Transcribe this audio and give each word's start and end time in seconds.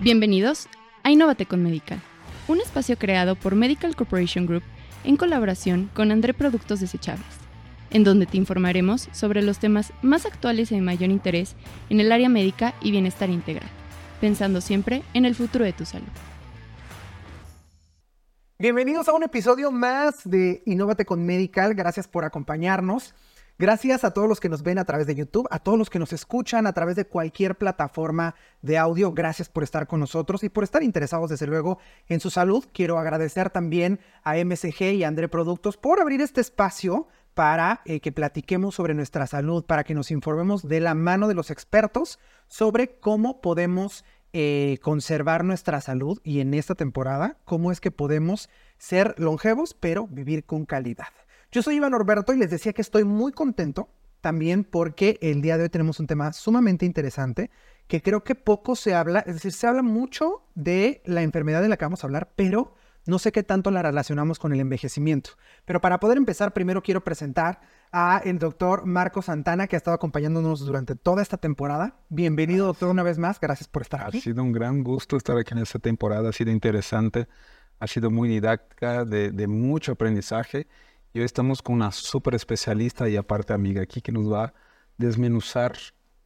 Bienvenidos 0.00 0.68
a 1.04 1.10
Innovate 1.10 1.46
con 1.46 1.62
Medical, 1.62 2.00
un 2.48 2.60
espacio 2.60 2.98
creado 2.98 3.34
por 3.34 3.54
Medical 3.54 3.96
Corporation 3.96 4.44
Group 4.44 4.62
en 5.04 5.16
colaboración 5.16 5.90
con 5.94 6.12
André 6.12 6.34
Productos 6.34 6.80
Desechables, 6.80 7.24
en 7.90 8.04
donde 8.04 8.26
te 8.26 8.36
informaremos 8.36 9.08
sobre 9.12 9.42
los 9.42 9.58
temas 9.58 9.94
más 10.02 10.26
actuales 10.26 10.70
y 10.70 10.74
de 10.74 10.82
mayor 10.82 11.10
interés 11.10 11.56
en 11.88 12.00
el 12.00 12.12
área 12.12 12.28
médica 12.28 12.74
y 12.82 12.90
bienestar 12.90 13.30
integral, 13.30 13.68
pensando 14.20 14.60
siempre 14.60 15.02
en 15.14 15.24
el 15.24 15.34
futuro 15.34 15.64
de 15.64 15.72
tu 15.72 15.86
salud. 15.86 16.06
Bienvenidos 18.58 19.08
a 19.08 19.14
un 19.14 19.22
episodio 19.22 19.72
más 19.72 20.28
de 20.28 20.62
Innovate 20.66 21.06
con 21.06 21.24
Medical. 21.24 21.74
Gracias 21.74 22.06
por 22.06 22.24
acompañarnos. 22.26 23.14
Gracias 23.58 24.04
a 24.04 24.10
todos 24.10 24.28
los 24.28 24.38
que 24.38 24.50
nos 24.50 24.62
ven 24.62 24.76
a 24.78 24.84
través 24.84 25.06
de 25.06 25.14
YouTube, 25.14 25.48
a 25.50 25.60
todos 25.60 25.78
los 25.78 25.88
que 25.88 25.98
nos 25.98 26.12
escuchan 26.12 26.66
a 26.66 26.74
través 26.74 26.94
de 26.94 27.06
cualquier 27.06 27.56
plataforma 27.56 28.34
de 28.60 28.76
audio. 28.76 29.12
Gracias 29.12 29.48
por 29.48 29.62
estar 29.62 29.86
con 29.86 29.98
nosotros 29.98 30.44
y 30.44 30.50
por 30.50 30.62
estar 30.62 30.82
interesados, 30.82 31.30
desde 31.30 31.46
luego, 31.46 31.78
en 32.06 32.20
su 32.20 32.28
salud. 32.28 32.66
Quiero 32.74 32.98
agradecer 32.98 33.48
también 33.48 33.98
a 34.24 34.34
MSG 34.36 34.82
y 34.92 35.04
a 35.04 35.08
André 35.08 35.28
Productos 35.28 35.78
por 35.78 36.00
abrir 36.00 36.20
este 36.20 36.42
espacio 36.42 37.08
para 37.32 37.80
eh, 37.86 38.00
que 38.00 38.12
platiquemos 38.12 38.74
sobre 38.74 38.92
nuestra 38.92 39.26
salud, 39.26 39.64
para 39.64 39.84
que 39.84 39.94
nos 39.94 40.10
informemos 40.10 40.68
de 40.68 40.80
la 40.80 40.94
mano 40.94 41.26
de 41.26 41.34
los 41.34 41.50
expertos 41.50 42.18
sobre 42.48 42.98
cómo 42.98 43.40
podemos 43.40 44.04
eh, 44.34 44.76
conservar 44.82 45.44
nuestra 45.44 45.80
salud 45.80 46.20
y 46.22 46.40
en 46.40 46.52
esta 46.52 46.74
temporada, 46.74 47.38
cómo 47.46 47.72
es 47.72 47.80
que 47.80 47.90
podemos 47.90 48.50
ser 48.76 49.14
longevos, 49.16 49.72
pero 49.72 50.06
vivir 50.08 50.44
con 50.44 50.66
calidad. 50.66 51.08
Yo 51.52 51.62
soy 51.62 51.76
Iván 51.76 51.92
Norberto 51.92 52.32
y 52.32 52.38
les 52.38 52.50
decía 52.50 52.72
que 52.72 52.82
estoy 52.82 53.04
muy 53.04 53.32
contento 53.32 53.88
también 54.20 54.64
porque 54.64 55.18
el 55.22 55.42
día 55.42 55.56
de 55.56 55.64
hoy 55.64 55.68
tenemos 55.68 56.00
un 56.00 56.06
tema 56.06 56.32
sumamente 56.32 56.84
interesante 56.84 57.50
que 57.86 58.02
creo 58.02 58.24
que 58.24 58.34
poco 58.34 58.74
se 58.74 58.94
habla, 58.94 59.20
es 59.20 59.34
decir, 59.34 59.52
se 59.52 59.66
habla 59.66 59.82
mucho 59.82 60.42
de 60.54 61.02
la 61.04 61.22
enfermedad 61.22 61.62
de 61.62 61.68
la 61.68 61.76
que 61.76 61.84
vamos 61.84 62.02
a 62.02 62.08
hablar, 62.08 62.32
pero 62.34 62.74
no 63.06 63.20
sé 63.20 63.30
qué 63.30 63.44
tanto 63.44 63.70
la 63.70 63.82
relacionamos 63.82 64.40
con 64.40 64.52
el 64.52 64.58
envejecimiento. 64.58 65.30
Pero 65.64 65.80
para 65.80 66.00
poder 66.00 66.16
empezar, 66.16 66.52
primero 66.52 66.82
quiero 66.82 67.04
presentar 67.04 67.60
a 67.92 68.20
el 68.24 68.40
doctor 68.40 68.84
Marco 68.84 69.22
Santana, 69.22 69.68
que 69.68 69.76
ha 69.76 69.78
estado 69.78 69.94
acompañándonos 69.94 70.66
durante 70.66 70.96
toda 70.96 71.22
esta 71.22 71.36
temporada. 71.36 71.94
Bienvenido, 72.08 72.66
doctor, 72.66 72.88
una 72.88 73.04
vez 73.04 73.18
más. 73.18 73.38
Gracias 73.38 73.68
por 73.68 73.82
estar 73.82 74.02
aquí. 74.02 74.18
Ha 74.18 74.20
sido 74.20 74.42
un 74.42 74.50
gran 74.50 74.82
gusto 74.82 75.16
estar 75.16 75.38
aquí 75.38 75.54
en 75.54 75.58
esta 75.58 75.78
temporada. 75.78 76.30
Ha 76.30 76.32
sido 76.32 76.50
interesante, 76.50 77.28
ha 77.78 77.86
sido 77.86 78.10
muy 78.10 78.28
didáctica, 78.28 79.04
de, 79.04 79.30
de 79.30 79.46
mucho 79.46 79.92
aprendizaje. 79.92 80.66
Y 81.16 81.20
hoy 81.20 81.24
estamos 81.24 81.62
con 81.62 81.76
una 81.76 81.92
súper 81.92 82.34
especialista 82.34 83.08
y 83.08 83.16
aparte 83.16 83.54
amiga 83.54 83.80
aquí 83.80 84.02
que 84.02 84.12
nos 84.12 84.30
va 84.30 84.44
a 84.44 84.54
desmenuzar 84.98 85.74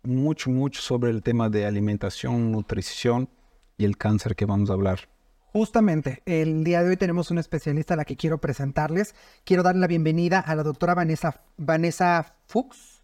mucho, 0.03 0.51
mucho 0.51 0.83
sobre 0.83 1.11
el 1.11 1.23
tema 1.23 1.49
de 1.49 1.65
alimentación, 1.65 2.51
nutrición 2.51 3.31
y 3.79 3.85
el 3.85 3.97
cáncer 3.97 4.35
que 4.35 4.47
vamos 4.47 4.69
a 4.69 4.73
hablar. 4.73 5.09
Justamente, 5.53 6.25
el 6.27 6.65
día 6.65 6.83
de 6.83 6.89
hoy 6.89 6.97
tenemos 6.97 7.31
una 7.31 7.41
especialista 7.41 7.95
a 7.95 7.99
la 7.99 8.05
que 8.05 8.17
quiero 8.17 8.41
presentarles. 8.41 9.15
Quiero 9.45 9.63
darle 9.63 9.83
la 9.83 9.87
bienvenida 9.87 10.41
a 10.41 10.57
la 10.57 10.65
doctora 10.65 10.97
Vanessa, 10.97 11.41
Vanessa 11.57 12.35
Fuchs. 12.49 13.00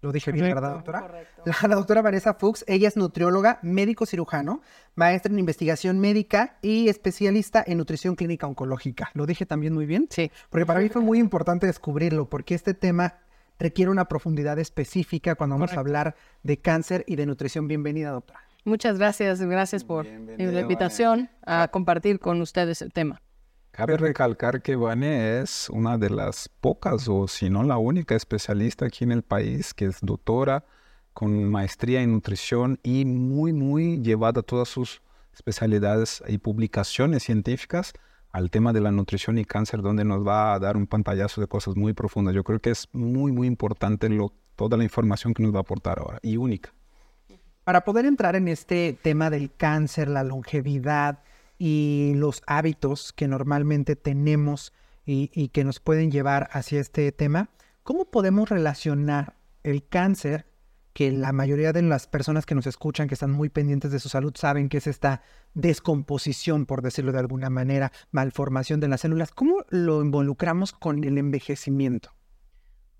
Lo 0.00 0.12
dije 0.12 0.30
bien, 0.30 0.46
¿verdad, 0.46 0.74
doctora? 0.74 1.00
Correcto. 1.00 1.42
La, 1.44 1.68
la, 1.68 1.74
doctora 1.74 2.02
Vanessa 2.02 2.34
Fuchs, 2.34 2.64
ella 2.68 2.86
es 2.86 2.96
nutrióloga, 2.96 3.58
médico 3.62 4.06
cirujano, 4.06 4.62
maestra 4.94 5.32
en 5.32 5.38
investigación 5.40 5.98
médica 5.98 6.56
y 6.62 6.88
especialista 6.88 7.64
en 7.66 7.78
nutrición 7.78 8.14
clínica 8.14 8.46
oncológica. 8.46 9.10
¿Lo 9.14 9.26
dije 9.26 9.44
también 9.44 9.74
muy 9.74 9.86
bien? 9.86 10.06
Sí. 10.10 10.30
Porque 10.50 10.66
para 10.66 10.80
mí 10.80 10.88
fue 10.88 11.02
muy 11.02 11.18
importante 11.18 11.66
descubrirlo, 11.66 12.28
porque 12.28 12.54
este 12.54 12.74
tema 12.74 13.18
requiere 13.58 13.90
una 13.90 14.06
profundidad 14.06 14.58
específica 14.60 15.34
cuando 15.34 15.56
vamos 15.56 15.70
Correcto. 15.70 15.80
a 15.80 15.82
hablar 15.82 16.16
de 16.44 16.58
cáncer 16.58 17.04
y 17.08 17.16
de 17.16 17.26
nutrición. 17.26 17.66
Bienvenida, 17.66 18.10
doctora. 18.10 18.40
Muchas 18.64 18.98
gracias, 18.98 19.40
gracias 19.40 19.82
por 19.82 20.06
la 20.06 20.60
invitación 20.60 21.30
a 21.44 21.68
compartir 21.68 22.20
con 22.20 22.40
ustedes 22.40 22.82
el 22.82 22.92
tema. 22.92 23.20
Cabe 23.78 23.96
recalcar 23.96 24.60
que 24.60 24.74
Vane 24.74 25.38
es 25.38 25.70
una 25.70 25.98
de 25.98 26.10
las 26.10 26.48
pocas, 26.48 27.06
o 27.06 27.28
si 27.28 27.48
no 27.48 27.62
la 27.62 27.78
única 27.78 28.16
especialista 28.16 28.86
aquí 28.86 29.04
en 29.04 29.12
el 29.12 29.22
país 29.22 29.72
que 29.72 29.84
es 29.84 30.00
doctora 30.00 30.64
con 31.12 31.48
maestría 31.48 32.02
en 32.02 32.10
nutrición 32.10 32.80
y 32.82 33.04
muy, 33.04 33.52
muy 33.52 34.02
llevada 34.02 34.42
todas 34.42 34.66
sus 34.66 35.00
especialidades 35.32 36.24
y 36.26 36.38
publicaciones 36.38 37.22
científicas 37.22 37.92
al 38.32 38.50
tema 38.50 38.72
de 38.72 38.80
la 38.80 38.90
nutrición 38.90 39.38
y 39.38 39.44
cáncer, 39.44 39.80
donde 39.80 40.04
nos 40.04 40.26
va 40.26 40.54
a 40.54 40.58
dar 40.58 40.76
un 40.76 40.88
pantallazo 40.88 41.40
de 41.40 41.46
cosas 41.46 41.76
muy 41.76 41.92
profundas. 41.92 42.34
Yo 42.34 42.42
creo 42.42 42.58
que 42.58 42.70
es 42.70 42.88
muy, 42.92 43.30
muy 43.30 43.46
importante 43.46 44.08
lo, 44.08 44.32
toda 44.56 44.76
la 44.76 44.82
información 44.82 45.34
que 45.34 45.44
nos 45.44 45.54
va 45.54 45.58
a 45.58 45.60
aportar 45.60 46.00
ahora 46.00 46.18
y 46.20 46.36
única. 46.36 46.74
Para 47.62 47.84
poder 47.84 48.06
entrar 48.06 48.34
en 48.34 48.48
este 48.48 48.98
tema 49.00 49.30
del 49.30 49.52
cáncer, 49.54 50.08
la 50.08 50.24
longevidad 50.24 51.20
y 51.58 52.12
los 52.14 52.42
hábitos 52.46 53.12
que 53.12 53.28
normalmente 53.28 53.96
tenemos 53.96 54.72
y, 55.04 55.48
que 55.48 55.64
nos 55.64 55.80
pueden 55.80 56.10
llevar 56.10 56.48
hacia 56.52 56.80
este 56.80 57.10
tema, 57.12 57.48
¿cómo 57.82 58.10
podemos 58.10 58.48
relacionar 58.48 59.36
el 59.62 59.86
cáncer, 59.86 60.46
que 60.92 61.10
la 61.10 61.32
mayoría 61.32 61.72
de 61.72 61.82
las 61.82 62.06
personas 62.06 62.44
que 62.44 62.54
nos 62.54 62.66
escuchan, 62.66 63.08
que 63.08 63.14
están 63.14 63.30
muy 63.30 63.48
pendientes 63.48 63.90
de 63.90 64.00
su 64.00 64.08
salud, 64.08 64.34
saben 64.36 64.68
que 64.68 64.78
es 64.78 64.86
esta 64.86 65.22
descomposición, 65.54 66.66
por 66.66 66.82
decirlo 66.82 67.12
de 67.12 67.20
alguna 67.20 67.48
manera, 67.48 67.90
malformación 68.10 68.80
de 68.80 68.88
las 68.88 69.00
células, 69.00 69.32
¿cómo 69.32 69.64
lo 69.70 70.02
involucramos 70.02 70.72
con 70.72 71.02
el 71.04 71.16
envejecimiento? 71.16 72.12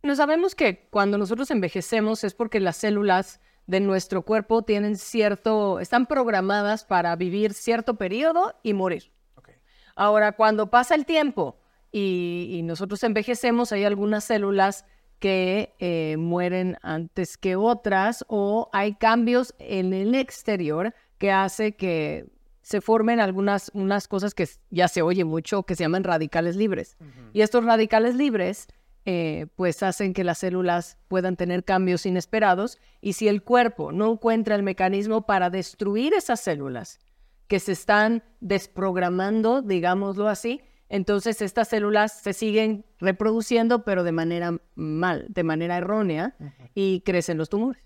No 0.03 0.17
sabemos 0.17 0.55
que 0.55 0.89
cuando 0.91 1.19
nosotros 1.19 1.51
envejecemos 1.51 2.25
es 2.25 2.35
porque 2.35 2.61
las 2.61 2.77
células 2.77 3.41
de 3.69 3.81
nuestro 3.81 4.23
cuerpo 4.23 4.63
tienen 4.63 4.97
cierto, 4.97 5.79
están 5.79 6.07
programadas 6.07 6.85
para 6.85 7.15
vivir 7.17 7.53
cierto 7.53 7.95
periodo 7.95 8.55
y 8.63 8.73
morir. 8.73 9.13
Okay. 9.37 9.55
Ahora, 9.95 10.33
cuando 10.33 10.71
pasa 10.71 10.95
el 10.95 11.05
tiempo 11.05 11.61
y, 11.93 12.49
y, 12.51 12.63
nosotros 12.63 13.05
envejecemos, 13.05 13.71
hay 13.71 13.85
algunas 13.85 14.25
células 14.25 14.87
que 15.19 15.75
eh, 15.81 16.17
mueren 16.19 16.79
antes 16.81 17.37
que 17.37 17.57
otras 17.57 18.25
o 18.29 18.71
hay 18.73 18.95
cambios 18.95 19.55
en 19.59 19.93
el 19.93 20.15
exterior 20.15 20.95
que 21.19 21.31
hace 21.31 21.73
que 21.73 22.27
se 22.63 22.81
formen 22.81 23.21
algunas 23.21 23.71
unas 23.75 24.09
cosas 24.09 24.35
que 24.35 24.49
ya 24.71 24.89
se 24.89 25.03
oye 25.03 25.25
mucho 25.25 25.65
que 25.65 25.75
se 25.75 25.85
llaman 25.85 26.05
radicales 26.05 26.57
libres. 26.57 26.97
Uh 27.01 27.05
-huh. 27.05 27.31
Y 27.35 27.41
estos 27.43 27.65
radicales 27.65 28.15
libres 28.15 28.69
eh, 29.11 29.47
pues 29.57 29.83
hacen 29.83 30.13
que 30.13 30.23
las 30.23 30.37
células 30.37 30.99
puedan 31.09 31.35
tener 31.37 31.65
cambios 31.65 32.05
inesperados 32.05 32.79
y 33.01 33.15
si 33.15 33.27
el 33.27 33.43
cuerpo 33.43 33.91
no 33.91 34.13
encuentra 34.13 34.55
el 34.55 34.63
mecanismo 34.63 35.25
para 35.25 35.49
destruir 35.49 36.13
esas 36.13 36.41
células 36.41 37.01
que 37.47 37.59
se 37.59 37.73
están 37.73 38.23
desprogramando, 38.41 39.63
digámoslo 39.63 40.29
así, 40.29 40.61
entonces 40.91 41.41
estas 41.41 41.69
células 41.69 42.21
se 42.21 42.35
siguen 42.35 42.85
reproduciendo 42.99 43.83
pero 43.83 44.05
de 44.05 44.13
manera 44.13 44.59
mal, 44.75 45.25
de 45.31 45.43
manera 45.43 45.79
errónea 45.79 46.37
uh 46.39 46.45
-huh. 46.45 46.71
y 46.75 47.01
crecen 47.01 47.39
los 47.39 47.49
tumores. 47.49 47.83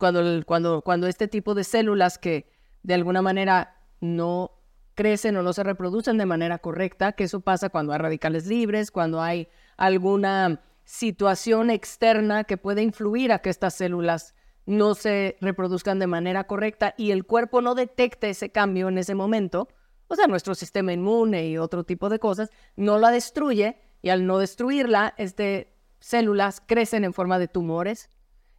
Cuando, 0.00 0.44
cuando, 0.46 0.82
cuando 0.82 1.06
este 1.06 1.28
tipo 1.28 1.54
de 1.54 1.62
células 1.62 2.18
que 2.18 2.50
de 2.82 2.94
alguna 2.94 3.22
manera 3.22 3.76
no 4.00 4.55
crecen 4.96 5.36
o 5.36 5.42
no 5.42 5.52
se 5.52 5.62
reproducen 5.62 6.18
de 6.18 6.26
manera 6.26 6.58
correcta, 6.58 7.12
que 7.12 7.24
eso 7.24 7.40
pasa 7.40 7.68
cuando 7.68 7.92
hay 7.92 7.98
radicales 7.98 8.46
libres, 8.46 8.90
cuando 8.90 9.22
hay 9.22 9.48
alguna 9.76 10.62
situación 10.84 11.70
externa 11.70 12.44
que 12.44 12.56
puede 12.56 12.82
influir 12.82 13.30
a 13.30 13.40
que 13.40 13.50
estas 13.50 13.74
células 13.74 14.34
no 14.64 14.94
se 14.94 15.36
reproduzcan 15.40 15.98
de 15.98 16.06
manera 16.06 16.44
correcta 16.44 16.94
y 16.96 17.10
el 17.10 17.24
cuerpo 17.24 17.60
no 17.60 17.74
detecta 17.74 18.26
ese 18.26 18.50
cambio 18.50 18.88
en 18.88 18.98
ese 18.98 19.14
momento, 19.14 19.68
o 20.08 20.16
sea, 20.16 20.26
nuestro 20.26 20.54
sistema 20.54 20.92
inmune 20.92 21.46
y 21.46 21.58
otro 21.58 21.84
tipo 21.84 22.08
de 22.08 22.18
cosas, 22.18 22.50
no 22.74 22.98
la 22.98 23.10
destruye 23.10 23.78
y 24.02 24.08
al 24.08 24.26
no 24.26 24.38
destruirla, 24.38 25.14
este, 25.18 25.76
células 26.00 26.62
crecen 26.64 27.04
en 27.04 27.12
forma 27.12 27.38
de 27.38 27.48
tumores 27.48 28.08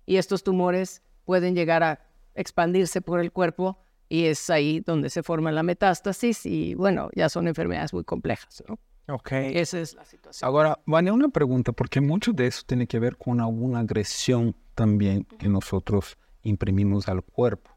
y 0.06 0.18
estos 0.18 0.44
tumores 0.44 1.02
pueden 1.26 1.56
llegar 1.56 1.84
a 1.84 2.06
expandirse 2.36 3.02
por 3.02 3.20
el 3.20 3.32
cuerpo 3.32 3.80
y 4.10 4.26
es 4.26 4.50
ahí 4.50 4.80
donde 4.80 5.10
se 5.10 5.24
forma 5.24 5.52
la 5.52 5.64
metástasis 5.64 6.46
y 6.46 6.76
bueno, 6.76 7.10
ya 7.16 7.30
son 7.30 7.48
enfermedades 7.48 7.94
muy 7.94 8.04
complejas, 8.04 8.64
¿no? 8.68 8.80
Ok. 9.10 9.32
Esa 9.32 9.80
es 9.80 9.96
la 9.96 10.04
situación. 10.04 10.48
Ahora, 10.48 10.80
Vania, 10.86 11.14
una 11.14 11.30
pregunta, 11.30 11.72
porque 11.72 12.02
mucho 12.02 12.34
de 12.34 12.48
eso 12.48 12.64
tiene 12.66 12.88
que 12.88 13.00
ver 13.00 13.16
con 13.18 13.40
alguna 13.40 13.80
agresión 13.80 14.56
también 14.76 15.24
que 15.24 15.48
nosotros 15.48 16.18
imprimimos 16.44 17.08
al 17.08 17.24
cuerpo. 17.24 17.72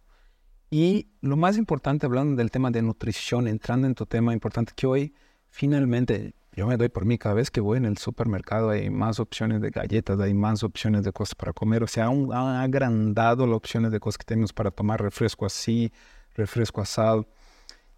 Y 0.70 1.08
lo 1.20 1.36
más 1.36 1.56
importante, 1.56 2.06
hablando 2.06 2.36
del 2.36 2.50
tema 2.50 2.70
de 2.70 2.82
nutrición, 2.82 3.48
entrando 3.48 3.86
en 3.86 3.94
tu 3.94 4.06
tema 4.06 4.32
importante, 4.32 4.72
que 4.74 4.86
hoy 4.86 5.14
finalmente, 5.48 6.34
yo 6.52 6.66
me 6.66 6.76
doy 6.76 6.88
por 6.88 7.04
mí, 7.04 7.18
cada 7.18 7.34
vez 7.34 7.50
que 7.50 7.60
voy 7.60 7.78
en 7.78 7.84
el 7.84 7.98
supermercado 7.98 8.70
hay 8.70 8.88
más 8.90 9.20
opciones 9.20 9.60
de 9.60 9.70
galletas, 9.70 10.18
hay 10.20 10.34
más 10.34 10.62
opciones 10.62 11.04
de 11.04 11.12
cosas 11.12 11.34
para 11.34 11.52
comer, 11.52 11.82
o 11.82 11.86
sea, 11.86 12.06
han, 12.06 12.32
han 12.32 12.56
agrandado 12.56 13.46
las 13.46 13.56
opciones 13.56 13.90
de 13.92 14.00
cosas 14.00 14.18
que 14.18 14.24
tenemos 14.24 14.52
para 14.52 14.70
tomar 14.70 15.00
refresco 15.00 15.44
así, 15.44 15.92
refresco 16.40 16.80
asado. 16.80 17.28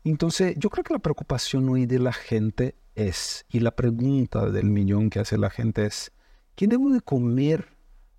Entonces, 0.04 0.54
yo 0.58 0.68
creo 0.68 0.84
que 0.84 0.94
la 0.94 0.98
preocupación 0.98 1.68
hoy 1.68 1.86
de 1.86 1.98
la 1.98 2.12
gente 2.12 2.74
es, 2.94 3.44
y 3.48 3.60
la 3.60 3.70
pregunta 3.70 4.50
del 4.50 4.66
millón 4.66 5.10
que 5.10 5.20
hace 5.20 5.38
la 5.38 5.50
gente 5.50 5.86
es, 5.86 6.12
¿qué 6.54 6.66
debo 6.66 6.90
de 6.90 7.00
comer 7.00 7.68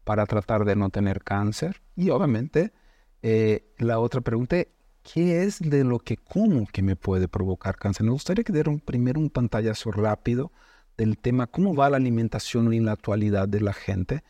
para 0.04 0.26
tratar 0.26 0.66
de 0.66 0.76
no 0.76 0.90
tener 0.90 1.24
cáncer? 1.24 1.82
Y 1.96 2.10
obviamente, 2.10 2.74
eh, 3.22 3.74
la 3.78 4.00
otra 4.00 4.22
pregunta 4.22 4.58
es, 4.58 4.68
¿qué 5.04 5.44
es 5.44 5.60
de 5.60 5.84
lo 5.84 6.00
que 6.00 6.18
como 6.18 6.66
que 6.68 6.82
me 6.82 6.96
puede 6.96 7.28
provocar 7.28 7.78
cáncer? 7.78 8.06
Me 8.06 8.12
gustaría 8.12 8.44
que 8.44 8.54
dieran 8.54 8.80
primero 8.80 9.20
un 9.20 9.30
pantallazo 9.30 9.92
rápido 9.92 10.52
del 10.98 11.18
tema, 11.18 11.48
cómo 11.48 11.76
va 11.76 11.90
la 11.90 11.98
alimentación 11.98 12.74
en 12.74 12.86
la 12.86 12.94
actualidad 12.94 13.48
de 13.48 13.62
la 13.62 13.74
gente. 13.74 14.24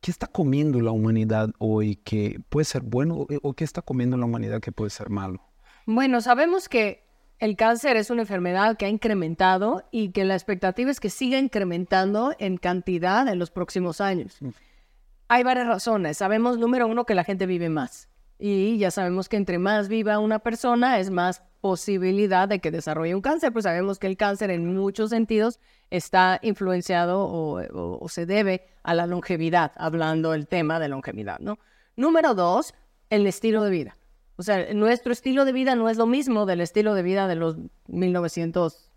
¿Qué 0.00 0.10
está 0.10 0.26
comiendo 0.26 0.80
la 0.80 0.92
humanidad 0.92 1.50
hoy 1.58 1.96
que 1.96 2.40
puede 2.48 2.64
ser 2.64 2.82
bueno 2.82 3.26
o 3.42 3.52
qué 3.54 3.64
está 3.64 3.82
comiendo 3.82 4.16
la 4.16 4.26
humanidad 4.26 4.60
que 4.60 4.70
puede 4.70 4.90
ser 4.90 5.10
malo? 5.10 5.42
Bueno, 5.86 6.20
sabemos 6.20 6.68
que 6.68 7.04
el 7.40 7.56
cáncer 7.56 7.96
es 7.96 8.10
una 8.10 8.22
enfermedad 8.22 8.76
que 8.76 8.86
ha 8.86 8.88
incrementado 8.88 9.84
y 9.90 10.10
que 10.10 10.24
la 10.24 10.34
expectativa 10.34 10.90
es 10.90 11.00
que 11.00 11.10
siga 11.10 11.38
incrementando 11.38 12.34
en 12.38 12.58
cantidad 12.58 13.26
en 13.28 13.38
los 13.38 13.50
próximos 13.50 14.00
años. 14.00 14.36
Mm. 14.40 14.48
Hay 15.28 15.42
varias 15.42 15.66
razones. 15.66 16.16
Sabemos, 16.16 16.58
número 16.58 16.86
uno, 16.86 17.04
que 17.04 17.14
la 17.14 17.24
gente 17.24 17.46
vive 17.46 17.68
más. 17.68 18.08
Y 18.38 18.78
ya 18.78 18.90
sabemos 18.90 19.28
que 19.28 19.36
entre 19.36 19.58
más 19.58 19.88
viva 19.88 20.18
una 20.20 20.38
persona 20.38 20.98
es 21.00 21.10
más 21.10 21.42
posibilidad 21.60 22.48
de 22.48 22.60
que 22.60 22.70
desarrolle 22.70 23.14
un 23.14 23.20
cáncer, 23.20 23.52
pues 23.52 23.64
sabemos 23.64 23.98
que 23.98 24.06
el 24.06 24.16
cáncer 24.16 24.50
en 24.50 24.74
muchos 24.74 25.10
sentidos 25.10 25.58
está 25.90 26.38
influenciado 26.42 27.20
o, 27.20 27.98
o 28.00 28.08
se 28.08 28.26
debe 28.26 28.66
a 28.82 28.94
la 28.94 29.06
longevidad, 29.06 29.72
hablando 29.76 30.32
del 30.32 30.46
tema 30.46 30.78
de 30.78 30.88
longevidad, 30.88 31.38
¿no? 31.40 31.58
Número 31.96 32.34
dos, 32.34 32.74
el 33.10 33.26
estilo 33.26 33.62
de 33.64 33.70
vida. 33.70 33.96
O 34.36 34.44
sea, 34.44 34.72
nuestro 34.72 35.12
estilo 35.12 35.44
de 35.44 35.52
vida 35.52 35.74
no 35.74 35.88
es 35.88 35.96
lo 35.96 36.06
mismo 36.06 36.46
del 36.46 36.60
estilo 36.60 36.94
de 36.94 37.02
vida 37.02 37.26
de 37.26 37.34
los 37.34 37.56
1900 37.88 38.88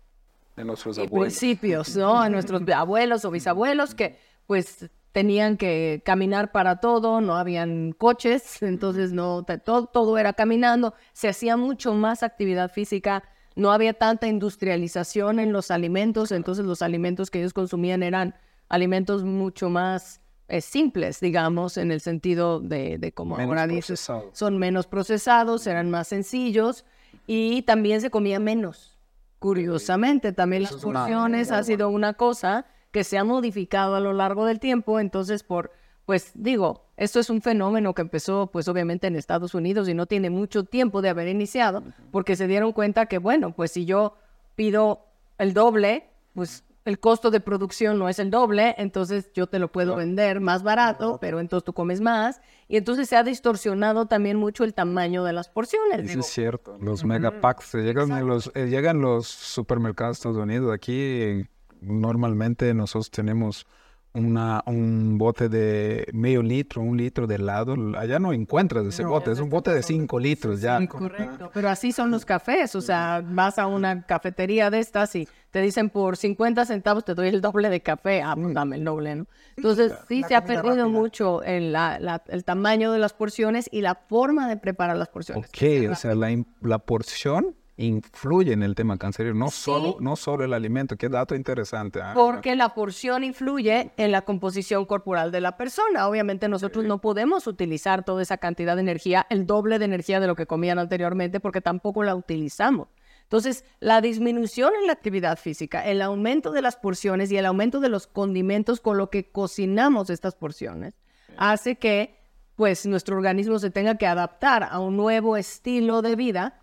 de 0.56 0.64
nuestros 0.64 0.98
abuelos. 0.98 1.34
principios, 1.34 1.96
¿no? 1.96 2.20
A 2.20 2.28
nuestros 2.28 2.62
abuelos 2.68 3.24
o 3.24 3.30
bisabuelos 3.30 3.94
que 3.94 4.18
pues 4.46 4.88
tenían 5.12 5.58
que 5.58 6.02
caminar 6.04 6.52
para 6.52 6.80
todo, 6.80 7.20
no 7.20 7.36
habían 7.36 7.92
coches, 7.92 8.62
entonces 8.62 9.12
no 9.12 9.44
todo, 9.64 9.86
todo 9.86 10.18
era 10.18 10.32
caminando, 10.32 10.94
se 11.12 11.28
hacía 11.28 11.56
mucho 11.56 11.94
más 11.94 12.22
actividad 12.22 12.70
física, 12.72 13.22
no 13.54 13.70
había 13.70 13.92
tanta 13.92 14.26
industrialización 14.26 15.38
en 15.38 15.52
los 15.52 15.70
alimentos, 15.70 16.32
entonces 16.32 16.64
los 16.64 16.80
alimentos 16.80 17.30
que 17.30 17.40
ellos 17.40 17.52
consumían 17.52 18.02
eran 18.02 18.34
alimentos 18.70 19.22
mucho 19.22 19.68
más 19.68 20.22
eh, 20.48 20.62
simples, 20.62 21.20
digamos, 21.20 21.76
en 21.76 21.92
el 21.92 22.00
sentido 22.00 22.60
de, 22.60 22.96
de 22.96 23.12
como 23.12 23.36
ahora 23.36 23.66
dices, 23.66 24.10
son 24.32 24.58
menos 24.58 24.86
procesados, 24.86 25.66
eran 25.66 25.90
más 25.90 26.08
sencillos 26.08 26.86
y 27.26 27.62
también 27.62 28.00
se 28.00 28.10
comía 28.10 28.40
menos. 28.40 28.98
Curiosamente, 29.38 30.32
también 30.32 30.62
las 30.62 30.76
porciones 30.76 31.50
ha 31.50 31.62
sido 31.64 31.90
una 31.90 32.14
cosa 32.14 32.64
que 32.92 33.04
se 33.04 33.18
ha 33.18 33.24
modificado 33.24 33.96
a 33.96 34.00
lo 34.00 34.12
largo 34.12 34.44
del 34.44 34.60
tiempo, 34.60 35.00
entonces 35.00 35.42
por, 35.42 35.72
pues 36.04 36.30
digo, 36.34 36.84
esto 36.96 37.18
es 37.18 37.30
un 37.30 37.42
fenómeno 37.42 37.94
que 37.94 38.02
empezó 38.02 38.46
pues 38.46 38.68
obviamente 38.68 39.06
en 39.08 39.16
Estados 39.16 39.54
Unidos 39.54 39.88
y 39.88 39.94
no 39.94 40.06
tiene 40.06 40.30
mucho 40.30 40.64
tiempo 40.64 41.02
de 41.02 41.08
haber 41.08 41.26
iniciado, 41.28 41.82
porque 42.10 42.36
se 42.36 42.46
dieron 42.46 42.72
cuenta 42.72 43.06
que 43.06 43.18
bueno, 43.18 43.52
pues 43.52 43.72
si 43.72 43.86
yo 43.86 44.14
pido 44.54 45.06
el 45.38 45.54
doble, 45.54 46.04
pues 46.34 46.64
el 46.84 46.98
costo 46.98 47.30
de 47.30 47.40
producción 47.40 47.98
no 47.98 48.08
es 48.08 48.18
el 48.18 48.30
doble, 48.30 48.74
entonces 48.76 49.32
yo 49.34 49.46
te 49.46 49.58
lo 49.58 49.70
puedo 49.70 49.96
vender 49.96 50.40
más 50.40 50.62
barato, 50.62 51.18
pero 51.20 51.38
entonces 51.38 51.64
tú 51.64 51.72
comes 51.72 52.00
más. 52.00 52.40
Y 52.68 52.76
entonces 52.76 53.08
se 53.08 53.16
ha 53.16 53.22
distorsionado 53.22 54.06
también 54.06 54.36
mucho 54.36 54.64
el 54.64 54.74
tamaño 54.74 55.22
de 55.22 55.32
las 55.32 55.48
porciones. 55.48 56.10
Eso 56.10 56.20
es 56.20 56.26
cierto. 56.26 56.78
Los 56.80 57.04
megapacks, 57.04 57.74
llegan 57.74 58.26
los, 58.26 58.50
eh, 58.54 58.66
llegan 58.66 59.00
los 59.00 59.28
supermercados 59.28 60.16
de 60.16 60.18
Estados 60.18 60.38
Unidos. 60.38 60.72
Aquí 60.72 61.46
normalmente 61.82 62.72
nosotros 62.74 63.10
tenemos 63.10 63.66
una, 64.14 64.62
un 64.66 65.16
bote 65.16 65.48
de 65.48 66.06
medio 66.12 66.42
litro, 66.42 66.82
un 66.82 66.98
litro 66.98 67.26
de 67.26 67.36
helado, 67.36 67.74
allá 67.96 68.18
no 68.18 68.32
encuentras 68.32 68.84
ese 68.84 69.04
bote, 69.04 69.32
es 69.32 69.38
un 69.40 69.48
bote 69.48 69.72
de 69.72 69.82
cinco 69.82 70.18
litros 70.18 70.60
ya. 70.60 70.86
Correcto, 70.86 71.50
pero 71.54 71.70
así 71.70 71.92
son 71.92 72.10
los 72.10 72.24
cafés, 72.24 72.74
o 72.74 72.80
sea, 72.80 73.22
vas 73.24 73.58
a 73.58 73.66
una 73.66 74.02
cafetería 74.02 74.70
de 74.70 74.80
estas 74.80 75.14
y 75.16 75.26
te 75.50 75.62
dicen 75.62 75.88
por 75.88 76.16
50 76.16 76.64
centavos 76.66 77.04
te 77.04 77.14
doy 77.14 77.28
el 77.28 77.40
doble 77.40 77.70
de 77.70 77.80
café, 77.80 78.22
ah, 78.22 78.34
pues 78.36 78.52
dame 78.52 78.76
el 78.76 78.84
doble, 78.84 79.16
¿no? 79.16 79.26
Entonces 79.56 79.92
sí 80.08 80.22
se 80.28 80.34
ha 80.34 80.44
perdido 80.44 80.88
mucho 80.88 81.42
el, 81.42 81.72
la, 81.72 82.22
el 82.28 82.44
tamaño 82.44 82.92
de 82.92 82.98
las 82.98 83.14
porciones 83.14 83.68
y 83.72 83.80
la 83.80 83.94
forma 83.94 84.48
de 84.48 84.56
preparar 84.58 84.96
las 84.96 85.08
porciones. 85.08 85.46
Ok, 85.46 85.90
o 85.90 85.94
sea, 85.94 86.14
la, 86.14 86.42
la 86.60 86.78
porción 86.78 87.54
influye 87.76 88.52
en 88.52 88.62
el 88.62 88.74
tema 88.74 88.98
cancerígeno, 88.98 89.46
no, 89.46 89.50
solo, 89.50 89.96
no 90.00 90.16
solo 90.16 90.44
el 90.44 90.52
alimento, 90.52 90.96
qué 90.96 91.08
dato 91.08 91.34
interesante. 91.34 92.00
¿ah? 92.02 92.12
Porque 92.14 92.54
la 92.54 92.74
porción 92.74 93.24
influye 93.24 93.92
en 93.96 94.12
la 94.12 94.22
composición 94.22 94.84
corporal 94.84 95.32
de 95.32 95.40
la 95.40 95.56
persona. 95.56 96.08
Obviamente 96.08 96.48
nosotros 96.48 96.84
no 96.84 97.00
podemos 97.00 97.46
utilizar 97.46 98.04
toda 98.04 98.22
esa 98.22 98.38
cantidad 98.38 98.76
de 98.76 98.82
energía, 98.82 99.26
el 99.30 99.46
doble 99.46 99.78
de 99.78 99.86
energía 99.86 100.20
de 100.20 100.26
lo 100.26 100.36
que 100.36 100.46
comían 100.46 100.78
anteriormente, 100.78 101.40
porque 101.40 101.60
tampoco 101.60 102.02
la 102.02 102.14
utilizamos. 102.14 102.88
Entonces, 103.22 103.64
la 103.80 104.02
disminución 104.02 104.72
en 104.78 104.86
la 104.86 104.92
actividad 104.92 105.38
física, 105.38 105.86
el 105.86 106.02
aumento 106.02 106.52
de 106.52 106.60
las 106.60 106.76
porciones 106.76 107.32
y 107.32 107.38
el 107.38 107.46
aumento 107.46 107.80
de 107.80 107.88
los 107.88 108.06
condimentos 108.06 108.80
con 108.80 108.98
lo 108.98 109.08
que 109.08 109.30
cocinamos 109.30 110.10
estas 110.10 110.34
porciones, 110.34 110.94
hace 111.38 111.76
que 111.76 112.20
pues 112.56 112.84
nuestro 112.84 113.16
organismo 113.16 113.58
se 113.58 113.70
tenga 113.70 113.96
que 113.96 114.06
adaptar 114.06 114.64
a 114.70 114.78
un 114.80 114.98
nuevo 114.98 115.38
estilo 115.38 116.02
de 116.02 116.14
vida 116.14 116.61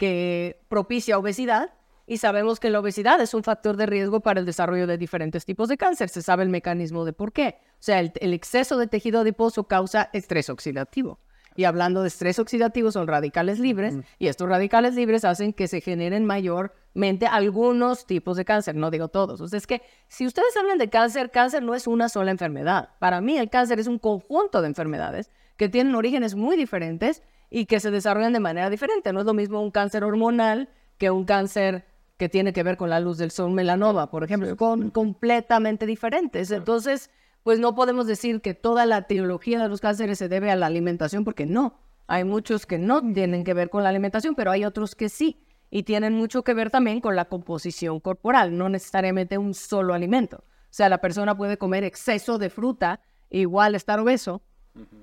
que 0.00 0.62
propicia 0.68 1.18
obesidad 1.18 1.74
y 2.06 2.16
sabemos 2.16 2.58
que 2.58 2.70
la 2.70 2.80
obesidad 2.80 3.20
es 3.20 3.34
un 3.34 3.44
factor 3.44 3.76
de 3.76 3.84
riesgo 3.84 4.20
para 4.20 4.40
el 4.40 4.46
desarrollo 4.46 4.86
de 4.86 4.96
diferentes 4.96 5.44
tipos 5.44 5.68
de 5.68 5.76
cáncer. 5.76 6.08
Se 6.08 6.22
sabe 6.22 6.42
el 6.42 6.48
mecanismo 6.48 7.04
de 7.04 7.12
por 7.12 7.32
qué. 7.32 7.58
O 7.74 7.82
sea, 7.82 8.00
el, 8.00 8.32
exceso 8.32 8.78
de 8.78 8.86
tejido 8.86 9.20
adiposo 9.20 9.64
causa 9.64 10.08
estrés 10.14 10.48
oxidativo. 10.48 11.20
Y 11.54 11.64
hablando 11.64 12.00
de 12.00 12.08
estrés 12.08 12.38
oxidativo, 12.38 12.90
son 12.90 13.08
radicales 13.08 13.58
libres 13.58 13.94
y 14.18 14.28
estos 14.28 14.48
radicales 14.48 14.94
libres 14.94 15.26
hacen 15.26 15.52
que 15.52 15.68
se 15.68 15.82
generen 15.82 16.24
mayormente 16.24 17.26
algunos 17.26 18.06
tipos 18.06 18.38
de 18.38 18.46
cáncer, 18.46 18.74
no 18.76 18.90
digo 18.90 19.08
todos. 19.08 19.42
O 19.42 19.48
sea, 19.48 19.58
es 19.58 19.66
que 19.66 19.82
si 20.08 20.26
ustedes 20.26 20.56
hablan 20.56 20.78
de 20.78 20.88
cáncer, 20.88 21.30
cáncer 21.30 21.62
no 21.62 21.74
es 21.74 21.86
una 21.86 22.08
sola 22.08 22.30
enfermedad. 22.30 22.88
Para 23.00 23.20
mí 23.20 23.36
el 23.36 23.50
cáncer 23.50 23.78
es 23.78 23.86
un 23.86 23.98
conjunto 23.98 24.62
de 24.62 24.68
enfermedades 24.68 25.30
que 25.58 25.68
tienen 25.68 25.94
orígenes 25.94 26.34
muy 26.34 26.56
diferentes 26.56 27.22
y 27.50 27.66
que 27.66 27.80
se 27.80 27.90
desarrollan 27.90 28.32
de 28.32 28.40
manera 28.40 28.70
diferente. 28.70 29.12
No 29.12 29.20
es 29.20 29.26
lo 29.26 29.34
mismo 29.34 29.60
un 29.60 29.70
cáncer 29.70 30.04
hormonal 30.04 30.68
que 30.98 31.10
un 31.10 31.24
cáncer 31.24 31.84
que 32.16 32.28
tiene 32.28 32.52
que 32.52 32.62
ver 32.62 32.76
con 32.76 32.90
la 32.90 33.00
luz 33.00 33.18
del 33.18 33.30
sol 33.30 33.50
melanoma, 33.50 34.10
por 34.10 34.22
ejemplo, 34.22 34.54
son 34.56 34.90
completamente 34.90 35.86
diferentes. 35.86 36.50
Entonces, 36.50 37.10
pues 37.42 37.58
no 37.58 37.74
podemos 37.74 38.06
decir 38.06 38.42
que 38.42 38.52
toda 38.54 38.84
la 38.86 39.06
teología 39.06 39.60
de 39.62 39.68
los 39.68 39.80
cánceres 39.80 40.18
se 40.18 40.28
debe 40.28 40.50
a 40.50 40.56
la 40.56 40.66
alimentación, 40.66 41.24
porque 41.24 41.46
no. 41.46 41.78
Hay 42.06 42.24
muchos 42.24 42.66
que 42.66 42.78
no 42.78 43.00
tienen 43.12 43.44
que 43.44 43.54
ver 43.54 43.70
con 43.70 43.82
la 43.82 43.88
alimentación, 43.88 44.34
pero 44.34 44.50
hay 44.50 44.64
otros 44.64 44.94
que 44.94 45.08
sí. 45.08 45.42
Y 45.70 45.84
tienen 45.84 46.12
mucho 46.12 46.42
que 46.44 46.52
ver 46.52 46.70
también 46.70 47.00
con 47.00 47.16
la 47.16 47.24
composición 47.26 48.00
corporal, 48.00 48.56
no 48.58 48.68
necesariamente 48.68 49.38
un 49.38 49.54
solo 49.54 49.94
alimento. 49.94 50.38
O 50.38 50.72
sea, 50.72 50.88
la 50.88 50.98
persona 50.98 51.36
puede 51.36 51.56
comer 51.56 51.84
exceso 51.84 52.36
de 52.36 52.50
fruta, 52.50 53.00
igual 53.30 53.74
estar 53.74 53.98
obeso, 53.98 54.42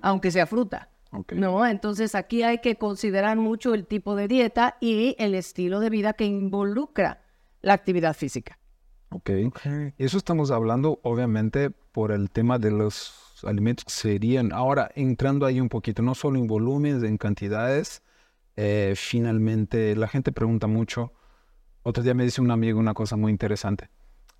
aunque 0.01 0.29
sea 0.29 0.45
fruta. 0.45 0.89
¿No? 1.33 1.65
Entonces 1.65 2.15
aquí 2.15 2.43
hay 2.43 2.59
que 2.59 2.75
considerar 2.75 3.37
mucho 3.37 3.73
el 3.73 3.85
tipo 3.85 4.15
de 4.15 4.27
dieta 4.27 4.77
y 4.79 5.15
el 5.19 5.35
estilo 5.35 5.79
de 5.79 5.89
vida 5.89 6.13
que 6.13 6.25
involucra 6.25 7.23
la 7.61 7.73
actividad 7.73 8.15
física. 8.15 8.59
Ok. 9.09 9.29
Eso 9.97 10.17
estamos 10.17 10.51
hablando, 10.51 10.99
obviamente, 11.03 11.69
por 11.69 12.11
el 12.11 12.29
tema 12.29 12.59
de 12.59 12.71
los 12.71 13.43
alimentos 13.43 13.85
que 13.85 13.91
serían. 13.91 14.51
Ahora, 14.51 14.91
entrando 14.95 15.45
ahí 15.45 15.61
un 15.61 15.69
poquito, 15.69 16.01
no 16.01 16.15
solo 16.15 16.39
en 16.39 16.47
volúmenes, 16.47 17.03
en 17.03 17.17
cantidades, 17.17 18.03
eh, 18.55 18.93
finalmente 18.95 19.95
la 19.95 20.07
gente 20.07 20.31
pregunta 20.31 20.67
mucho. 20.67 21.13
Otro 21.83 22.03
día 22.03 22.13
me 22.13 22.23
dice 22.23 22.41
un 22.41 22.51
amigo 22.51 22.79
una 22.79 22.93
cosa 22.93 23.15
muy 23.15 23.31
interesante 23.31 23.89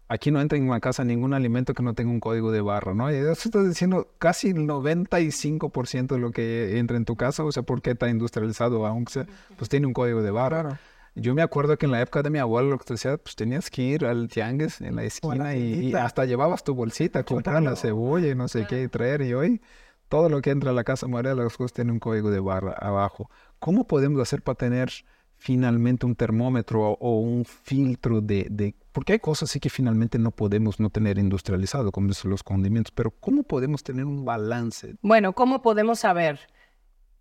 aquí 0.08 0.32
no 0.32 0.42
entra 0.42 0.58
en 0.58 0.68
una 0.68 0.80
casa 0.80 1.04
ningún 1.04 1.34
alimento 1.34 1.74
que 1.74 1.84
no 1.84 1.94
tenga 1.94 2.12
un 2.12 2.20
código 2.20 2.52
de 2.52 2.62
barra, 2.62 2.94
¿no? 2.94 3.12
Y 3.12 3.16
eso 3.16 3.32
está 3.32 3.64
diciendo 3.64 4.08
casi 4.20 4.50
el 4.50 4.68
95% 4.68 6.08
de 6.08 6.20
lo 6.20 6.32
que 6.32 6.78
entra 6.80 6.98
en 6.98 7.06
tu 7.06 7.16
casa, 7.16 7.44
o 7.44 7.52
sea, 7.52 7.64
porque 7.64 7.92
está 7.92 8.10
industrializado, 8.10 8.86
aunque 8.86 9.14
sea, 9.14 9.28
pues 9.58 9.70
tiene 9.70 9.88
un 9.88 9.94
código 9.94 10.22
de 10.22 10.32
barra. 10.32 10.80
Yo 11.16 11.34
me 11.34 11.42
acuerdo 11.42 11.78
que 11.78 11.88
en 11.88 11.92
la 11.92 12.02
época 12.02 12.22
de 12.22 12.30
mi 12.30 12.38
abuelo 12.38 12.70
lo 12.70 12.78
que 12.78 12.86
te 12.86 12.94
decía, 12.94 13.18
pues 13.18 13.36
tenías 13.36 13.72
que 13.72 13.82
ir 13.82 14.06
al 14.06 14.28
tianguis 14.28 14.82
en 14.82 14.96
la 14.96 15.04
esquina 15.04 15.56
y, 15.56 15.94
hasta 15.96 16.26
llevabas 16.26 16.64
tu 16.64 16.76
bolsita, 16.76 17.24
comprar 17.26 17.64
la 17.64 17.76
cebolla 17.76 18.28
y 18.28 18.36
no 18.36 18.48
sé 18.48 18.68
qué, 18.68 18.84
y 18.84 18.88
traer. 18.88 19.24
Y 19.24 19.34
hoy 19.34 19.62
todo 20.10 20.30
lo 20.30 20.42
que 20.42 20.52
entra 20.52 20.70
a 20.70 20.74
la 20.74 20.84
casa 20.84 21.08
María 21.08 21.34
de 21.34 21.44
las 21.44 21.58
cosas 21.58 21.74
tiene 21.74 21.92
un 21.92 22.00
código 22.00 22.30
de 22.30 22.40
barra 22.40 22.74
abajo. 22.74 23.32
¿Cómo 23.60 23.88
podemos 23.88 24.22
hacer 24.22 24.44
para 24.44 24.58
tener 24.58 24.92
finalmente 25.38 26.06
un 26.06 26.16
termómetro 26.16 26.92
o, 26.92 27.20
un 27.20 27.46
filtro 27.46 28.22
de, 28.22 28.48
de, 28.50 28.76
Porque 28.92 29.14
hay 29.14 29.20
cosas 29.20 29.50
sí 29.52 29.60
que 29.60 29.70
finalmente 29.70 30.20
no 30.20 30.32
podemos 30.32 30.80
no 30.80 30.90
tener 30.90 31.18
industrializado, 31.18 31.92
como 31.92 32.10
los 32.24 32.44
condimentos, 32.44 32.92
pero 32.92 33.12
¿cómo 33.12 33.44
podemos 33.44 33.84
tener 33.84 34.06
un 34.06 34.26
balance? 34.26 34.96
Bueno, 35.02 35.34
¿cómo 35.34 35.62
podemos 35.62 36.00
saber? 36.00 36.40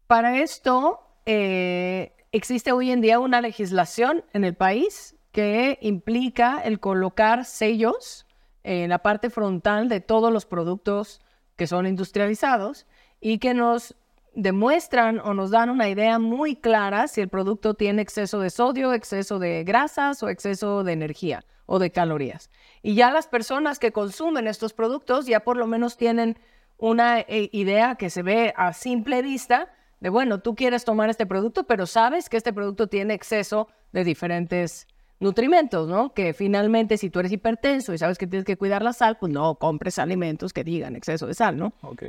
Para 0.06 0.38
esto 0.38 1.00
eh, 1.26 2.12
existe 2.32 2.72
hoy 2.72 2.90
en 2.90 3.00
día 3.00 3.18
una 3.18 3.40
legislación 3.40 4.24
en 4.32 4.44
el 4.44 4.54
país 4.54 5.16
que 5.32 5.78
implica 5.82 6.60
el 6.60 6.80
colocar 6.80 7.44
sellos 7.44 8.26
en 8.62 8.88
la 8.90 8.98
parte 8.98 9.30
frontal 9.30 9.88
de 9.88 10.00
todos 10.00 10.32
los 10.32 10.46
productos 10.46 11.20
que 11.56 11.66
son 11.66 11.86
industrializados 11.86 12.86
y 13.20 13.38
que 13.38 13.54
nos 13.54 13.96
demuestran 14.36 15.18
o 15.18 15.34
nos 15.34 15.50
dan 15.50 15.70
una 15.70 15.88
idea 15.88 16.18
muy 16.18 16.56
clara 16.56 17.08
si 17.08 17.22
el 17.22 17.28
producto 17.28 17.74
tiene 17.74 18.02
exceso 18.02 18.38
de 18.38 18.50
sodio, 18.50 18.92
exceso 18.92 19.38
de 19.38 19.64
grasas 19.64 20.22
o 20.22 20.28
exceso 20.28 20.84
de 20.84 20.92
energía 20.92 21.44
o 21.64 21.78
de 21.78 21.90
calorías. 21.90 22.50
Y 22.82 22.94
ya 22.94 23.10
las 23.10 23.26
personas 23.26 23.78
que 23.78 23.92
consumen 23.92 24.46
estos 24.46 24.74
productos 24.74 25.26
ya 25.26 25.40
por 25.40 25.56
lo 25.56 25.66
menos 25.66 25.96
tienen 25.96 26.38
una 26.76 27.20
eh, 27.20 27.48
idea 27.52 27.96
que 27.96 28.10
se 28.10 28.22
ve 28.22 28.52
a 28.56 28.74
simple 28.74 29.22
vista 29.22 29.72
de, 30.00 30.10
bueno, 30.10 30.40
tú 30.40 30.54
quieres 30.54 30.84
tomar 30.84 31.08
este 31.08 31.24
producto, 31.24 31.64
pero 31.64 31.86
sabes 31.86 32.28
que 32.28 32.36
este 32.36 32.52
producto 32.52 32.88
tiene 32.88 33.14
exceso 33.14 33.68
de 33.92 34.04
diferentes 34.04 34.86
nutrimentos, 35.18 35.88
¿no? 35.88 36.12
Que 36.12 36.34
finalmente 36.34 36.98
si 36.98 37.08
tú 37.08 37.20
eres 37.20 37.32
hipertenso 37.32 37.94
y 37.94 37.98
sabes 37.98 38.18
que 38.18 38.26
tienes 38.26 38.44
que 38.44 38.58
cuidar 38.58 38.82
la 38.82 38.92
sal, 38.92 39.16
pues 39.18 39.32
no 39.32 39.54
compres 39.54 39.98
alimentos 39.98 40.52
que 40.52 40.62
digan 40.62 40.94
exceso 40.94 41.26
de 41.26 41.32
sal, 41.32 41.56
¿no? 41.56 41.72
Ok. 41.80 42.02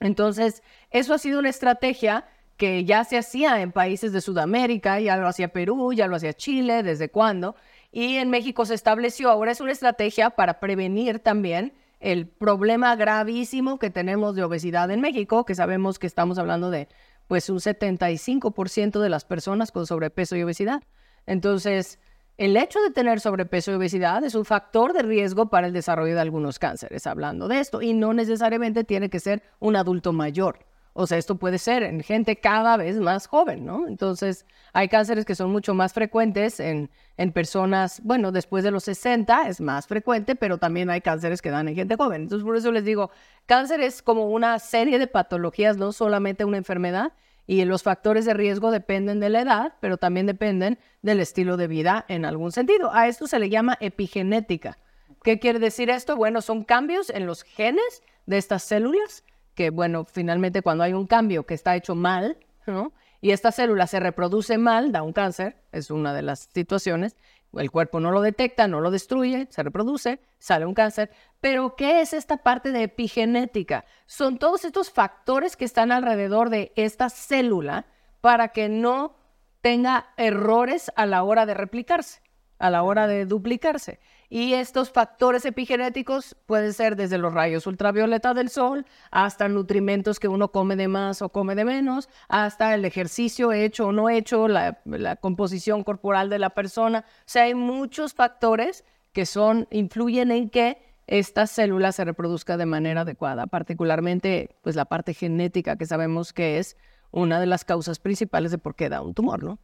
Entonces, 0.00 0.62
eso 0.90 1.14
ha 1.14 1.18
sido 1.18 1.38
una 1.38 1.48
estrategia 1.48 2.26
que 2.56 2.84
ya 2.84 3.04
se 3.04 3.18
hacía 3.18 3.60
en 3.60 3.72
países 3.72 4.12
de 4.12 4.20
Sudamérica, 4.20 4.98
ya 5.00 5.16
lo 5.16 5.28
hacía 5.28 5.48
Perú, 5.48 5.92
ya 5.92 6.06
lo 6.06 6.16
hacía 6.16 6.32
Chile, 6.32 6.82
desde 6.82 7.10
cuándo, 7.10 7.54
y 7.92 8.16
en 8.16 8.30
México 8.30 8.64
se 8.64 8.74
estableció, 8.74 9.30
ahora 9.30 9.52
es 9.52 9.60
una 9.60 9.72
estrategia 9.72 10.30
para 10.30 10.60
prevenir 10.60 11.18
también 11.18 11.74
el 12.00 12.28
problema 12.28 12.94
gravísimo 12.96 13.78
que 13.78 13.90
tenemos 13.90 14.34
de 14.34 14.44
obesidad 14.44 14.90
en 14.90 15.00
México, 15.00 15.44
que 15.44 15.54
sabemos 15.54 15.98
que 15.98 16.06
estamos 16.06 16.38
hablando 16.38 16.70
de 16.70 16.88
pues 17.26 17.50
un 17.50 17.58
75% 17.58 19.00
de 19.00 19.08
las 19.08 19.24
personas 19.24 19.72
con 19.72 19.86
sobrepeso 19.86 20.36
y 20.36 20.42
obesidad. 20.42 20.82
Entonces, 21.26 21.98
el 22.38 22.56
hecho 22.56 22.80
de 22.80 22.90
tener 22.90 23.20
sobrepeso 23.20 23.70
y 23.70 23.74
obesidad 23.74 24.22
es 24.24 24.34
un 24.34 24.44
factor 24.44 24.92
de 24.92 25.02
riesgo 25.02 25.48
para 25.48 25.66
el 25.66 25.72
desarrollo 25.72 26.14
de 26.14 26.20
algunos 26.20 26.58
cánceres, 26.58 27.06
hablando 27.06 27.48
de 27.48 27.60
esto, 27.60 27.80
y 27.80 27.94
no 27.94 28.12
necesariamente 28.12 28.84
tiene 28.84 29.08
que 29.08 29.20
ser 29.20 29.42
un 29.58 29.76
adulto 29.76 30.12
mayor. 30.12 30.66
O 30.98 31.06
sea, 31.06 31.18
esto 31.18 31.36
puede 31.36 31.58
ser 31.58 31.82
en 31.82 32.02
gente 32.02 32.36
cada 32.36 32.78
vez 32.78 32.98
más 32.98 33.26
joven, 33.26 33.66
¿no? 33.66 33.86
Entonces, 33.86 34.46
hay 34.72 34.88
cánceres 34.88 35.26
que 35.26 35.34
son 35.34 35.50
mucho 35.50 35.74
más 35.74 35.92
frecuentes 35.92 36.58
en, 36.58 36.90
en 37.18 37.32
personas, 37.32 38.00
bueno, 38.02 38.32
después 38.32 38.64
de 38.64 38.70
los 38.70 38.84
60 38.84 39.48
es 39.48 39.60
más 39.60 39.86
frecuente, 39.86 40.36
pero 40.36 40.56
también 40.56 40.88
hay 40.88 41.02
cánceres 41.02 41.42
que 41.42 41.50
dan 41.50 41.68
en 41.68 41.74
gente 41.74 41.96
joven. 41.96 42.22
Entonces, 42.22 42.46
por 42.46 42.56
eso 42.56 42.72
les 42.72 42.84
digo, 42.84 43.10
cáncer 43.44 43.80
es 43.82 44.02
como 44.02 44.30
una 44.30 44.58
serie 44.58 44.98
de 44.98 45.06
patologías, 45.06 45.76
no 45.76 45.92
solamente 45.92 46.46
una 46.46 46.56
enfermedad, 46.56 47.12
y 47.46 47.64
los 47.64 47.82
factores 47.82 48.24
de 48.24 48.34
riesgo 48.34 48.70
dependen 48.70 49.20
de 49.20 49.30
la 49.30 49.40
edad, 49.40 49.74
pero 49.80 49.96
también 49.96 50.26
dependen 50.26 50.78
del 51.02 51.20
estilo 51.20 51.56
de 51.56 51.68
vida 51.68 52.04
en 52.08 52.24
algún 52.24 52.52
sentido. 52.52 52.92
A 52.92 53.08
esto 53.08 53.26
se 53.26 53.38
le 53.38 53.48
llama 53.48 53.76
epigenética. 53.80 54.78
¿Qué 55.22 55.38
quiere 55.38 55.58
decir 55.58 55.90
esto? 55.90 56.16
Bueno, 56.16 56.40
son 56.40 56.64
cambios 56.64 57.10
en 57.10 57.26
los 57.26 57.42
genes 57.42 58.02
de 58.26 58.38
estas 58.38 58.62
células 58.62 59.24
que, 59.54 59.70
bueno, 59.70 60.04
finalmente 60.04 60.62
cuando 60.62 60.84
hay 60.84 60.92
un 60.92 61.06
cambio 61.06 61.46
que 61.46 61.54
está 61.54 61.74
hecho 61.76 61.94
mal, 61.94 62.36
¿no? 62.66 62.92
Y 63.20 63.30
esta 63.30 63.50
célula 63.50 63.86
se 63.86 63.98
reproduce 63.98 64.58
mal, 64.58 64.92
da 64.92 65.02
un 65.02 65.12
cáncer, 65.12 65.56
es 65.72 65.90
una 65.90 66.12
de 66.12 66.22
las 66.22 66.50
situaciones. 66.52 67.16
El 67.54 67.70
cuerpo 67.70 68.00
no 68.00 68.10
lo 68.10 68.20
detecta, 68.20 68.68
no 68.68 68.80
lo 68.80 68.90
destruye, 68.90 69.46
se 69.50 69.62
reproduce, 69.62 70.20
sale 70.38 70.66
un 70.66 70.74
cáncer. 70.74 71.10
Pero, 71.40 71.74
¿qué 71.76 72.00
es 72.00 72.12
esta 72.12 72.38
parte 72.38 72.72
de 72.72 72.84
epigenética? 72.84 73.84
Son 74.06 74.38
todos 74.38 74.64
estos 74.64 74.90
factores 74.90 75.56
que 75.56 75.64
están 75.64 75.92
alrededor 75.92 76.50
de 76.50 76.72
esta 76.76 77.08
célula 77.08 77.86
para 78.20 78.48
que 78.48 78.68
no 78.68 79.16
tenga 79.60 80.12
errores 80.16 80.92
a 80.96 81.06
la 81.06 81.22
hora 81.22 81.46
de 81.46 81.54
replicarse, 81.54 82.20
a 82.58 82.70
la 82.70 82.82
hora 82.82 83.06
de 83.06 83.24
duplicarse. 83.26 84.00
Y 84.28 84.54
estos 84.54 84.90
factores 84.90 85.44
epigenéticos 85.44 86.36
pueden 86.46 86.72
ser 86.72 86.96
desde 86.96 87.18
los 87.18 87.32
rayos 87.32 87.66
ultravioleta 87.66 88.34
del 88.34 88.48
sol 88.48 88.84
hasta 89.10 89.48
nutrimentos 89.48 90.18
que 90.18 90.28
uno 90.28 90.50
come 90.50 90.76
de 90.76 90.88
más 90.88 91.22
o 91.22 91.28
come 91.28 91.54
de 91.54 91.64
menos, 91.64 92.08
hasta 92.28 92.74
el 92.74 92.84
ejercicio 92.84 93.52
hecho 93.52 93.88
o 93.88 93.92
no 93.92 94.10
hecho, 94.10 94.48
la, 94.48 94.80
composición 95.20 95.84
corporal 95.84 96.28
de 96.28 96.38
la 96.38 96.50
persona. 96.50 97.04
O 97.20 97.22
sea, 97.24 97.44
hay 97.44 97.54
muchos 97.54 98.14
factores 98.14 98.84
que 99.12 99.26
son, 99.26 99.68
influyen 99.70 100.30
en 100.30 100.50
que 100.50 100.78
esta 101.06 101.46
célula 101.46 101.92
se 101.92 102.04
reproduzca 102.04 102.56
de 102.56 102.66
manera 102.66 103.02
adecuada, 103.02 103.46
particularmente 103.46 104.56
pues 104.62 104.74
la 104.74 104.86
parte 104.86 105.14
genética 105.14 105.76
que 105.76 105.86
sabemos 105.86 106.32
que 106.32 106.58
es 106.58 106.76
una 107.12 107.38
de 107.38 107.46
las 107.46 107.64
causas 107.64 108.00
principales 108.00 108.50
de 108.50 108.58
por 108.58 108.74
qué 108.74 108.88
da 108.88 109.02
un 109.02 109.14
tumor, 109.14 109.42
¿no? 109.42 109.58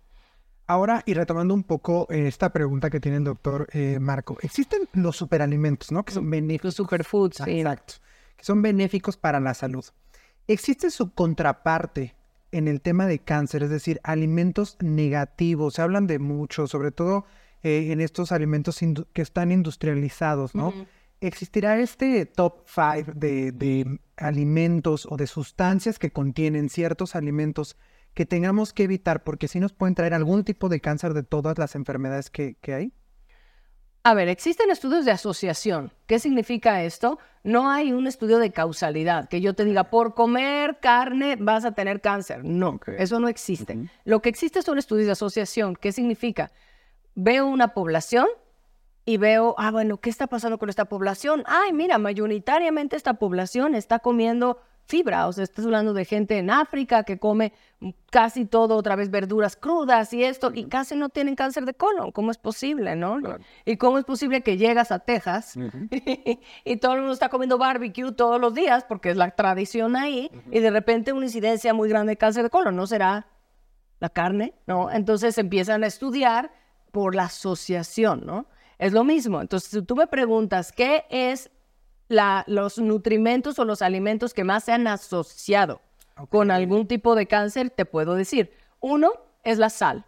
Ahora, 0.73 1.03
y 1.05 1.13
retomando 1.13 1.53
un 1.53 1.65
poco 1.65 2.07
eh, 2.09 2.27
esta 2.27 2.51
pregunta 2.51 2.89
que 2.89 2.99
tiene 2.99 3.19
el 3.19 3.25
doctor 3.25 3.69
eh, 3.75 3.99
Marco, 4.01 4.39
existen 4.41 4.89
los 4.95 5.19
superalimentos, 5.19 5.93
¿no? 5.93 6.03
Que 6.03 6.15
son 6.15 6.31
benéficos. 6.31 6.65
Los 6.65 6.75
superfoods, 6.77 7.43
sí. 7.45 7.59
Exacto. 7.59 7.97
Que 8.39 8.45
son 8.47 8.63
benéficos 8.63 9.19
para 9.19 9.39
la 9.39 9.53
salud. 9.53 9.85
¿Existe 10.47 10.91
su 10.91 11.13
contraparte 11.13 12.15
en 12.53 12.69
el 12.69 12.81
tema 12.81 13.07
de 13.07 13.19
cáncer? 13.19 13.65
Es 13.65 13.69
decir, 13.69 14.01
alimentos 14.03 14.79
negativos. 14.81 15.75
Se 15.75 15.83
hablan 15.83 16.07
de 16.07 16.19
mucho, 16.19 16.67
sobre 16.67 16.91
todo 16.91 17.27
eh, 17.63 17.89
en 17.93 18.01
estos 18.01 18.33
alimentos 18.33 18.81
que 19.13 19.21
están 19.21 19.53
industrializados, 19.53 20.55
¿no? 20.55 20.73
¿Existirá 21.21 21.79
este 21.81 22.25
top 22.25 22.65
5 22.65 23.13
de, 23.15 23.53
de 23.53 24.01
alimentos 24.17 25.07
o 25.11 25.19
de 25.19 25.27
sustancias 25.27 25.99
que 25.99 26.13
contienen 26.13 26.71
ciertos 26.71 27.15
alimentos 27.15 27.77
que 28.15 28.27
tengamos 28.27 28.73
que 28.73 28.85
evitar 28.85 29.25
porque 29.25 29.49
si 29.49 29.61
nos 29.61 29.73
pueden 29.73 29.95
traer 29.95 30.15
algún 30.15 30.45
tipo 30.45 30.69
de 30.69 30.81
cáncer 30.81 31.15
de 31.15 31.23
todas 31.23 31.59
las 31.59 31.75
enfermedades 31.75 32.31
que, 32.31 32.57
hay? 32.67 32.93
A 34.05 34.15
ver, 34.15 34.29
existen 34.29 34.71
estudios 34.71 35.05
de 35.05 35.13
asociación. 35.13 35.93
¿Qué 36.07 36.19
significa 36.19 36.83
esto? 36.83 37.19
No 37.45 37.71
hay 37.71 37.93
un 37.93 38.07
estudio 38.07 38.39
de 38.39 38.51
causalidad, 38.51 39.29
que 39.29 39.41
yo 39.41 39.55
te 39.55 39.65
diga, 39.65 39.91
por 39.91 40.15
comer 40.15 40.79
carne 40.81 41.37
vas 41.39 41.65
a 41.65 41.73
tener 41.73 42.01
cáncer. 42.01 42.45
No, 42.45 42.81
eso 42.99 43.21
no 43.21 43.29
existe. 43.29 43.79
Lo 44.05 44.21
que 44.21 44.29
existe 44.29 44.63
son 44.63 44.79
estudios 44.79 45.07
de 45.07 45.13
asociación. 45.13 45.77
¿Qué 45.77 45.93
significa? 45.93 46.51
Veo 47.15 47.47
una 47.47 47.75
población 47.75 48.27
y 49.05 49.17
veo, 49.17 49.55
ah, 49.59 49.71
bueno, 49.71 49.99
¿qué 49.99 50.11
está 50.11 50.27
pasando 50.27 50.59
con 50.59 50.69
esta 50.69 50.85
población? 50.85 51.45
Ay, 51.47 51.73
mira, 51.73 51.99
mayoritariamente 51.99 52.97
esta 52.97 53.15
población 53.15 53.75
está 53.75 54.01
comiendo 54.01 54.61
fibra, 54.87 55.27
o 55.27 55.33
sea, 55.33 55.45
estás 55.45 55.65
hablando 55.65 55.95
de 55.95 56.05
gente 56.05 56.39
en 56.39 56.51
África 56.51 57.05
que 57.05 57.19
come 57.19 57.53
casi 58.11 58.45
todo, 58.45 58.77
otra 58.77 58.97
vez 58.97 59.11
verduras 59.11 59.57
crudas 59.57 60.13
y 60.13 60.23
esto, 60.25 60.53
y 60.55 60.67
casi 60.67 60.97
no 60.97 61.09
tienen 61.09 61.35
cáncer 61.35 61.65
de 61.65 61.75
colon. 61.75 62.13
¿Cómo 62.13 62.31
es 62.31 62.39
posible, 62.39 62.95
no? 62.97 63.19
¿Y 63.65 63.77
cómo 63.77 63.99
es 63.99 64.05
posible 64.05 64.43
que 64.43 64.57
llegas 64.57 64.93
a 64.93 64.99
Texas 65.01 65.57
y, 66.65 66.77
todo 66.77 66.93
el 66.95 66.99
mundo 67.01 67.15
está 67.15 67.29
comiendo 67.29 67.59
barbecue 67.59 68.13
todos 68.13 68.41
los 68.41 68.55
días, 68.55 68.85
porque 68.85 69.11
es 69.11 69.17
la 69.17 69.31
tradición 69.31 69.97
ahí, 69.97 70.31
y 70.51 70.61
de 70.61 70.71
repente 70.71 71.13
una 71.13 71.27
incidencia 71.27 71.75
muy 71.75 71.89
grande 71.89 72.13
de 72.13 72.17
cáncer 72.17 72.43
de 72.43 72.51
colon? 72.51 72.77
¿No 72.77 72.87
será 72.87 73.27
la 74.01 74.11
carne? 74.11 74.55
¿No? 74.67 74.91
Entonces 74.91 75.39
empiezan 75.39 75.85
a 75.85 75.87
estudiar 75.87 76.53
por 76.91 77.15
la 77.15 77.25
asociación, 77.25 78.27
¿no? 78.27 78.47
Es 78.79 78.93
lo 78.93 79.05
mismo. 79.05 79.41
Entonces, 79.41 79.71
si 79.71 79.83
tú 79.83 79.97
me 79.97 80.07
preguntas, 80.09 80.73
¿qué 80.73 81.05
es 81.09 81.51
los 82.47 82.79
nutrimentos 82.79 83.59
o 83.59 83.65
los 83.65 83.83
alimentos 83.83 84.35
que 84.35 84.45
más 84.45 84.65
se 84.65 84.73
han 84.73 84.87
asociado 84.87 85.81
con 86.29 86.51
algún 86.51 86.87
tipo 86.87 87.15
de 87.15 87.27
cáncer, 87.27 87.71
te 87.71 87.85
puedo 87.85 88.15
decir. 88.15 88.53
Uno 88.81 89.13
es 89.45 89.59
la 89.59 89.71
sal, 89.71 90.05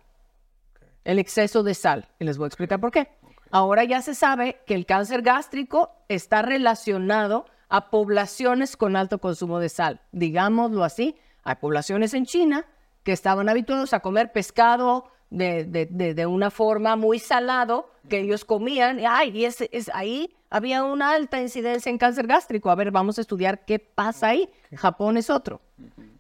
el 1.04 1.18
exceso 1.18 1.62
de 1.62 1.74
sal. 1.74 2.08
Y 2.18 2.24
les 2.24 2.38
voy 2.38 2.44
a 2.44 2.48
explicar 2.48 2.80
por 2.80 2.90
qué. 2.90 3.08
Ahora 3.50 3.84
ya 3.84 4.02
se 4.02 4.14
sabe 4.14 4.60
que 4.66 4.74
el 4.74 4.86
cáncer 4.86 5.22
gástrico 5.22 5.90
está 6.08 6.42
relacionado 6.42 7.46
a 7.68 7.90
poblaciones 7.90 8.76
con 8.76 8.96
alto 8.96 9.18
consumo 9.18 9.58
de 9.58 9.68
sal. 9.68 10.00
Digámoslo 10.12 10.84
así, 10.84 11.16
hay 11.42 11.56
poblaciones 11.56 12.14
en 12.14 12.26
China 12.26 12.66
que 13.02 13.12
estaban 13.12 13.48
habituados 13.48 13.92
a 13.92 14.00
comer 14.00 14.32
pescado 14.32 15.10
de, 15.36 15.86
de, 16.14 16.26
una 16.26 16.50
forma 16.50 16.96
muy 16.96 17.18
salado 17.18 17.90
que 18.08 18.20
ellos 18.20 18.44
comían. 18.44 19.00
Y, 19.00 19.04
ay, 19.06 19.30
y 19.36 19.44
es, 19.44 19.60
es 19.72 19.90
ahí 19.94 20.34
había 20.50 20.84
una 20.84 21.10
alta 21.10 21.40
incidencia 21.40 21.90
en 21.90 21.98
cáncer 21.98 22.26
gástrico. 22.26 22.70
A 22.70 22.74
ver, 22.74 22.90
vamos 22.90 23.18
a 23.18 23.20
estudiar 23.20 23.64
qué 23.64 23.78
pasa 23.78 24.28
ahí. 24.28 24.48
Japón 24.74 25.16
es 25.16 25.30
otro. 25.30 25.60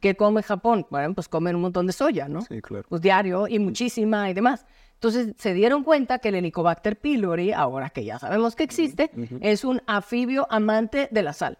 ¿Qué 0.00 0.16
come 0.16 0.42
Japón? 0.42 0.86
Bueno, 0.90 1.14
pues 1.14 1.28
comen 1.28 1.54
un 1.54 1.62
montón 1.62 1.86
de 1.86 1.92
soya, 1.92 2.28
¿no? 2.28 2.42
Sí, 2.42 2.60
claro. 2.60 2.84
Pues 2.88 3.00
diario 3.00 3.46
y 3.48 3.58
muchísima 3.58 4.28
y 4.28 4.34
demás. 4.34 4.66
Entonces 4.94 5.34
se 5.38 5.54
dieron 5.54 5.84
cuenta 5.84 6.18
que 6.18 6.30
el 6.30 6.36
Helicobacter 6.36 6.98
pylori, 6.98 7.52
ahora 7.52 7.90
que 7.90 8.04
ya 8.04 8.18
sabemos 8.18 8.56
que 8.56 8.64
existe, 8.64 9.10
es 9.40 9.64
un 9.64 9.82
anfibio 9.86 10.46
amante 10.50 11.08
de 11.10 11.22
la 11.22 11.32
sal. 11.32 11.58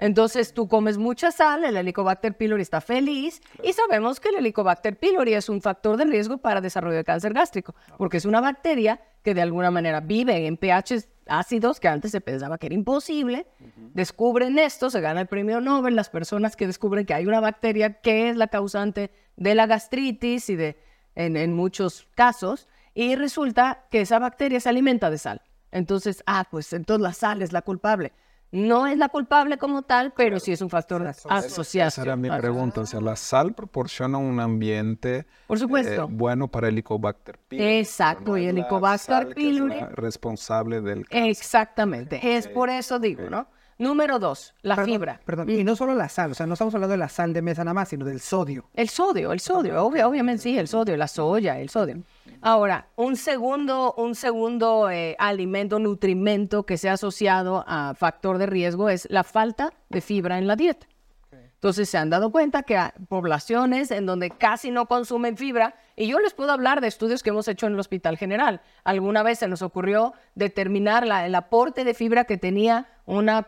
Entonces 0.00 0.54
tú 0.54 0.66
comes 0.66 0.96
mucha 0.96 1.30
sal, 1.30 1.62
el 1.62 1.76
Helicobacter 1.76 2.34
pylori 2.34 2.62
está 2.62 2.80
feliz 2.80 3.42
y 3.62 3.74
sabemos 3.74 4.18
que 4.18 4.30
el 4.30 4.36
Helicobacter 4.36 4.96
pylori 4.96 5.34
es 5.34 5.50
un 5.50 5.60
factor 5.60 5.98
de 5.98 6.06
riesgo 6.06 6.38
para 6.38 6.62
desarrollo 6.62 6.96
de 6.96 7.04
cáncer 7.04 7.34
gástrico, 7.34 7.74
porque 7.98 8.16
es 8.16 8.24
una 8.24 8.40
bacteria 8.40 8.98
que 9.22 9.34
de 9.34 9.42
alguna 9.42 9.70
manera 9.70 10.00
vive 10.00 10.46
en 10.46 10.56
pHs 10.56 11.06
ácidos 11.26 11.80
que 11.80 11.88
antes 11.88 12.12
se 12.12 12.22
pensaba 12.22 12.56
que 12.56 12.68
era 12.68 12.74
imposible. 12.74 13.46
Descubren 13.92 14.58
esto, 14.58 14.88
se 14.88 15.02
gana 15.02 15.20
el 15.20 15.26
premio 15.26 15.60
Nobel 15.60 15.94
las 15.96 16.08
personas 16.08 16.56
que 16.56 16.66
descubren 16.66 17.04
que 17.04 17.12
hay 17.12 17.26
una 17.26 17.40
bacteria 17.40 18.00
que 18.00 18.30
es 18.30 18.38
la 18.38 18.48
causante 18.48 19.10
de 19.36 19.54
la 19.54 19.66
gastritis 19.66 20.48
y 20.48 20.56
de 20.56 20.82
en, 21.14 21.36
en 21.36 21.54
muchos 21.54 22.08
casos 22.14 22.68
y 22.94 23.16
resulta 23.16 23.84
que 23.90 24.00
esa 24.00 24.18
bacteria 24.18 24.60
se 24.60 24.70
alimenta 24.70 25.10
de 25.10 25.18
sal. 25.18 25.42
Entonces, 25.72 26.22
ah, 26.24 26.46
pues 26.50 26.72
entonces 26.72 27.02
la 27.02 27.12
sal 27.12 27.42
es 27.42 27.52
la 27.52 27.60
culpable. 27.60 28.12
No 28.52 28.86
es 28.88 28.98
la 28.98 29.08
culpable 29.08 29.58
como 29.58 29.82
tal, 29.82 30.12
pero 30.16 30.40
sí 30.40 30.50
es 30.50 30.60
un 30.60 30.70
factor 30.70 31.02
de 31.04 31.10
asociación. 31.10 31.86
Esa 31.86 32.02
era 32.02 32.16
mi 32.16 32.28
pregunta. 32.30 32.80
O 32.80 32.86
sea, 32.86 33.00
la 33.00 33.14
sal 33.14 33.54
proporciona 33.54 34.18
un 34.18 34.40
ambiente 34.40 35.24
Por 35.46 35.58
supuesto. 35.58 36.04
eh, 36.04 36.06
bueno 36.10 36.48
para 36.48 36.66
el 36.66 36.74
Helicobacter 36.74 37.38
pylori. 37.38 37.70
Exacto, 37.78 38.32
no 38.32 38.38
y 38.38 38.46
el 38.46 38.58
Helicobacter 38.58 39.34
pylori- 39.36 39.80
la 39.80 39.86
responsable 39.90 40.80
del 40.80 41.06
cáncer. 41.06 41.30
Exactamente. 41.30 42.36
Es 42.36 42.48
por 42.48 42.70
eso 42.70 42.98
digo, 42.98 43.30
¿no? 43.30 43.46
Número 43.80 44.18
dos, 44.18 44.54
la 44.62 44.76
Perdón, 44.76 44.92
fibra. 44.92 45.20
Perdón, 45.24 45.48
y 45.50 45.64
no 45.64 45.74
solo 45.74 45.94
la 45.94 46.08
sal, 46.08 46.32
o 46.32 46.34
sea, 46.34 46.46
no 46.46 46.52
estamos 46.52 46.74
hablando 46.74 46.92
de 46.92 46.98
la 46.98 47.08
sal 47.08 47.32
de 47.32 47.40
mesa 47.42 47.64
nada 47.64 47.72
más, 47.74 47.88
sino 47.88 48.04
del 48.04 48.20
sodio. 48.20 48.66
El 48.74 48.88
sodio, 48.90 49.32
el 49.32 49.40
sodio, 49.40 49.82
obvio- 49.82 50.06
obviamente 50.06 50.42
sí, 50.42 50.58
el 50.58 50.68
sodio, 50.68 50.96
la 50.98 51.08
soya, 51.08 51.58
el 51.58 51.70
sodio. 51.70 52.02
Ahora, 52.42 52.88
un 52.96 53.16
segundo, 53.16 53.94
un 53.96 54.14
segundo 54.14 54.90
eh, 54.90 55.16
alimento, 55.18 55.78
nutrimento 55.78 56.64
que 56.64 56.76
se 56.76 56.90
ha 56.90 56.92
asociado 56.92 57.64
a 57.66 57.94
factor 57.94 58.36
de 58.38 58.46
riesgo 58.46 58.90
es 58.90 59.06
la 59.10 59.24
falta 59.24 59.72
de 59.88 60.00
fibra 60.00 60.38
en 60.38 60.46
la 60.46 60.56
dieta. 60.56 60.86
Entonces 61.32 61.90
se 61.90 61.98
han 61.98 62.08
dado 62.08 62.30
cuenta 62.32 62.62
que 62.62 62.76
hay 62.78 62.90
poblaciones 63.08 63.90
en 63.90 64.06
donde 64.06 64.30
casi 64.30 64.70
no 64.70 64.86
consumen 64.86 65.36
fibra 65.36 65.74
y 65.94 66.06
yo 66.06 66.18
les 66.18 66.32
puedo 66.32 66.52
hablar 66.52 66.80
de 66.80 66.88
estudios 66.88 67.22
que 67.22 67.28
hemos 67.30 67.48
hecho 67.48 67.66
en 67.66 67.74
el 67.74 67.78
Hospital 67.80 68.16
General. 68.16 68.62
Alguna 68.84 69.22
vez 69.22 69.38
se 69.40 69.48
nos 69.48 69.60
ocurrió 69.60 70.14
determinar 70.34 71.06
la- 71.06 71.26
el 71.26 71.34
aporte 71.34 71.84
de 71.84 71.92
fibra 71.92 72.24
que 72.24 72.38
tenía 72.38 72.86
una 73.04 73.46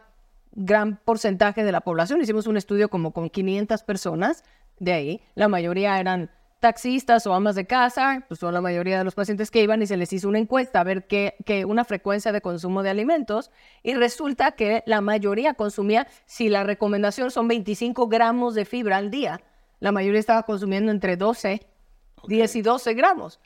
gran 0.53 0.97
porcentaje 1.05 1.65
de 1.65 1.73
la 1.73 1.81
población. 1.81 2.21
Hicimos 2.21 2.47
un 2.47 2.57
estudio 2.57 2.89
como 2.89 3.13
con 3.13 3.31
500 3.31 3.83
personas 3.83 4.45
de 4.79 4.93
ahí. 4.93 5.21
La 5.35 5.49
mayoría 5.49 5.99
eran 5.99 6.31
taxistas 6.61 7.27
o 7.27 7.35
amas 7.35 7.57
de 7.57 7.67
casa, 7.67 8.25
pues 8.29 8.39
son 8.39 8.55
la 8.55 8.61
mayoría 8.61 8.97
de 8.97 9.03
los 9.05 9.17
pacientes 9.17 9.51
que 9.51 9.63
iban 9.63 9.83
y 9.83 9.87
se 9.89 9.97
les 9.97 10.13
hizo 10.13 10.29
una 10.29 10.39
encuesta 10.39 10.81
a 10.81 10.85
ver 10.85 11.09
qué, 11.09 11.35
qué- 11.45 11.65
una 11.65 11.85
frecuencia 11.85 12.31
de 12.31 12.41
consumo 12.41 12.85
de 12.85 12.91
alimentos 12.91 13.51
y 13.83 13.95
resulta 13.95 14.53
que 14.53 14.85
la 14.87 15.01
mayoría 15.01 15.55
consumía, 15.55 16.07
si 16.25 16.49
la 16.49 16.63
recomendación 16.63 17.33
son 17.33 17.49
25 17.49 18.07
gramos 18.07 18.55
de 18.55 18.65
fibra 18.65 18.99
al 18.99 19.11
día, 19.11 19.41
la 19.81 19.91
mayoría 19.91 20.21
estaba 20.21 20.45
consumiendo 20.45 20.93
entre 20.93 21.17
12 21.17 21.63
10 22.26 22.57
y 22.57 22.62
12 22.62 22.95
gramos, 22.95 23.41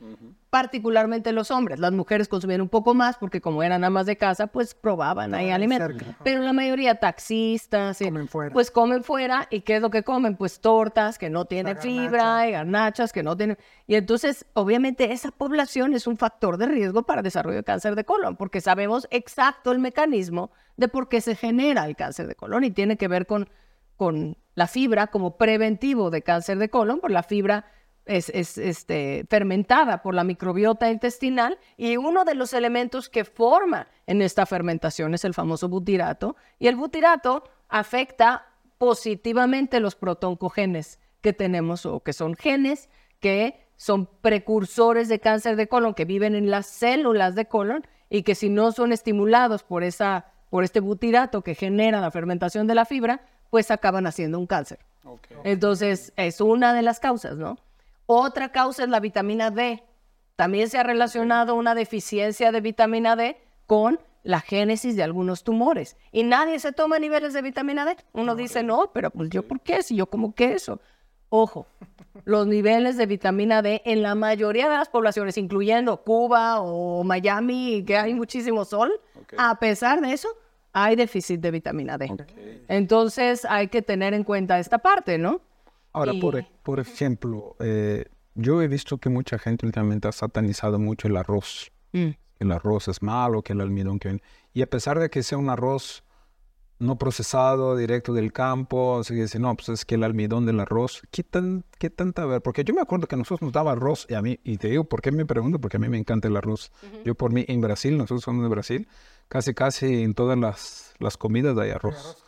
particularmente 0.50 1.32
los 1.32 1.50
hombres. 1.50 1.78
Las 1.78 1.92
mujeres 1.92 2.28
consumían 2.28 2.60
un 2.60 2.68
poco 2.68 2.94
más 2.94 3.16
porque 3.16 3.40
como 3.40 3.62
eran 3.62 3.84
amas 3.84 4.06
de 4.06 4.16
casa, 4.16 4.46
pues 4.46 4.74
probaban 4.74 5.34
ahí 5.34 5.50
alimentos. 5.50 5.96
cerca. 5.96 6.18
Pero 6.22 6.42
la 6.42 6.52
mayoría 6.52 6.94
taxistas, 6.96 8.00
eh, 8.00 8.06
Comen 8.06 8.28
fuera. 8.28 8.52
pues 8.52 8.70
comen 8.70 9.04
fuera 9.04 9.48
y 9.50 9.60
¿qué 9.60 9.76
es 9.76 9.82
lo 9.82 9.90
que 9.90 10.02
comen? 10.02 10.36
Pues 10.36 10.60
tortas 10.60 11.18
que 11.18 11.30
no 11.30 11.44
tienen 11.44 11.76
fibra 11.76 12.48
y 12.48 12.52
garnachas 12.52 13.12
que 13.12 13.22
no 13.22 13.36
tienen... 13.36 13.58
Y 13.86 13.94
entonces, 13.94 14.46
obviamente, 14.54 15.12
esa 15.12 15.30
población 15.30 15.94
es 15.94 16.06
un 16.06 16.16
factor 16.16 16.56
de 16.56 16.66
riesgo 16.66 17.02
para 17.04 17.22
desarrollo 17.22 17.56
de 17.58 17.64
cáncer 17.64 17.94
de 17.94 18.04
colon 18.04 18.36
porque 18.36 18.60
sabemos 18.60 19.06
exacto 19.10 19.72
el 19.72 19.78
mecanismo 19.78 20.50
de 20.76 20.88
por 20.88 21.08
qué 21.08 21.20
se 21.20 21.34
genera 21.36 21.86
el 21.86 21.96
cáncer 21.96 22.26
de 22.26 22.34
colon 22.34 22.64
y 22.64 22.70
tiene 22.70 22.96
que 22.96 23.08
ver 23.08 23.26
con, 23.26 23.48
con 23.96 24.36
la 24.54 24.66
fibra 24.66 25.06
como 25.08 25.36
preventivo 25.36 26.10
de 26.10 26.22
cáncer 26.22 26.58
de 26.58 26.68
colon, 26.68 27.00
por 27.00 27.10
la 27.10 27.22
fibra 27.22 27.66
es, 28.06 28.30
es, 28.30 28.56
este, 28.58 29.26
fermentada 29.28 30.02
por 30.02 30.14
la 30.14 30.24
microbiota 30.24 30.90
intestinal 30.90 31.58
y 31.76 31.96
uno 31.96 32.24
de 32.24 32.34
los 32.34 32.52
elementos 32.52 33.08
que 33.08 33.24
forma 33.24 33.88
en 34.06 34.22
esta 34.22 34.46
fermentación 34.46 35.14
es 35.14 35.24
el 35.24 35.34
famoso 35.34 35.68
butirato 35.68 36.36
y 36.58 36.68
el 36.68 36.76
butirato 36.76 37.44
afecta 37.68 38.46
positivamente 38.78 39.80
los 39.80 39.96
protoncogenes 39.96 41.00
que 41.20 41.32
tenemos 41.32 41.86
o 41.86 42.00
que 42.00 42.12
son 42.12 42.34
genes 42.34 42.88
que 43.20 43.66
son 43.76 44.06
precursores 44.06 45.08
de 45.08 45.20
cáncer 45.20 45.56
de 45.56 45.68
colon 45.68 45.94
que 45.94 46.04
viven 46.04 46.34
en 46.34 46.50
las 46.50 46.66
células 46.66 47.34
de 47.34 47.46
colon 47.46 47.86
y 48.08 48.22
que 48.22 48.34
si 48.34 48.48
no 48.48 48.72
son 48.72 48.92
estimulados 48.92 49.64
por 49.64 49.82
esa 49.82 50.26
por 50.50 50.64
este 50.64 50.80
butirato 50.80 51.42
que 51.42 51.54
genera 51.54 52.00
la 52.00 52.10
fermentación 52.10 52.66
de 52.66 52.74
la 52.74 52.84
fibra, 52.84 53.20
pues 53.50 53.70
acaban 53.70 54.06
haciendo 54.06 54.38
un 54.38 54.46
cáncer. 54.46 54.78
Entonces, 55.44 56.12
es 56.16 56.40
una 56.40 56.72
de 56.72 56.82
las 56.82 57.00
causas, 57.00 57.36
¿no? 57.36 57.58
Otra 58.06 58.50
causa 58.50 58.84
es 58.84 58.88
la 58.88 59.00
vitamina 59.00 59.50
D. 59.50 59.82
También 60.36 60.68
se 60.68 60.78
ha 60.78 60.82
relacionado 60.82 61.54
una 61.54 61.74
deficiencia 61.74 62.52
de 62.52 62.60
vitamina 62.60 63.16
D 63.16 63.36
con 63.66 63.98
la 64.22 64.40
génesis 64.40 64.96
de 64.96 65.02
algunos 65.02 65.44
tumores. 65.44 65.96
Y 66.12 66.24
nadie 66.24 66.58
se 66.58 66.72
toma 66.72 66.98
niveles 66.98 67.32
de 67.32 67.42
vitamina 67.42 67.84
D. 67.84 67.96
Uno 68.12 68.34
dice, 68.34 68.62
no, 68.62 68.90
pero 68.92 69.10
pues 69.10 69.30
yo, 69.30 69.46
¿por 69.46 69.60
qué? 69.60 69.82
Si 69.82 69.96
yo 69.96 70.06
como 70.06 70.34
queso. 70.34 70.80
Ojo, 71.28 71.66
los 72.24 72.46
niveles 72.46 72.96
de 72.96 73.06
vitamina 73.06 73.62
D 73.62 73.82
en 73.84 74.02
la 74.02 74.14
mayoría 74.14 74.68
de 74.68 74.76
las 74.76 74.88
poblaciones, 74.88 75.36
incluyendo 75.38 76.02
Cuba 76.02 76.60
o 76.60 77.02
Miami, 77.02 77.84
que 77.84 77.96
hay 77.96 78.14
muchísimo 78.14 78.64
sol, 78.64 78.92
a 79.36 79.58
pesar 79.58 80.00
de 80.00 80.12
eso, 80.12 80.28
hay 80.72 80.94
déficit 80.94 81.40
de 81.40 81.50
vitamina 81.50 81.98
D. 81.98 82.12
Entonces 82.68 83.44
hay 83.44 83.68
que 83.68 83.82
tener 83.82 84.14
en 84.14 84.22
cuenta 84.22 84.58
esta 84.58 84.78
parte, 84.78 85.18
¿no? 85.18 85.40
Ahora, 85.96 86.12
Y- 86.12 86.20
por, 86.20 86.44
por 86.62 86.78
ejemplo, 86.78 87.56
eh, 87.58 88.04
yo 88.34 88.60
he 88.60 88.68
visto 88.68 88.98
que 88.98 89.08
mucha 89.08 89.38
gente 89.38 89.64
últimamente 89.64 90.08
ha 90.08 90.12
satanizado 90.12 90.78
mucho 90.78 91.08
el 91.08 91.16
arroz. 91.16 91.72
Mm. 91.92 92.10
Que 92.10 92.44
el 92.44 92.52
arroz 92.52 92.88
es 92.88 93.02
malo, 93.02 93.42
que 93.42 93.54
el 93.54 93.62
almidón 93.62 93.98
que... 93.98 94.20
Y 94.52 94.60
a 94.60 94.66
pesar 94.68 94.98
de 94.98 95.08
que 95.08 95.22
sea 95.22 95.38
un 95.38 95.48
arroz 95.48 96.04
no 96.78 96.98
procesado, 96.98 97.74
directo 97.76 98.12
del 98.12 98.34
campo, 98.34 99.02
se 99.02 99.14
dice, 99.14 99.38
no, 99.38 99.54
pues 99.56 99.70
es 99.70 99.86
que 99.86 99.94
el 99.94 100.04
almidón 100.04 100.44
del 100.44 100.60
arroz, 100.60 101.00
¿qué, 101.10 101.22
tan, 101.24 101.64
qué 101.78 101.88
tanta 101.88 102.26
ver? 102.26 102.42
Porque 102.42 102.64
yo 102.64 102.74
me 102.74 102.82
acuerdo 102.82 103.06
que 103.06 103.16
nosotros 103.16 103.40
nos 103.40 103.52
daba 103.52 103.72
arroz, 103.72 104.06
y 104.10 104.14
a 104.14 104.20
mí, 104.20 104.38
y 104.44 104.58
te 104.58 104.68
digo, 104.68 104.84
¿por 104.84 105.00
qué 105.00 105.10
me 105.10 105.24
pregunto? 105.24 105.58
Porque 105.58 105.78
a 105.78 105.80
mí 105.80 105.88
me 105.88 105.96
encanta 105.96 106.28
el 106.28 106.36
arroz. 106.36 106.70
Yo 107.06 107.14
por 107.14 107.32
mí, 107.32 107.46
en 107.48 107.62
Brasil, 107.62 107.96
nosotros 107.96 108.22
somos 108.22 108.42
de 108.42 108.50
Brasil, 108.50 108.88
casi, 109.28 109.54
casi 109.54 110.02
en 110.02 110.12
todas 110.12 110.38
las, 110.38 110.92
las 110.98 111.16
comidas 111.16 111.56
hay 111.56 111.70
arroz. 111.70 112.22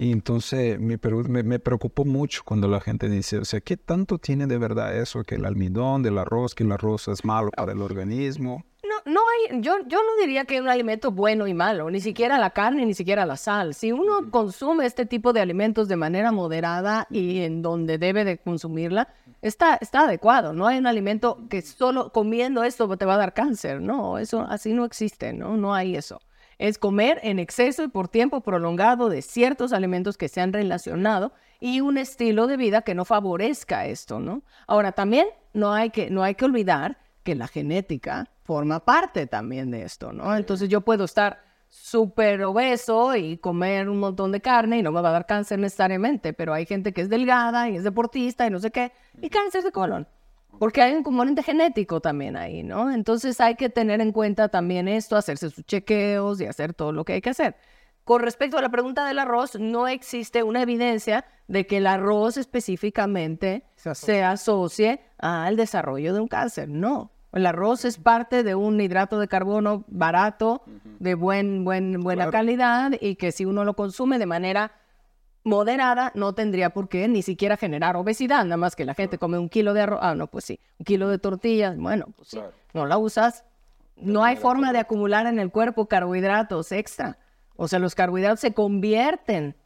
Y 0.00 0.12
entonces 0.12 0.78
me, 0.78 0.96
me, 1.28 1.42
me 1.42 1.58
preocupó 1.58 2.04
mucho 2.04 2.42
cuando 2.44 2.68
la 2.68 2.80
gente 2.80 3.08
dice, 3.08 3.38
o 3.38 3.44
sea, 3.44 3.60
¿qué 3.60 3.76
tanto 3.76 4.18
tiene 4.18 4.46
de 4.46 4.56
verdad 4.56 4.96
eso? 4.96 5.24
Que 5.24 5.34
el 5.34 5.44
almidón 5.44 6.04
del 6.04 6.18
arroz, 6.18 6.54
que 6.54 6.62
el 6.62 6.70
arroz 6.70 7.08
es 7.08 7.24
malo 7.24 7.50
para 7.50 7.72
el 7.72 7.82
organismo. 7.82 8.64
No, 8.84 9.12
no 9.12 9.20
hay, 9.20 9.60
yo, 9.60 9.74
yo 9.88 9.98
no 9.98 10.20
diría 10.20 10.44
que 10.44 10.54
hay 10.54 10.60
un 10.60 10.68
alimento 10.68 11.10
bueno 11.10 11.48
y 11.48 11.52
malo, 11.52 11.90
ni 11.90 12.00
siquiera 12.00 12.38
la 12.38 12.50
carne, 12.50 12.86
ni 12.86 12.94
siquiera 12.94 13.26
la 13.26 13.36
sal. 13.36 13.74
Si 13.74 13.90
uno 13.90 14.30
consume 14.30 14.86
este 14.86 15.04
tipo 15.04 15.32
de 15.32 15.40
alimentos 15.40 15.88
de 15.88 15.96
manera 15.96 16.30
moderada 16.30 17.08
y 17.10 17.40
en 17.40 17.60
donde 17.60 17.98
debe 17.98 18.24
de 18.24 18.38
consumirla, 18.38 19.08
está, 19.42 19.78
está 19.80 20.02
adecuado. 20.02 20.52
No 20.52 20.68
hay 20.68 20.78
un 20.78 20.86
alimento 20.86 21.38
que 21.50 21.60
solo 21.60 22.12
comiendo 22.12 22.62
esto 22.62 22.96
te 22.96 23.04
va 23.04 23.14
a 23.14 23.18
dar 23.18 23.34
cáncer. 23.34 23.80
No, 23.80 24.16
eso 24.18 24.42
así 24.42 24.72
no 24.72 24.84
existe, 24.84 25.32
¿no? 25.32 25.56
No 25.56 25.74
hay 25.74 25.96
eso. 25.96 26.20
Es 26.58 26.78
comer 26.78 27.20
en 27.22 27.38
exceso 27.38 27.82
y 27.84 27.88
por 27.88 28.08
tiempo 28.08 28.40
prolongado 28.40 29.08
de 29.08 29.22
ciertos 29.22 29.72
alimentos 29.72 30.16
que 30.16 30.28
se 30.28 30.40
han 30.40 30.52
relacionado 30.52 31.32
y 31.60 31.80
un 31.80 31.98
estilo 31.98 32.46
de 32.46 32.56
vida 32.56 32.82
que 32.82 32.94
no 32.94 33.04
favorezca 33.04 33.86
esto, 33.86 34.20
¿no? 34.20 34.42
Ahora, 34.66 34.92
también 34.92 35.26
no 35.52 35.72
hay 35.72 35.90
que, 35.90 36.10
no 36.10 36.22
hay 36.22 36.34
que 36.34 36.44
olvidar 36.44 36.98
que 37.22 37.34
la 37.34 37.48
genética 37.48 38.28
forma 38.42 38.84
parte 38.84 39.26
también 39.26 39.70
de 39.70 39.82
esto, 39.82 40.12
¿no? 40.12 40.34
Entonces 40.36 40.68
yo 40.68 40.80
puedo 40.80 41.04
estar 41.04 41.42
súper 41.68 42.42
obeso 42.44 43.14
y 43.14 43.36
comer 43.36 43.88
un 43.88 44.00
montón 44.00 44.32
de 44.32 44.40
carne 44.40 44.78
y 44.78 44.82
no 44.82 44.92
me 44.92 45.02
va 45.02 45.10
a 45.10 45.12
dar 45.12 45.26
cáncer 45.26 45.58
necesariamente, 45.58 46.32
pero 46.32 46.54
hay 46.54 46.64
gente 46.66 46.92
que 46.92 47.02
es 47.02 47.08
delgada 47.08 47.68
y 47.68 47.76
es 47.76 47.84
deportista 47.84 48.46
y 48.46 48.50
no 48.50 48.58
sé 48.58 48.70
qué, 48.70 48.92
y 49.20 49.28
cáncer 49.28 49.62
de 49.62 49.72
colon, 49.72 50.08
porque 50.58 50.82
hay 50.82 50.94
un 50.94 51.02
componente 51.02 51.42
genético 51.42 52.00
también 52.00 52.36
ahí, 52.36 52.62
¿no? 52.62 52.90
Entonces 52.90 53.40
hay 53.40 53.54
que 53.54 53.68
tener 53.68 54.00
en 54.00 54.12
cuenta 54.12 54.48
también 54.48 54.88
esto, 54.88 55.16
hacerse 55.16 55.50
sus 55.50 55.64
chequeos 55.64 56.40
y 56.40 56.46
hacer 56.46 56.74
todo 56.74 56.92
lo 56.92 57.04
que 57.04 57.14
hay 57.14 57.20
que 57.20 57.30
hacer. 57.30 57.56
Con 58.04 58.22
respecto 58.22 58.56
a 58.56 58.62
la 58.62 58.70
pregunta 58.70 59.06
del 59.06 59.18
arroz, 59.18 59.56
no 59.60 59.86
existe 59.86 60.42
una 60.42 60.62
evidencia 60.62 61.26
de 61.46 61.66
que 61.66 61.76
el 61.76 61.86
arroz 61.86 62.36
específicamente 62.38 63.64
Se 63.76 63.90
asocie. 63.90 64.14
se 64.14 64.24
asocie 64.24 65.00
al 65.18 65.56
desarrollo 65.56 66.14
de 66.14 66.20
un 66.20 66.28
cáncer. 66.28 66.68
No. 66.68 67.10
El 67.32 67.44
arroz 67.44 67.84
es 67.84 67.98
parte 67.98 68.42
de 68.42 68.54
un 68.54 68.80
hidrato 68.80 69.18
de 69.20 69.28
carbono 69.28 69.84
barato, 69.88 70.62
de 70.98 71.14
buen, 71.14 71.64
buen, 71.64 72.00
buena 72.02 72.22
Claro. 72.24 72.32
calidad 72.32 72.92
y 72.98 73.16
que 73.16 73.32
si 73.32 73.44
uno 73.44 73.64
lo 73.64 73.74
consume 73.74 74.18
de 74.18 74.24
manera 74.24 74.72
moderada 75.48 76.12
no 76.14 76.34
tendría 76.34 76.70
por 76.70 76.88
qué 76.88 77.08
ni 77.08 77.22
siquiera 77.22 77.56
generar 77.56 77.96
obesidad, 77.96 78.44
nada 78.44 78.56
más 78.56 78.76
que 78.76 78.84
la 78.84 78.94
gente 78.94 79.18
come 79.18 79.38
un 79.38 79.48
kilo 79.48 79.74
de 79.74 79.80
arroz, 79.82 79.98
ah, 80.02 80.14
no, 80.14 80.26
pues 80.28 80.44
sí, 80.44 80.60
un 80.78 80.84
kilo 80.84 81.08
de 81.08 81.18
tortillas, 81.18 81.76
bueno, 81.76 82.06
pues 82.16 82.28
sí, 82.28 82.40
no 82.74 82.86
la 82.86 82.98
usas, 82.98 83.44
no 83.96 84.22
hay 84.24 84.36
forma 84.36 84.72
de 84.72 84.78
acumular 84.78 85.26
en 85.26 85.38
el 85.38 85.50
cuerpo 85.50 85.86
carbohidratos 85.88 86.70
extra, 86.72 87.18
o 87.56 87.66
sea, 87.66 87.78
los 87.80 87.94
carbohidratos 87.94 88.40
se 88.40 88.52
convierten 88.54 89.56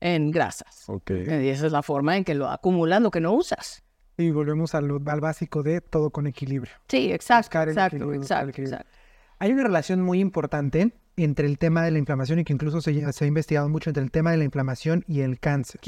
en 0.00 0.30
grasas. 0.30 0.88
Ok. 0.88 1.10
Y 1.10 1.48
esa 1.48 1.66
es 1.66 1.72
la 1.72 1.82
forma 1.82 2.16
en 2.16 2.24
que 2.24 2.34
lo 2.34 2.48
acumulas 2.50 3.00
lo 3.00 3.10
que 3.10 3.20
no 3.20 3.32
usas. 3.32 3.82
Y 4.18 4.30
volvemos 4.30 4.74
a 4.74 4.80
lo- 4.80 5.00
al 5.06 5.20
básico 5.20 5.62
de 5.62 5.80
todo 5.80 6.10
con 6.10 6.26
equilibrio. 6.26 6.72
Sí, 6.88 7.12
exacto, 7.12 7.46
Buscar 7.46 7.68
el 7.68 7.74
exacto, 7.74 7.96
equilibrio, 7.96 8.20
buscar 8.20 8.42
el 8.44 8.48
exacto, 8.48 8.50
equilibrio. 8.62 8.78
exacto. 8.78 8.96
Hay 9.38 9.52
una 9.52 9.62
relación 9.62 10.00
muy 10.02 10.20
importante 10.20 10.92
entre 11.16 11.46
el 11.46 11.58
tema 11.58 11.82
de 11.82 11.90
la 11.90 11.98
inflamación 11.98 12.38
y 12.38 12.44
que 12.44 12.52
incluso 12.52 12.80
se, 12.80 13.12
se 13.12 13.24
ha 13.24 13.28
investigado 13.28 13.68
mucho 13.68 13.90
entre 13.90 14.02
el 14.02 14.10
tema 14.10 14.30
de 14.30 14.36
la 14.36 14.44
inflamación 14.44 15.04
y 15.06 15.20
el 15.20 15.40
cáncer. 15.40 15.80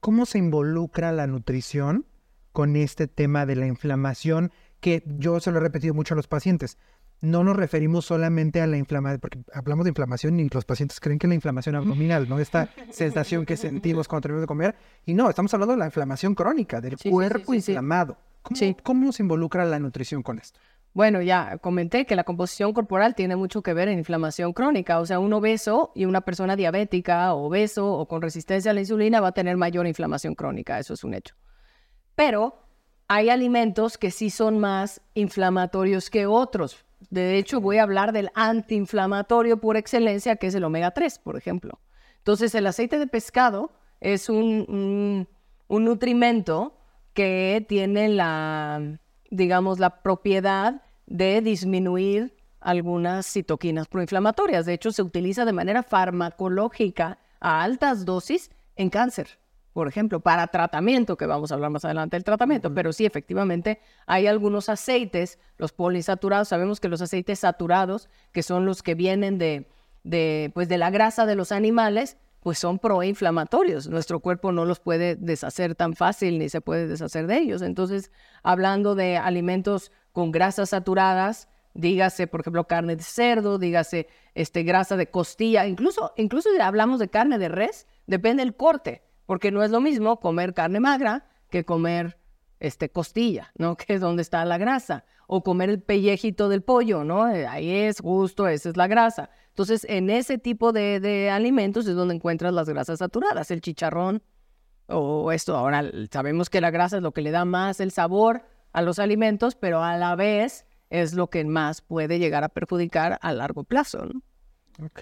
¿Cómo 0.00 0.26
se 0.26 0.38
involucra 0.38 1.12
la 1.12 1.26
nutrición 1.26 2.06
con 2.52 2.76
este 2.76 3.06
tema 3.06 3.46
de 3.46 3.56
la 3.56 3.66
inflamación 3.66 4.52
que 4.80 5.02
yo 5.06 5.40
se 5.40 5.50
lo 5.50 5.58
he 5.58 5.60
repetido 5.60 5.94
mucho 5.94 6.14
a 6.14 6.16
los 6.16 6.28
pacientes? 6.28 6.78
no 7.20 7.44
nos 7.44 7.56
referimos 7.56 8.04
solamente 8.04 8.60
a 8.60 8.66
la 8.66 8.76
inflamación, 8.76 9.20
porque 9.20 9.40
hablamos 9.52 9.84
de 9.84 9.90
inflamación 9.90 10.38
y 10.38 10.48
los 10.48 10.64
pacientes 10.64 11.00
creen 11.00 11.18
que 11.18 11.26
es 11.26 11.28
la 11.28 11.34
inflamación 11.34 11.74
abdominal, 11.76 12.28
¿no? 12.28 12.38
Esta 12.38 12.68
sensación 12.90 13.46
que 13.46 13.56
sentimos 13.56 14.06
cuando 14.06 14.22
terminamos 14.22 14.42
de 14.42 14.46
comer. 14.46 14.76
Y 15.04 15.14
no, 15.14 15.28
estamos 15.28 15.52
hablando 15.54 15.72
de 15.72 15.78
la 15.78 15.86
inflamación 15.86 16.34
crónica, 16.34 16.80
del 16.80 16.96
cuerpo 16.98 17.54
inflamado. 17.54 18.18
¿Cómo, 18.42 18.76
¿Cómo 18.82 19.12
se 19.12 19.22
involucra 19.22 19.64
la 19.64 19.78
nutrición 19.78 20.22
con 20.22 20.38
esto? 20.38 20.60
Bueno, 20.96 21.20
ya 21.20 21.58
comenté 21.58 22.06
que 22.06 22.16
la 22.16 22.24
composición 22.24 22.72
corporal 22.72 23.14
tiene 23.14 23.36
mucho 23.36 23.62
que 23.62 23.74
ver 23.74 23.88
en 23.88 23.98
inflamación 23.98 24.54
crónica. 24.54 24.98
O 24.98 25.04
sea, 25.04 25.18
un 25.18 25.30
obeso 25.34 25.92
y 25.94 26.06
una 26.06 26.22
persona 26.22 26.56
diabética, 26.56 27.34
obeso 27.34 27.92
o 27.92 28.08
con 28.08 28.22
resistencia 28.22 28.70
a 28.70 28.74
la 28.74 28.80
insulina 28.80 29.20
va 29.20 29.28
a 29.28 29.32
tener 29.32 29.58
mayor 29.58 29.86
inflamación 29.86 30.34
crónica. 30.34 30.78
Eso 30.78 30.94
es 30.94 31.04
un 31.04 31.12
hecho. 31.12 31.34
Pero 32.14 32.62
hay 33.08 33.28
alimentos 33.28 33.98
que 33.98 34.10
sí 34.10 34.30
son 34.30 34.58
más 34.58 35.02
inflamatorios 35.12 36.08
que 36.08 36.24
otros. 36.24 36.82
De 37.10 37.36
hecho, 37.36 37.60
voy 37.60 37.76
a 37.76 37.82
hablar 37.82 38.12
del 38.12 38.30
antiinflamatorio 38.34 39.60
por 39.60 39.76
excelencia, 39.76 40.36
que 40.36 40.46
es 40.46 40.54
el 40.54 40.64
omega 40.64 40.92
3, 40.92 41.18
por 41.18 41.36
ejemplo. 41.36 41.78
Entonces, 42.16 42.54
el 42.54 42.66
aceite 42.66 42.98
de 42.98 43.06
pescado 43.06 43.70
es 44.00 44.30
un, 44.30 45.28
un 45.68 45.84
nutrimento 45.84 46.80
que 47.12 47.66
tiene 47.68 48.08
la, 48.08 48.98
digamos, 49.30 49.78
la 49.78 50.02
propiedad 50.02 50.85
de 51.06 51.40
disminuir 51.40 52.36
algunas 52.60 53.26
citoquinas 53.26 53.86
proinflamatorias. 53.88 54.66
De 54.66 54.74
hecho, 54.74 54.92
se 54.92 55.02
utiliza 55.02 55.44
de 55.44 55.52
manera 55.52 55.82
farmacológica 55.82 57.18
a 57.40 57.62
altas 57.62 58.04
dosis 58.04 58.50
en 58.76 58.90
cáncer, 58.90 59.38
por 59.72 59.88
ejemplo, 59.88 60.20
para 60.20 60.46
tratamiento, 60.46 61.16
que 61.16 61.26
vamos 61.26 61.50
a 61.50 61.54
hablar 61.54 61.70
más 61.70 61.84
adelante 61.84 62.16
del 62.16 62.24
tratamiento, 62.24 62.72
pero 62.72 62.94
sí, 62.94 63.04
efectivamente, 63.04 63.78
hay 64.06 64.26
algunos 64.26 64.70
aceites, 64.70 65.38
los 65.58 65.72
poliinsaturados, 65.72 66.48
sabemos 66.48 66.80
que 66.80 66.88
los 66.88 67.02
aceites 67.02 67.40
saturados, 67.40 68.08
que 68.32 68.42
son 68.42 68.64
los 68.64 68.82
que 68.82 68.94
vienen 68.94 69.36
de, 69.36 69.68
de, 70.02 70.50
pues, 70.54 70.68
de 70.68 70.78
la 70.78 70.90
grasa 70.90 71.26
de 71.26 71.34
los 71.34 71.52
animales, 71.52 72.16
pues 72.40 72.58
son 72.58 72.78
proinflamatorios. 72.78 73.88
Nuestro 73.88 74.20
cuerpo 74.20 74.52
no 74.52 74.64
los 74.64 74.80
puede 74.80 75.16
deshacer 75.16 75.74
tan 75.74 75.94
fácil 75.94 76.38
ni 76.38 76.48
se 76.48 76.60
puede 76.60 76.86
deshacer 76.86 77.26
de 77.26 77.38
ellos. 77.38 77.60
Entonces, 77.60 78.12
hablando 78.44 78.94
de 78.94 79.16
alimentos 79.16 79.90
con 80.16 80.32
grasas 80.32 80.70
saturadas, 80.70 81.46
dígase, 81.74 82.26
por 82.26 82.40
ejemplo, 82.40 82.66
carne 82.66 82.96
de 82.96 83.02
cerdo, 83.02 83.58
dígase 83.58 84.08
este, 84.34 84.62
grasa 84.62 84.96
de 84.96 85.10
costilla, 85.10 85.66
incluso, 85.66 86.14
incluso 86.16 86.48
hablamos 86.58 87.00
de 87.00 87.08
carne 87.08 87.36
de 87.36 87.50
res, 87.50 87.86
depende 88.06 88.42
del 88.42 88.56
corte, 88.56 89.02
porque 89.26 89.50
no 89.50 89.62
es 89.62 89.70
lo 89.70 89.82
mismo 89.82 90.18
comer 90.18 90.54
carne 90.54 90.80
magra 90.80 91.28
que 91.50 91.66
comer 91.66 92.18
este, 92.60 92.88
costilla, 92.88 93.52
¿no? 93.58 93.76
Que 93.76 93.92
es 93.92 94.00
donde 94.00 94.22
está 94.22 94.42
la 94.46 94.56
grasa. 94.56 95.04
O 95.26 95.42
comer 95.42 95.68
el 95.68 95.82
pellejito 95.82 96.48
del 96.48 96.62
pollo, 96.62 97.04
¿no? 97.04 97.28
Eh, 97.28 97.46
ahí 97.46 97.70
es 97.70 98.00
justo, 98.00 98.48
esa 98.48 98.70
es 98.70 98.76
la 98.78 98.86
grasa. 98.86 99.28
Entonces, 99.48 99.84
en 99.86 100.08
ese 100.08 100.38
tipo 100.38 100.72
de, 100.72 101.28
alimentos 101.30 101.86
es 101.86 101.94
donde 101.94 102.14
encuentras 102.14 102.54
las 102.54 102.70
grasas 102.70 103.00
saturadas, 103.00 103.50
el 103.50 103.60
chicharrón 103.60 104.22
o 104.86 105.30
esto. 105.30 105.54
Ahora, 105.58 105.84
sabemos 106.10 106.48
que 106.48 106.62
la 106.62 106.70
grasa 106.70 106.96
es 106.96 107.02
lo 107.02 107.12
que 107.12 107.20
le 107.20 107.32
da 107.32 107.44
más 107.44 107.80
el 107.80 107.90
sabor 107.90 108.55
a 108.76 108.82
los 108.82 108.98
alimentos, 108.98 109.54
pero 109.54 109.82
a 109.82 109.96
la 109.96 110.14
vez 110.16 110.66
es 110.90 111.14
lo 111.14 111.30
que 111.30 111.42
más 111.46 111.80
puede 111.80 112.18
llegar 112.18 112.44
a 112.44 112.50
perjudicar 112.50 113.18
a 113.22 113.32
largo 113.32 113.64
plazo. 113.64 114.04
¿no? 114.04 114.20
Ok. 114.84 115.00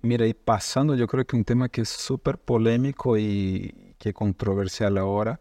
Mira, 0.00 0.28
y 0.28 0.32
pasando, 0.32 0.94
yo 0.94 1.08
creo 1.08 1.26
que 1.26 1.34
un 1.34 1.44
tema 1.44 1.68
que 1.68 1.80
es 1.80 1.88
súper 1.88 2.38
polémico 2.38 3.18
y 3.18 3.96
que 3.98 4.14
controversial 4.14 4.96
ahora 4.96 5.40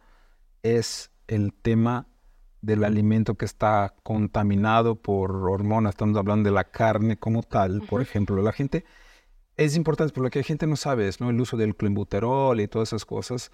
es 0.64 1.12
el 1.28 1.54
tema 1.54 2.08
del 2.62 2.84
alimento 2.84 3.36
que 3.36 3.46
está 3.46 3.94
contaminado 4.02 4.96
por 4.96 5.30
hormonas, 5.36 5.92
estamos 5.92 6.18
hablando 6.18 6.50
de 6.50 6.56
la 6.56 6.64
carne 6.64 7.18
como 7.18 7.44
tal, 7.44 7.84
por 7.88 8.02
ejemplo, 8.02 8.42
la 8.42 8.52
gente, 8.52 8.84
es 9.58 9.76
importante, 9.76 10.12
pero 10.12 10.24
lo 10.24 10.32
que 10.32 10.40
la 10.40 10.44
gente 10.44 10.66
no 10.66 10.76
sabe 10.76 11.08
es 11.08 11.22
¿no? 11.22 11.30
el 11.30 11.40
uso 11.40 11.56
del 11.56 11.76
clenbuterol 11.76 12.60
y 12.60 12.68
todas 12.68 12.90
esas 12.90 13.06
cosas. 13.06 13.52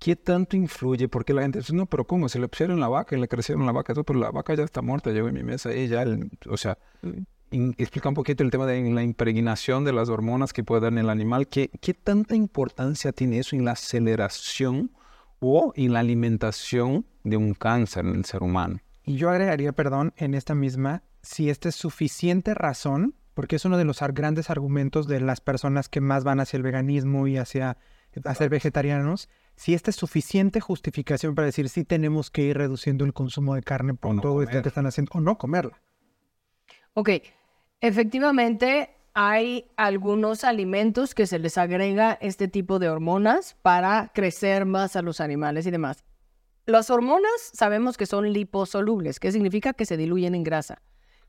¿Qué 0.00 0.16
tanto 0.16 0.56
influye? 0.56 1.06
Porque 1.08 1.32
la 1.32 1.42
gente 1.42 1.60
dice, 1.60 1.72
no, 1.72 1.86
pero 1.86 2.04
¿cómo? 2.04 2.28
Se 2.28 2.40
le 2.40 2.48
pusieron 2.48 2.80
la 2.80 2.88
vaca 2.88 3.16
y 3.16 3.20
le 3.20 3.28
crecieron 3.28 3.64
la 3.64 3.72
vaca, 3.72 3.94
todo, 3.94 4.02
pero 4.02 4.18
la 4.18 4.32
vaca 4.32 4.54
ya 4.54 4.64
está 4.64 4.82
muerta, 4.82 5.10
llegó 5.10 5.28
en 5.28 5.34
mi 5.34 5.44
mesa 5.44 5.72
y 5.72 5.86
ya, 5.86 6.04
o 6.48 6.56
sea, 6.56 6.76
explica 7.52 8.08
un 8.08 8.16
poquito 8.16 8.42
el 8.42 8.50
tema 8.50 8.66
de 8.66 8.82
la 8.90 9.04
impregnación 9.04 9.84
de 9.84 9.92
las 9.92 10.08
hormonas 10.08 10.52
que 10.52 10.64
puede 10.64 10.80
dar 10.80 10.92
en 10.92 10.98
el 10.98 11.10
animal. 11.10 11.46
¿Qué, 11.46 11.70
¿Qué 11.80 11.94
tanta 11.94 12.34
importancia 12.34 13.12
tiene 13.12 13.38
eso 13.38 13.54
en 13.54 13.64
la 13.64 13.72
aceleración 13.72 14.90
o 15.40 15.72
en 15.74 15.92
la 15.92 16.00
alimentación 16.00 17.06
de 17.24 17.36
un 17.36 17.54
cáncer 17.54 18.06
en 18.06 18.14
el 18.14 18.24
ser 18.24 18.42
humano. 18.42 18.78
Y 19.04 19.16
yo 19.16 19.30
agregaría, 19.30 19.72
perdón, 19.72 20.12
en 20.16 20.34
esta 20.34 20.54
misma, 20.54 21.02
si 21.22 21.50
esta 21.50 21.70
es 21.70 21.74
suficiente 21.74 22.54
razón, 22.54 23.14
porque 23.34 23.56
es 23.56 23.64
uno 23.64 23.78
de 23.78 23.84
los 23.84 24.00
grandes 24.00 24.50
argumentos 24.50 25.08
de 25.08 25.20
las 25.20 25.40
personas 25.40 25.88
que 25.88 26.00
más 26.00 26.24
van 26.24 26.40
hacia 26.40 26.58
el 26.58 26.62
veganismo 26.62 27.26
y 27.26 27.38
hacia 27.38 27.78
ser 28.34 28.50
vegetarianos, 28.50 29.28
si 29.60 29.74
esta 29.74 29.90
es 29.90 29.96
suficiente 29.96 30.58
justificación 30.58 31.34
para 31.34 31.44
decir 31.44 31.68
si 31.68 31.84
tenemos 31.84 32.30
que 32.30 32.40
ir 32.40 32.56
reduciendo 32.56 33.04
el 33.04 33.12
consumo 33.12 33.54
de 33.54 33.62
carne 33.62 33.92
por 33.92 34.18
todo 34.18 34.42
esto 34.42 34.62
que 34.62 34.68
están 34.68 34.86
haciendo, 34.86 35.10
o 35.12 35.20
no 35.20 35.36
comerla. 35.36 35.78
Ok, 36.94 37.10
efectivamente 37.82 38.96
hay 39.12 39.70
algunos 39.76 40.44
alimentos 40.44 41.14
que 41.14 41.26
se 41.26 41.38
les 41.38 41.58
agrega 41.58 42.16
este 42.22 42.48
tipo 42.48 42.78
de 42.78 42.88
hormonas 42.88 43.54
para 43.60 44.10
crecer 44.14 44.64
más 44.64 44.96
a 44.96 45.02
los 45.02 45.20
animales 45.20 45.66
y 45.66 45.70
demás. 45.70 46.04
Las 46.64 46.88
hormonas 46.88 47.30
sabemos 47.52 47.98
que 47.98 48.06
son 48.06 48.32
liposolubles, 48.32 49.20
que 49.20 49.30
significa 49.30 49.74
que 49.74 49.84
se 49.84 49.98
diluyen 49.98 50.34
en 50.34 50.42
grasa. 50.42 50.80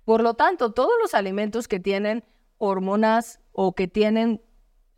Por 0.06 0.24
lo 0.24 0.36
tanto, 0.36 0.72
todos 0.72 0.94
los 1.02 1.16
alimentos 1.16 1.68
que 1.68 1.82
tienen 1.82 2.24
hormonas 2.60 3.42
o 3.52 3.76
que 3.76 3.90
tienen 3.90 4.42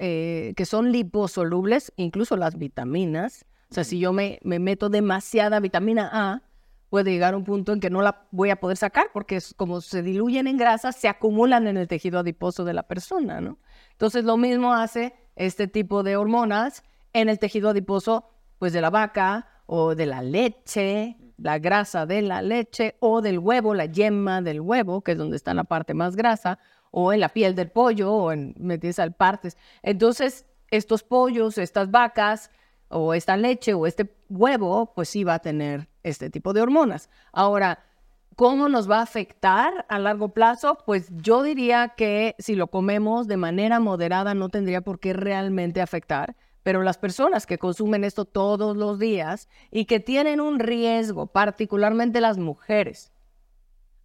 eh, 0.06 0.54
que 0.58 0.66
son 0.66 0.92
liposolubles, 0.92 1.94
incluso 1.96 2.36
las 2.36 2.58
vitaminas, 2.58 3.46
o 3.72 3.74
sea, 3.74 3.86
si 3.86 4.00
yo 4.00 4.12
me, 4.12 4.38
me 4.44 4.60
meto 4.60 4.90
demasiada 4.90 5.62
vitamina 5.62 6.10
A, 6.12 6.42
puede 6.90 7.12
llegar 7.12 7.36
a 7.36 7.38
un 7.38 7.46
punto 7.46 7.72
en 7.72 7.80
que 7.80 7.90
no 7.90 8.02
la 8.02 8.28
voy 8.32 8.50
a 8.50 8.58
poder 8.58 8.76
sacar 8.76 9.12
porque 9.14 9.38
es, 9.38 9.54
como 9.54 9.80
se 9.80 10.04
diluyen 10.04 10.48
en 10.48 10.58
grasa, 10.58 10.92
se 10.92 11.08
acumulan 11.08 11.68
en 11.68 11.78
el 11.78 11.88
tejido 11.88 12.20
adiposo 12.20 12.66
de 12.66 12.74
la 12.74 12.84
persona, 12.84 13.40
¿no? 13.40 13.60
Entonces 13.92 14.26
lo 14.26 14.36
mismo 14.36 14.74
hace 14.74 15.16
este 15.38 15.70
tipo 15.70 16.04
de 16.04 16.18
hormonas 16.18 16.84
en 17.14 17.30
el 17.30 17.40
tejido 17.40 17.70
adiposo 17.70 18.30
pues 18.60 18.74
de 18.74 18.82
la 18.82 18.90
vaca 18.90 19.48
o 19.68 19.96
de 19.96 20.06
la 20.06 20.22
leche, 20.22 21.16
la 21.38 21.60
grasa 21.60 22.06
de 22.06 22.24
la 22.24 22.42
leche 22.42 22.98
o 23.00 23.22
del 23.22 23.40
huevo, 23.40 23.74
la 23.74 23.86
yema 23.86 24.42
del 24.42 24.60
huevo, 24.60 25.02
que 25.02 25.14
es 25.14 25.18
donde 25.18 25.38
está 25.38 25.54
la 25.54 25.64
parte 25.64 25.94
más 25.94 26.18
grasa, 26.18 26.60
o 26.96 27.12
en 27.12 27.20
la 27.20 27.30
piel 27.30 27.56
del 27.56 27.72
pollo 27.72 28.14
o 28.14 28.32
en 28.32 28.56
al 28.98 29.14
partes. 29.14 29.58
Entonces, 29.82 30.46
estos 30.70 31.02
pollos, 31.02 31.58
estas 31.58 31.90
vacas 31.90 32.52
o 32.88 33.16
esta 33.16 33.36
leche 33.36 33.74
o 33.74 33.88
este 33.88 34.16
huevo, 34.30 34.94
pues 34.94 35.10
sí 35.10 35.24
va 35.24 35.36
a 35.36 35.40
tener 35.40 35.90
este 36.04 36.30
tipo 36.30 36.54
de 36.54 36.62
hormonas. 36.62 37.10
Ahora, 37.32 37.80
¿cómo 38.36 38.70
nos 38.70 38.90
va 38.90 39.00
a 39.00 39.04
afectar 39.04 39.88
a 39.90 39.98
largo 39.98 40.30
plazo? 40.30 40.78
Pues 40.86 41.10
yo 41.18 41.42
diría 41.42 41.94
que 41.98 42.36
si 42.38 42.54
lo 42.54 42.68
comemos 42.68 43.28
de 43.28 43.38
manera 43.38 43.80
moderada 43.80 44.36
no 44.36 44.50
tendría 44.50 44.82
por 44.82 45.00
qué 45.00 45.14
realmente 45.14 45.82
afectar, 45.82 46.36
pero 46.62 46.84
las 46.84 47.00
personas 47.00 47.48
que 47.48 47.58
consumen 47.58 48.04
esto 48.04 48.26
todos 48.26 48.78
los 48.78 49.00
días 49.00 49.50
y 49.72 49.86
que 49.86 50.00
tienen 50.00 50.40
un 50.40 50.60
riesgo, 50.60 51.26
particularmente 51.26 52.22
las 52.22 52.38
mujeres, 52.38 53.13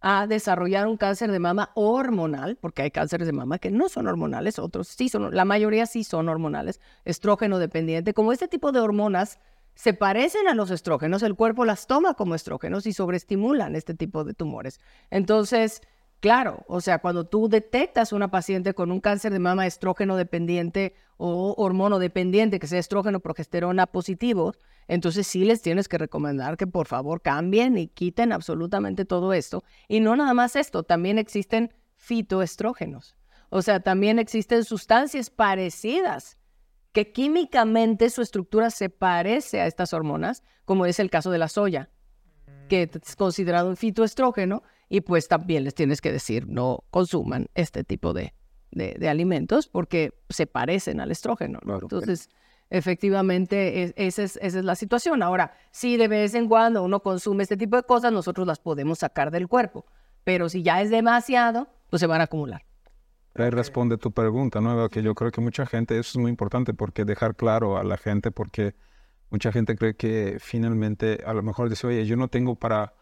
a 0.01 0.27
desarrollar 0.27 0.87
un 0.87 0.97
cáncer 0.97 1.31
de 1.31 1.39
mama 1.39 1.71
hormonal, 1.75 2.57
porque 2.57 2.83
hay 2.83 2.91
cánceres 2.91 3.27
de 3.27 3.33
mama 3.33 3.59
que 3.59 3.71
no 3.71 3.89
son 3.89 4.07
hormonales, 4.07 4.59
otros 4.59 4.87
sí 4.87 5.09
son, 5.09 5.35
la 5.35 5.45
mayoría 5.45 5.85
sí 5.85 6.03
son 6.03 6.29
hormonales, 6.29 6.79
estrógeno 7.05 7.59
dependiente, 7.59 8.13
como 8.13 8.31
este 8.31 8.47
tipo 8.47 8.71
de 8.71 8.79
hormonas 8.79 9.39
se 9.75 9.93
parecen 9.93 10.47
a 10.47 10.53
los 10.53 10.71
estrógenos, 10.71 11.23
el 11.23 11.35
cuerpo 11.35 11.63
las 11.63 11.87
toma 11.87 12.13
como 12.13 12.35
estrógenos 12.35 12.85
y 12.85 12.93
sobreestimulan 12.93 13.75
este 13.75 13.93
tipo 13.93 14.25
de 14.25 14.33
tumores. 14.33 14.79
Entonces, 15.09 15.81
claro, 16.19 16.63
o 16.67 16.81
sea, 16.81 16.99
cuando 16.99 17.25
tú 17.25 17.49
detectas 17.49 18.13
una 18.13 18.31
paciente 18.31 18.73
con 18.73 18.91
un 18.91 18.99
cáncer 18.99 19.31
de 19.31 19.39
mama 19.39 19.65
estrógeno 19.65 20.15
dependiente 20.15 20.95
o 21.17 21.53
hormono 21.57 21.99
dependiente, 21.99 22.59
que 22.59 22.67
sea 22.67 22.79
estrógeno 22.79 23.19
progesterona 23.19 23.87
positivo, 23.87 24.53
entonces 24.87 25.27
sí 25.27 25.45
les 25.45 25.61
tienes 25.61 25.87
que 25.87 25.97
recomendar 25.97 26.57
que 26.57 26.65
por 26.65 26.87
favor 26.87 27.21
cambien 27.21 27.77
y 27.77 27.87
quiten 27.87 28.31
absolutamente 28.31 29.05
todo 29.05 29.33
esto. 29.33 29.63
Y 29.87 29.99
no 29.99 30.15
nada 30.15 30.33
más 30.33 30.55
esto, 30.55 30.83
también 30.83 31.17
existen 31.17 31.73
fitoestrógenos. 31.95 33.15
O 33.49 33.61
sea, 33.61 33.79
también 33.79 34.19
existen 34.19 34.63
sustancias 34.63 35.29
parecidas 35.29 36.37
que 36.91 37.11
químicamente 37.11 38.09
su 38.09 38.21
estructura 38.21 38.69
se 38.71 38.89
parece 38.89 39.61
a 39.61 39.67
estas 39.67 39.93
hormonas, 39.93 40.43
como 40.65 40.85
es 40.85 40.99
el 40.99 41.09
caso 41.09 41.31
de 41.31 41.37
la 41.37 41.47
soya, 41.47 41.89
que 42.67 42.89
es 42.91 43.15
considerado 43.15 43.69
un 43.69 43.77
fitoestrógeno, 43.77 44.63
y 44.89 45.01
pues 45.01 45.27
también 45.27 45.63
les 45.63 45.75
tienes 45.75 46.01
que 46.01 46.11
decir 46.11 46.47
no 46.47 46.83
consuman 46.89 47.47
este 47.55 47.83
tipo 47.83 48.13
de, 48.13 48.33
alimentos 49.07 49.67
porque 49.67 50.13
se 50.29 50.45
parecen 50.45 50.99
al 50.99 51.11
estrógeno. 51.11 51.59
Entonces, 51.81 52.29
efectivamente, 52.69 53.93
esa, 53.95 54.23
es, 54.23 54.37
esa 54.41 54.59
es 54.59 54.65
la 54.65 54.75
situación. 54.75 55.23
Ahora, 55.23 55.53
si 55.71 55.97
de 55.97 56.07
vez 56.07 56.35
en 56.35 56.47
cuando 56.47 56.83
uno 56.83 57.01
consume 57.01 57.43
este 57.43 57.57
tipo 57.57 57.77
de 57.77 57.83
cosas, 57.83 58.11
nosotros 58.11 58.45
las 58.45 58.59
podemos 58.59 58.99
sacar 58.99 59.31
del 59.31 59.47
cuerpo 59.47 59.85
pero 60.29 60.47
si 60.47 60.61
ya 60.61 60.79
es 60.81 60.89
demasiado, 60.89 61.67
pues 61.89 62.01
se 62.01 62.05
van 62.05 62.21
a 62.21 62.25
acumular. 62.25 62.63
Ahí 63.35 63.49
responde 63.49 63.97
tu 63.97 64.11
pregunta, 64.11 64.59
¿no? 64.61 64.87
Que 64.89 65.01
yo 65.01 65.15
creo 65.15 65.31
que 65.31 65.41
mucha 65.41 65.65
gente, 65.65 65.97
eso 65.97 66.11
es 66.11 66.17
muy 66.17 66.29
importante 66.29 66.73
porque 66.73 67.03
dejar 67.03 67.35
claro 67.35 67.77
a 67.77 67.83
la 67.83 67.97
gente, 67.97 68.29
porque 68.29 68.75
mucha 69.31 69.51
gente 69.51 69.75
cree 69.75 69.95
que 69.95 70.37
finalmente 70.39 71.23
a 71.25 71.33
lo 71.33 71.41
mejor 71.41 71.69
dice, 71.69 71.87
oye, 71.87 72.05
yo 72.05 72.15
no 72.15 72.27
tengo 72.27 72.55
para 72.55 72.93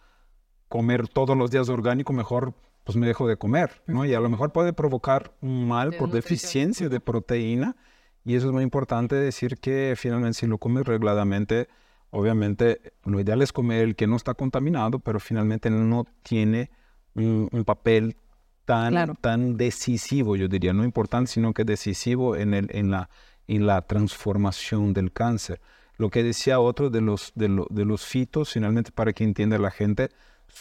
comer 0.70 1.08
todos 1.08 1.38
los 1.38 1.52
días 1.52 1.70
orgánico, 1.70 2.14
mejor 2.14 2.54
pues 2.88 2.96
me 2.96 3.06
dejo 3.06 3.28
de 3.28 3.36
comer, 3.36 3.82
¿no? 3.86 4.06
Y 4.06 4.14
a 4.14 4.22
lo 4.22 4.30
mejor 4.30 4.54
puede 4.54 4.72
provocar 4.72 5.34
un 5.42 5.68
mal 5.68 5.94
por 5.98 6.10
deficiencia 6.10 6.88
de 6.88 7.02
proteína. 7.02 7.76
Y 8.24 8.36
eso 8.36 8.48
es 8.48 8.54
muy 8.54 8.64
importante 8.64 9.16
decir 9.16 9.58
que 9.58 9.94
finalmente 9.98 10.40
si 10.40 10.48
lo 10.48 10.58
comes 10.58 10.86
regladamente, 10.86 11.68
obviamente 12.12 12.94
lo 13.04 13.20
ideal 13.20 13.42
es 13.42 13.52
comer 13.52 13.84
el 13.84 13.98
que 13.98 14.08
no 14.08 14.16
está 14.16 14.36
contaminado, 14.36 15.00
pero 15.00 15.20
finalmente 15.20 15.70
no 15.70 16.06
tiene 16.24 16.72
un, 17.16 17.50
papel 17.66 18.16
tan, 18.64 19.18
tan 19.18 19.58
decisivo, 19.58 20.38
yo 20.38 20.48
diría, 20.48 20.72
no 20.72 20.86
importante, 20.86 21.30
sino 21.30 21.54
que 21.54 21.66
decisivo 21.66 22.38
en, 22.38 22.54
el, 22.54 22.70
en, 22.72 22.90
la, 22.90 23.10
en 23.48 23.68
la 23.68 23.82
transformación 23.82 24.94
del 24.94 25.12
cáncer. 25.12 25.60
Lo 25.98 26.10
que 26.10 26.24
decía 26.24 26.62
otro 26.62 26.90
de 26.90 27.02
los, 27.02 27.34
de, 27.36 27.66
de 27.70 27.86
los 27.86 28.06
fitos, 28.06 28.54
finalmente 28.54 28.92
para 28.92 29.12
que 29.12 29.26
entienda 29.26 29.58
la 29.58 29.72
gente, 29.72 30.10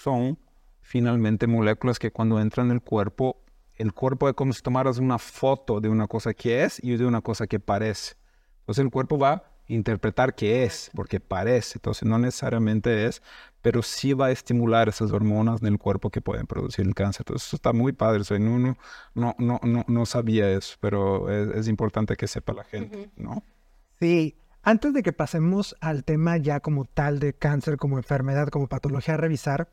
son 0.02 0.38
finalmente 0.82 1.46
moléculas 1.46 1.98
que 1.98 2.12
cuando 2.12 2.40
entran 2.40 2.66
en 2.66 2.72
el 2.72 2.82
cuerpo, 2.82 3.42
el 3.76 3.92
cuerpo 3.92 4.28
es 4.28 4.34
como 4.34 4.52
si 4.52 4.62
tomaras 4.62 4.98
una 4.98 5.18
foto 5.18 5.80
de 5.80 5.88
una 5.88 6.06
cosa 6.06 6.32
que 6.32 6.64
es 6.64 6.82
y 6.82 6.96
de 6.96 7.06
una 7.06 7.20
cosa 7.20 7.46
que 7.46 7.60
parece. 7.60 8.14
Entonces 8.60 8.84
el 8.84 8.90
cuerpo 8.90 9.18
va 9.18 9.32
a 9.32 9.42
interpretar 9.68 10.34
qué 10.34 10.64
es, 10.64 10.90
porque 10.94 11.20
parece. 11.20 11.78
Entonces 11.78 12.08
no 12.08 12.18
necesariamente 12.18 13.06
es, 13.06 13.22
pero 13.62 13.82
sí 13.82 14.12
va 14.12 14.26
a 14.26 14.30
estimular 14.30 14.88
esas 14.88 15.12
hormonas 15.12 15.60
en 15.60 15.68
el 15.68 15.78
cuerpo 15.78 16.10
que 16.10 16.20
pueden 16.20 16.46
producir 16.46 16.86
el 16.86 16.94
cáncer. 16.94 17.22
Entonces 17.22 17.48
eso 17.48 17.56
está 17.56 17.72
muy 17.72 17.92
padre. 17.92 18.24
Soy 18.24 18.40
no, 18.40 18.58
no, 18.58 18.76
no, 19.14 19.60
no, 19.62 19.84
no 19.86 20.06
sabía 20.06 20.50
eso, 20.50 20.76
pero 20.80 21.30
es, 21.30 21.68
importante 21.68 22.16
que 22.16 22.28
sepa 22.28 22.52
la 22.52 22.64
gente, 22.64 23.10
¿no? 23.16 23.42
Sí. 23.98 24.36
Antes 24.62 24.92
de 24.94 25.04
que 25.04 25.12
pasemos 25.12 25.76
al 25.80 26.02
tema 26.02 26.38
ya 26.38 26.58
como 26.58 26.86
tal 26.86 27.20
de 27.20 27.34
cáncer, 27.34 27.76
como 27.76 27.98
enfermedad, 27.98 28.48
como 28.48 28.66
patología 28.66 29.14
a 29.14 29.16
revisar, 29.16 29.68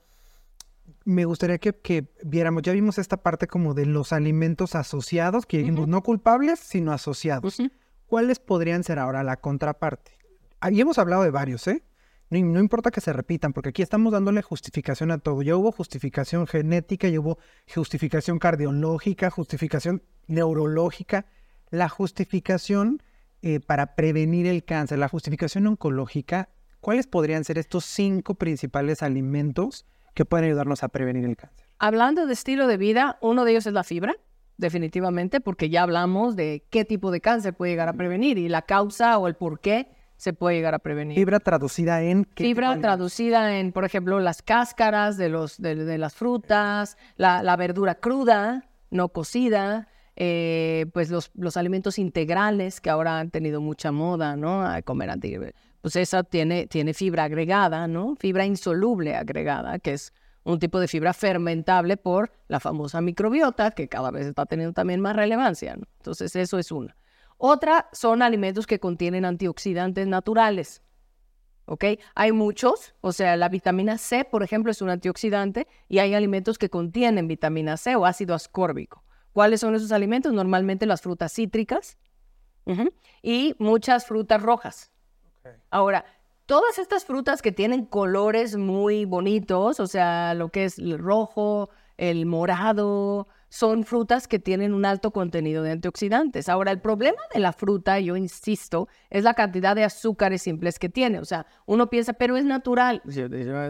me 1.05 1.25
gustaría 1.25 1.57
que, 1.57 2.07
viéramos, 2.23 2.63
ya 2.63 2.71
vimos 2.73 2.97
esta 2.97 3.17
parte 3.17 3.47
como 3.47 3.73
de 3.73 3.85
los 3.85 4.13
alimentos 4.13 4.75
asociados, 4.75 5.45
que 5.45 5.59
dijimos 5.59 5.87
no 5.87 6.01
culpables, 6.01 6.59
sino 6.59 6.91
asociados. 6.91 7.57
¿Cuáles 8.05 8.39
podrían 8.39 8.83
ser 8.83 8.99
ahora 8.99 9.23
la 9.23 9.37
contraparte? 9.37 10.17
Ahí 10.59 10.79
hemos 10.79 10.97
hablado 10.97 11.23
de 11.23 11.31
varios, 11.31 11.67
¿eh? 11.67 11.83
No, 12.29 12.59
importa 12.59 12.89
que 12.89 13.01
se 13.01 13.13
repitan, 13.13 13.53
porque 13.53 13.69
aquí 13.69 13.83
estamos 13.83 14.11
dándole 14.11 14.41
justificación 14.41 15.11
a 15.11 15.19
todo. 15.19 15.43
Ya 15.43 15.55
hubo 15.55 15.71
justificación 15.71 16.47
genética, 16.47 17.07
ya 17.07 17.19
hubo 17.19 17.37
justificación 17.71 18.39
cardiológica, 18.39 19.29
justificación 19.29 20.01
neurológica. 20.27 21.27
La 21.69 21.89
justificación 21.89 23.03
eh, 23.43 23.59
para 23.59 23.95
prevenir 23.95 24.47
el 24.47 24.63
cáncer, 24.63 24.97
la 24.97 25.09
justificación 25.09 25.67
oncológica, 25.67 26.49
¿cuáles 26.79 27.05
podrían 27.05 27.43
ser 27.43 27.59
estos 27.59 27.85
cinco 27.85 28.35
principales 28.35 29.03
alimentos 29.03 29.85
que 30.13 30.25
pueden 30.25 30.45
ayudarnos 30.45 30.83
a 30.83 30.89
prevenir 30.89 31.25
el 31.25 31.35
cáncer. 31.35 31.67
Hablando 31.79 32.25
de 32.25 32.33
estilo 32.33 32.67
de 32.67 32.77
vida, 32.77 33.17
uno 33.21 33.45
de 33.45 33.51
ellos 33.51 33.65
es 33.65 33.73
la 33.73 33.83
fibra, 33.83 34.15
definitivamente, 34.57 35.41
porque 35.41 35.69
ya 35.69 35.83
hablamos 35.83 36.35
de 36.35 36.65
qué 36.69 36.85
tipo 36.85 37.11
de 37.11 37.21
cáncer 37.21 37.53
puede 37.53 37.71
llegar 37.71 37.89
a 37.89 37.93
prevenir 37.93 38.37
y 38.37 38.49
la 38.49 38.61
causa 38.61 39.17
o 39.17 39.27
el 39.27 39.35
por 39.35 39.59
qué 39.59 39.89
se 40.17 40.33
puede 40.33 40.55
llegar 40.55 40.73
a 40.73 40.79
prevenir. 40.79 41.17
Fibra 41.17 41.39
traducida 41.39 42.01
en... 42.01 42.25
Fibra 42.35 42.79
traducida 42.79 43.57
en, 43.57 43.71
por 43.71 43.83
ejemplo, 43.83 44.19
las 44.19 44.41
cáscaras 44.41 45.17
de, 45.17 45.29
los, 45.29 45.61
de, 45.61 45.97
las 45.97 46.13
frutas, 46.13 46.97
la, 47.17 47.55
verdura 47.57 47.95
cruda, 47.95 48.69
no 48.89 49.09
cocida, 49.09 49.89
eh, 50.15 50.85
pues 50.93 51.09
los, 51.09 51.31
los, 51.33 51.57
alimentos 51.57 51.97
integrales 51.97 52.79
que 52.79 52.89
ahora 52.89 53.19
han 53.19 53.31
tenido 53.31 53.59
mucha 53.59 53.91
moda, 53.91 54.37
¿no? 54.37 54.63
A 54.65 54.81
comer 54.83 55.09
pues 55.83 55.97
esa 55.97 56.23
tiene, 56.23 56.65
tiene 56.67 56.93
fibra 56.93 57.25
agregada, 57.25 57.89
¿no? 57.89 58.15
Fibra 58.15 58.45
insoluble 58.45 59.17
agregada, 59.17 59.79
que 59.79 59.91
es 59.91 60.13
un 60.45 60.57
tipo 60.57 60.79
de 60.79 60.87
fibra 60.87 61.13
fermentable 61.13 61.97
por 61.97 62.31
la 62.47 62.61
famosa 62.61 63.01
microbiota, 63.01 63.71
que 63.71 63.89
cada 63.89 64.09
vez 64.09 64.27
está 64.27 64.45
teniendo 64.45 64.71
también 64.71 65.01
más 65.01 65.13
relevancia. 65.13 65.75
¿no? 65.75 65.83
Entonces, 65.97 66.37
eso 66.37 66.57
es 66.57 66.71
una. 66.71 66.95
Otra 67.37 67.89
son 67.91 68.21
alimentos 68.21 68.65
que 68.65 68.79
contienen 68.79 69.25
antioxidantes 69.25 70.07
naturales. 70.07 70.81
¿Ok? 71.65 71.83
Hay 72.15 72.31
muchos, 72.31 72.95
o 73.01 73.11
sea, 73.11 73.35
la 73.35 73.49
vitamina 73.49 73.97
C, 73.97 74.23
por 74.23 74.41
ejemplo, 74.41 74.71
es 74.71 74.81
un 74.81 74.89
antioxidante 74.89 75.67
y 75.89 75.99
hay 75.99 76.13
alimentos 76.13 76.57
que 76.57 76.69
contienen 76.69 77.27
vitamina 77.27 77.75
C 77.75 77.97
o 77.97 78.05
ácido 78.05 78.35
ascórbico. 78.35 79.03
¿Cuáles 79.33 79.59
son 79.59 79.75
esos 79.75 79.91
alimentos? 79.91 80.31
Normalmente 80.31 80.85
las 80.85 81.01
frutas 81.01 81.33
cítricas 81.33 81.97
y 83.21 83.53
muchas 83.59 84.05
frutas 84.05 84.41
rojas. 84.41 84.92
Ahora, 85.69 86.05
todas 86.45 86.79
estas 86.79 87.05
frutas 87.05 87.41
que 87.41 87.51
tienen 87.51 87.85
colores 87.85 88.55
muy 88.55 89.05
bonitos, 89.05 89.79
o 89.79 89.87
sea, 89.87 90.33
lo 90.33 90.49
que 90.49 90.65
es 90.65 90.79
el 90.79 90.97
rojo, 90.99 91.69
el 91.97 92.25
morado, 92.25 93.27
son 93.49 93.83
frutas 93.83 94.27
que 94.27 94.39
tienen 94.39 94.73
un 94.73 94.83
alto 94.83 95.11
contenido 95.11 95.61
de 95.61 95.71
antioxidantes. 95.71 96.49
Ahora, 96.49 96.71
el 96.71 96.81
problema 96.81 97.21
de 97.33 97.39
la 97.39 97.53
fruta, 97.53 97.99
yo 97.99 98.17
insisto, 98.17 98.87
es 99.11 99.23
la 99.23 99.35
cantidad 99.35 99.75
de 99.75 99.83
azúcares 99.83 100.41
simples 100.41 100.79
que 100.79 100.89
tiene. 100.89 101.19
O 101.19 101.25
sea, 101.25 101.45
uno 101.67 101.87
piensa, 101.87 102.13
pero 102.13 102.35
es 102.35 102.45
natural. 102.45 103.03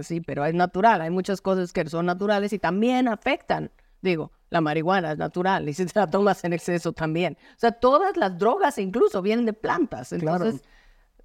Sí, 0.03 0.21
pero 0.21 0.45
es 0.45 0.53
natural. 0.53 1.01
Hay 1.01 1.09
muchas 1.09 1.41
cosas 1.41 1.73
que 1.73 1.85
son 1.89 2.05
naturales 2.05 2.53
y 2.53 2.59
también 2.59 3.09
afectan. 3.09 3.71
Digo, 4.01 4.31
la 4.49 4.61
marihuana 4.61 5.11
es 5.11 5.17
natural 5.17 5.67
y 5.67 5.73
si 5.73 5.85
te 5.85 5.99
la 5.99 6.09
tomas 6.09 6.43
en 6.45 6.53
exceso 6.53 6.93
también. 6.93 7.37
O 7.55 7.59
sea, 7.59 7.73
todas 7.73 8.15
las 8.15 8.37
drogas 8.37 8.77
incluso 8.77 9.21
vienen 9.21 9.45
de 9.45 9.53
plantas. 9.53 10.13
Entonces, 10.13 10.63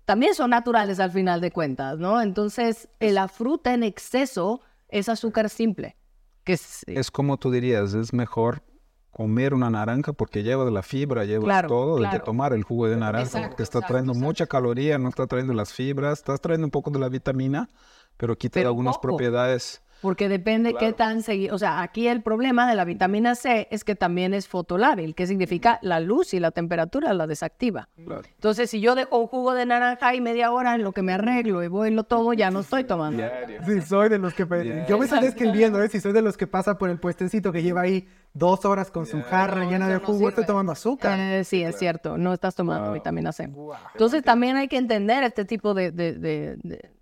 también 0.08 0.34
son 0.34 0.48
naturales 0.48 1.00
al 1.00 1.10
final 1.10 1.42
de 1.42 1.50
cuentas, 1.50 1.98
¿no? 1.98 2.22
Entonces, 2.22 2.88
la 2.98 3.28
fruta 3.28 3.74
en 3.74 3.82
exceso 3.82 4.62
es 4.88 5.10
azúcar 5.10 5.50
simple. 5.50 5.98
Que 6.44 6.54
es, 6.54 6.82
es 6.86 7.10
como 7.10 7.36
tú 7.36 7.50
dirías, 7.50 7.92
es 7.92 8.14
mejor 8.14 8.62
comer 9.10 9.52
una 9.52 9.68
naranja 9.68 10.14
porque 10.14 10.42
lleva 10.42 10.64
de 10.64 10.70
la 10.70 10.82
fibra, 10.82 11.26
lleva 11.26 11.62
todo, 11.66 11.98
de 12.00 12.08
que 12.08 12.20
tomar 12.20 12.54
el 12.54 12.62
jugo 12.62 12.88
de 12.88 12.96
naranja, 12.96 13.50
que 13.50 13.62
está 13.62 13.82
trayendo 13.82 14.14
mucha 14.14 14.46
caloría, 14.46 14.96
no 14.96 15.10
está 15.10 15.26
trayendo 15.26 15.52
las 15.52 15.74
fibras, 15.74 16.20
estás 16.20 16.40
trayendo 16.40 16.68
un 16.68 16.70
poco 16.70 16.90
de 16.90 17.00
la 17.00 17.10
vitamina, 17.10 17.68
pero 18.16 18.34
quita 18.34 18.60
algunas 18.60 18.96
propiedades 18.96 19.82
porque 20.00 20.28
depende 20.28 20.74
qué 20.74 20.92
tan 20.92 21.22
seguido. 21.22 21.54
O 21.54 21.58
sea, 21.58 21.82
aquí 21.82 22.06
el 22.08 22.22
problema 22.22 22.68
de 22.68 22.74
la 22.74 22.84
vitamina 22.84 23.34
C 23.34 23.68
es 23.70 23.84
que 23.84 23.94
también 23.94 24.34
es 24.34 24.48
fotolábil, 24.48 25.14
que 25.14 25.26
significa 25.26 25.78
la 25.82 26.00
luz 26.00 26.34
y 26.34 26.40
la 26.40 26.50
temperatura 26.50 27.12
la 27.14 27.26
desactiva. 27.26 27.88
Entonces, 27.96 28.70
si 28.70 28.80
yo 28.80 28.94
dejo 28.94 29.18
un 29.18 29.26
jugo 29.26 29.54
de 29.54 29.66
naranja 29.66 30.14
y 30.14 30.20
media 30.20 30.52
hora 30.52 30.74
en 30.74 30.82
lo 30.82 30.92
que 30.92 31.02
me 31.02 31.12
arreglo 31.12 31.62
y 31.62 31.68
voy 31.68 31.88
y 31.88 31.92
lo 31.92 32.04
tomo, 32.04 32.32
ya 32.34 32.50
no 32.50 32.60
estoy 32.60 32.84
tomando. 32.84 33.24
Sí, 33.66 33.80
soy 33.82 34.08
de 34.08 34.18
los 34.18 34.34
que. 34.34 34.46
Yo 34.88 34.98
me 34.98 35.04
estoy 35.04 35.24
escribiendo, 35.24 35.82
¿eh? 35.82 35.88
Si 35.88 36.00
soy 36.00 36.12
de 36.12 36.22
los 36.22 36.36
que 36.36 36.46
pasa 36.46 36.78
por 36.78 36.90
el 36.90 36.98
puestecito 36.98 37.52
que 37.52 37.62
lleva 37.62 37.82
ahí 37.82 38.08
dos 38.34 38.64
horas 38.64 38.90
con 38.90 39.06
su 39.06 39.22
jarra 39.22 39.64
llena 39.64 39.88
de 39.88 39.98
jugo, 39.98 40.28
estoy 40.28 40.46
tomando 40.46 40.72
azúcar. 40.72 41.18
Eh, 41.18 41.44
sí, 41.44 41.62
es 41.62 41.76
cierto, 41.78 42.18
no 42.18 42.32
estás 42.32 42.54
tomando 42.54 42.92
vitamina 42.92 43.32
C. 43.32 43.50
Entonces, 43.92 44.22
también 44.22 44.56
hay 44.56 44.68
que 44.68 44.76
entender 44.76 45.24
este 45.24 45.44
tipo 45.44 45.74
de 45.74 45.90
de 45.90 46.97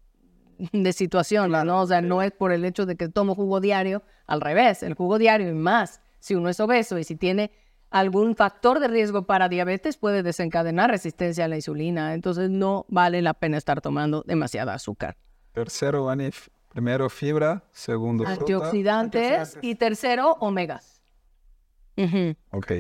situación, 0.93 1.51
¿no? 1.51 1.83
O 1.83 1.87
sea, 1.87 2.01
no 2.01 2.23
es 2.23 2.33
por 2.33 2.53
el 2.53 2.65
hecho 2.65 2.87
de 2.87 2.97
que 2.97 3.09
tomo 3.09 3.35
jugo 3.35 3.61
diario, 3.61 4.03
al 4.27 4.41
revés, 4.41 4.83
el 4.83 4.95
jugo 4.95 5.19
diario 5.19 5.49
y 5.49 5.55
más, 5.55 6.01
si 6.19 6.35
uno 6.35 6.49
es 6.49 6.59
obeso 6.61 6.99
y 6.99 7.05
si 7.05 7.17
tiene 7.17 7.53
algún 7.91 8.35
factor 8.35 8.81
de 8.81 8.89
riesgo 8.89 9.27
para 9.27 9.49
diabetes 9.49 9.97
puede 9.97 10.23
desencadenar 10.23 10.91
resistencia 10.91 11.45
a 11.45 11.49
la 11.49 11.57
insulina, 11.57 12.15
entonces 12.15 12.51
no 12.51 12.85
vale 12.89 13.23
la 13.23 13.35
pena 13.35 13.57
estar 13.59 13.81
tomando 13.81 14.23
demasiada 14.27 14.75
azúcar. 14.75 15.17
Tercero, 15.53 16.11
Anif, 16.11 16.49
primero 16.69 17.09
fibra, 17.09 17.63
segundo 17.73 18.27
antioxidantes, 18.27 19.57
y 19.63 19.77
tercero 19.77 20.33
omegas. 20.41 21.01
Ok. 22.51 22.73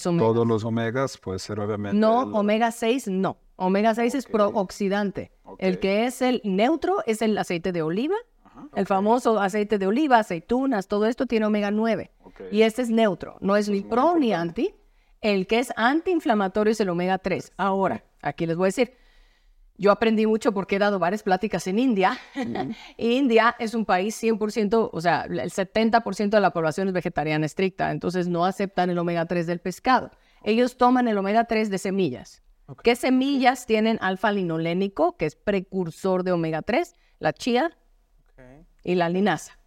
Todos 0.00 0.46
los 0.46 0.64
omegas 0.64 1.18
puede 1.18 1.38
ser 1.38 1.60
obviamente. 1.60 1.96
No, 1.96 2.22
omega 2.22 2.72
6 2.72 3.08
no. 3.08 3.38
Omega 3.56 3.94
6 3.94 4.14
es 4.14 4.26
prooxidante. 4.26 5.32
El 5.58 5.78
que 5.78 6.06
es 6.06 6.22
el 6.22 6.40
neutro 6.44 7.02
es 7.06 7.22
el 7.22 7.36
aceite 7.38 7.72
de 7.72 7.82
oliva. 7.82 8.16
el 8.74 8.86
famoso 8.86 9.38
aceite 9.38 9.78
de 9.78 9.86
oliva, 9.86 10.18
aceitunas, 10.18 10.88
todo 10.88 11.06
esto 11.06 11.26
tiene 11.26 11.46
omega 11.46 11.70
9. 11.70 12.10
Y 12.52 12.62
este 12.62 12.82
es 12.82 12.90
neutro, 12.90 13.36
no 13.40 13.56
es 13.56 13.68
ni 13.68 13.82
pro 13.82 14.18
ni 14.18 14.32
anti. 14.32 14.74
El 15.20 15.46
que 15.46 15.58
es 15.58 15.72
antiinflamatorio 15.76 16.72
es 16.72 16.80
el 16.80 16.88
omega 16.90 17.18
3. 17.18 17.52
Ahora, 17.56 18.04
aquí 18.22 18.46
les 18.46 18.56
voy 18.56 18.66
a 18.66 18.68
decir, 18.68 18.94
yo 19.78 19.90
aprendí 19.90 20.26
mucho 20.26 20.52
porque 20.52 20.76
he 20.76 20.78
dado 20.78 20.98
varias 20.98 21.22
pláticas 21.22 21.66
en 21.66 21.78
India. 21.78 22.18
India 22.96 23.56
es 23.58 23.74
un 23.74 23.84
país 23.84 24.22
100%, 24.22 24.90
o 24.92 25.00
sea, 25.00 25.22
el 25.22 25.50
70% 25.50 26.30
de 26.30 26.40
la 26.40 26.52
población 26.52 26.88
es 26.88 26.94
vegetariana 26.94 27.46
estricta, 27.46 27.90
entonces 27.90 28.28
no 28.28 28.44
aceptan 28.44 28.90
el 28.90 28.98
omega 28.98 29.26
3 29.26 29.46
del 29.46 29.60
pescado. 29.60 30.10
Ellos 30.42 30.76
toman 30.76 31.08
el 31.08 31.18
omega 31.18 31.44
3 31.44 31.70
de 31.70 31.78
semillas. 31.78 32.42
¿Qué 32.82 32.96
semillas 32.96 33.66
tienen 33.66 33.98
alfa-linolénico, 34.00 35.16
que 35.16 35.26
es 35.26 35.36
precursor 35.36 36.24
de 36.24 36.32
omega 36.32 36.62
3? 36.62 36.94
La 37.20 37.32
chía 37.32 37.76
y 38.82 38.94
la 38.94 39.08
linaza. 39.08 39.58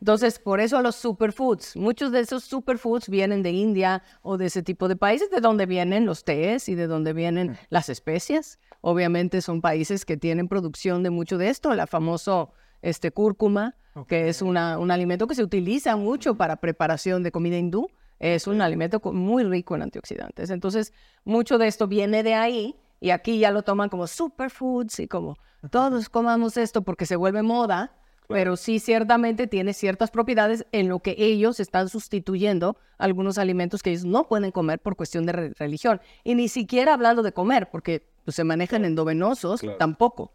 Entonces, 0.00 0.38
por 0.38 0.60
eso 0.60 0.82
los 0.82 0.96
superfoods, 0.96 1.76
muchos 1.76 2.12
de 2.12 2.20
esos 2.20 2.44
superfoods 2.44 3.08
vienen 3.08 3.42
de 3.42 3.52
India 3.52 4.02
o 4.22 4.36
de 4.36 4.46
ese 4.46 4.62
tipo 4.62 4.88
de 4.88 4.96
países, 4.96 5.30
de 5.30 5.40
donde 5.40 5.66
vienen 5.66 6.06
los 6.06 6.24
tés 6.24 6.68
y 6.68 6.74
de 6.74 6.86
donde 6.86 7.12
vienen 7.12 7.58
las 7.68 7.88
especias. 7.88 8.58
Obviamente 8.80 9.42
son 9.42 9.60
países 9.60 10.04
que 10.04 10.16
tienen 10.16 10.48
producción 10.48 11.02
de 11.02 11.10
mucho 11.10 11.38
de 11.38 11.48
esto, 11.48 11.74
la 11.74 11.86
famoso 11.86 12.52
este, 12.82 13.10
cúrcuma, 13.10 13.76
que 14.06 14.28
es 14.28 14.40
una, 14.42 14.78
un 14.78 14.90
alimento 14.90 15.26
que 15.26 15.34
se 15.34 15.42
utiliza 15.42 15.96
mucho 15.96 16.34
para 16.34 16.56
preparación 16.56 17.22
de 17.22 17.32
comida 17.32 17.56
hindú. 17.56 17.88
Es 18.20 18.46
un 18.46 18.60
alimento 18.60 19.00
muy 19.12 19.44
rico 19.44 19.74
en 19.74 19.82
antioxidantes. 19.82 20.50
Entonces, 20.50 20.92
mucho 21.24 21.58
de 21.58 21.66
esto 21.66 21.88
viene 21.88 22.22
de 22.22 22.34
ahí 22.34 22.76
y 23.00 23.10
aquí 23.10 23.38
ya 23.38 23.50
lo 23.50 23.62
toman 23.62 23.88
como 23.88 24.06
superfoods 24.06 25.00
y 25.00 25.08
como 25.08 25.36
todos 25.70 26.08
comamos 26.08 26.56
esto 26.56 26.82
porque 26.82 27.06
se 27.06 27.16
vuelve 27.16 27.42
moda, 27.42 27.96
pero 28.28 28.56
sí 28.56 28.78
ciertamente 28.78 29.46
tiene 29.46 29.72
ciertas 29.72 30.10
propiedades 30.10 30.66
en 30.70 30.88
lo 30.88 31.00
que 31.00 31.16
ellos 31.18 31.58
están 31.60 31.88
sustituyendo 31.88 32.76
algunos 32.98 33.38
alimentos 33.38 33.82
que 33.82 33.90
ellos 33.90 34.04
no 34.04 34.28
pueden 34.28 34.52
comer 34.52 34.78
por 34.78 34.96
cuestión 34.96 35.26
de 35.26 35.32
religión. 35.58 36.00
Y 36.22 36.34
ni 36.34 36.48
siquiera 36.48 36.94
hablando 36.94 37.22
de 37.22 37.32
comer, 37.32 37.70
porque 37.70 38.06
pues, 38.24 38.36
se 38.36 38.44
manejan 38.44 38.84
endovenosos, 38.84 39.62
tampoco. 39.78 40.32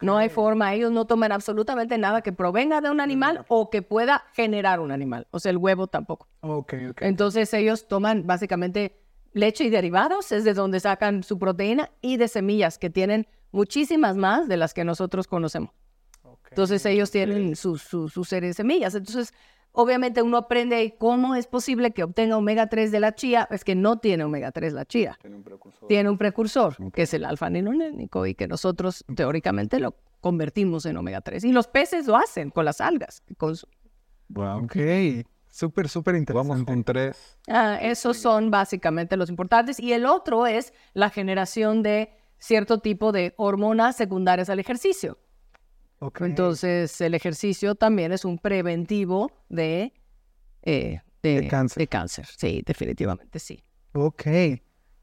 No 0.00 0.16
hay 0.16 0.28
forma, 0.28 0.74
ellos 0.74 0.92
no 0.92 1.06
toman 1.06 1.32
absolutamente 1.32 1.96
nada 1.98 2.22
que 2.22 2.32
provenga 2.32 2.80
de 2.80 2.90
un 2.90 3.00
animal 3.00 3.44
o 3.48 3.70
que 3.70 3.82
pueda 3.82 4.24
generar 4.34 4.80
un 4.80 4.92
animal. 4.92 5.26
O 5.30 5.40
sea, 5.40 5.50
el 5.50 5.56
huevo 5.56 5.86
tampoco. 5.86 6.28
Entonces 7.00 7.52
ellos 7.54 7.88
toman 7.88 8.26
básicamente 8.26 9.00
leche 9.32 9.64
y 9.64 9.70
derivados, 9.70 10.30
es 10.32 10.44
de 10.44 10.54
donde 10.54 10.80
sacan 10.80 11.22
su 11.22 11.38
proteína, 11.38 11.90
y 12.00 12.16
de 12.16 12.28
semillas, 12.28 12.78
que 12.78 12.90
tienen 12.90 13.26
muchísimas 13.50 14.16
más 14.16 14.48
de 14.48 14.56
las 14.56 14.74
que 14.74 14.84
nosotros 14.84 15.26
conocemos. 15.26 15.70
Entonces 16.50 16.84
ellos 16.84 17.10
tienen 17.10 17.56
sus 17.56 17.82
su, 17.82 18.24
serie 18.24 18.48
de 18.48 18.54
semillas. 18.54 18.94
Entonces, 18.94 19.32
obviamente 19.72 20.22
uno 20.22 20.36
aprende 20.36 20.94
cómo 20.98 21.34
es 21.34 21.46
posible 21.46 21.90
que 21.90 22.04
obtenga 22.04 22.36
omega 22.36 22.68
3 22.68 22.90
de 22.92 23.00
la 23.00 23.14
chía, 23.14 23.48
es 23.50 23.64
que 23.64 23.74
no 23.74 23.98
tiene 23.98 24.24
omega 24.24 24.52
3 24.52 24.72
la 24.72 24.84
chía. 24.84 25.18
Tiene 25.20 25.36
un 25.36 25.42
precursor. 25.42 25.88
Tiene 25.88 26.10
un 26.10 26.18
precursor, 26.18 26.92
que 26.92 27.02
es 27.02 27.14
el 27.14 27.24
alfa 27.24 27.50
nilonénico 27.50 28.26
y 28.26 28.34
que 28.34 28.46
nosotros 28.46 29.04
teóricamente 29.14 29.80
lo 29.80 29.96
convertimos 30.20 30.86
en 30.86 30.96
omega 30.96 31.20
3. 31.20 31.44
Y 31.44 31.52
los 31.52 31.66
peces 31.66 32.06
lo 32.06 32.16
hacen 32.16 32.50
con 32.50 32.64
las 32.64 32.80
algas. 32.80 33.22
Con 33.36 33.56
Wow. 34.28 34.64
Ok. 34.64 34.76
Súper, 35.50 35.88
súper 35.88 36.14
interesante. 36.14 36.48
Vamos 36.48 36.64
con 36.64 36.82
tres. 36.82 37.38
Ah, 37.46 37.78
esos 37.82 38.16
son 38.16 38.50
básicamente 38.50 39.18
los 39.18 39.28
importantes. 39.28 39.78
Y 39.78 39.92
el 39.92 40.06
otro 40.06 40.46
es 40.46 40.72
la 40.94 41.10
generación 41.10 41.82
de 41.82 42.10
cierto 42.38 42.78
tipo 42.78 43.12
de 43.12 43.34
hormonas 43.36 43.96
secundarias 43.96 44.48
al 44.48 44.60
ejercicio. 44.60 45.18
Entonces, 46.20 47.00
el 47.00 47.14
ejercicio 47.14 47.74
también 47.74 48.12
es 48.12 48.24
un 48.24 48.38
preventivo 48.38 49.30
de, 49.48 49.92
eh, 50.62 51.00
de, 51.22 51.48
cáncer. 51.48 51.80
de, 51.80 51.86
cáncer. 51.86 52.26
Sí, 52.36 52.62
definitivamente 52.66 53.38
sí. 53.38 53.62
Ok. 53.92 54.26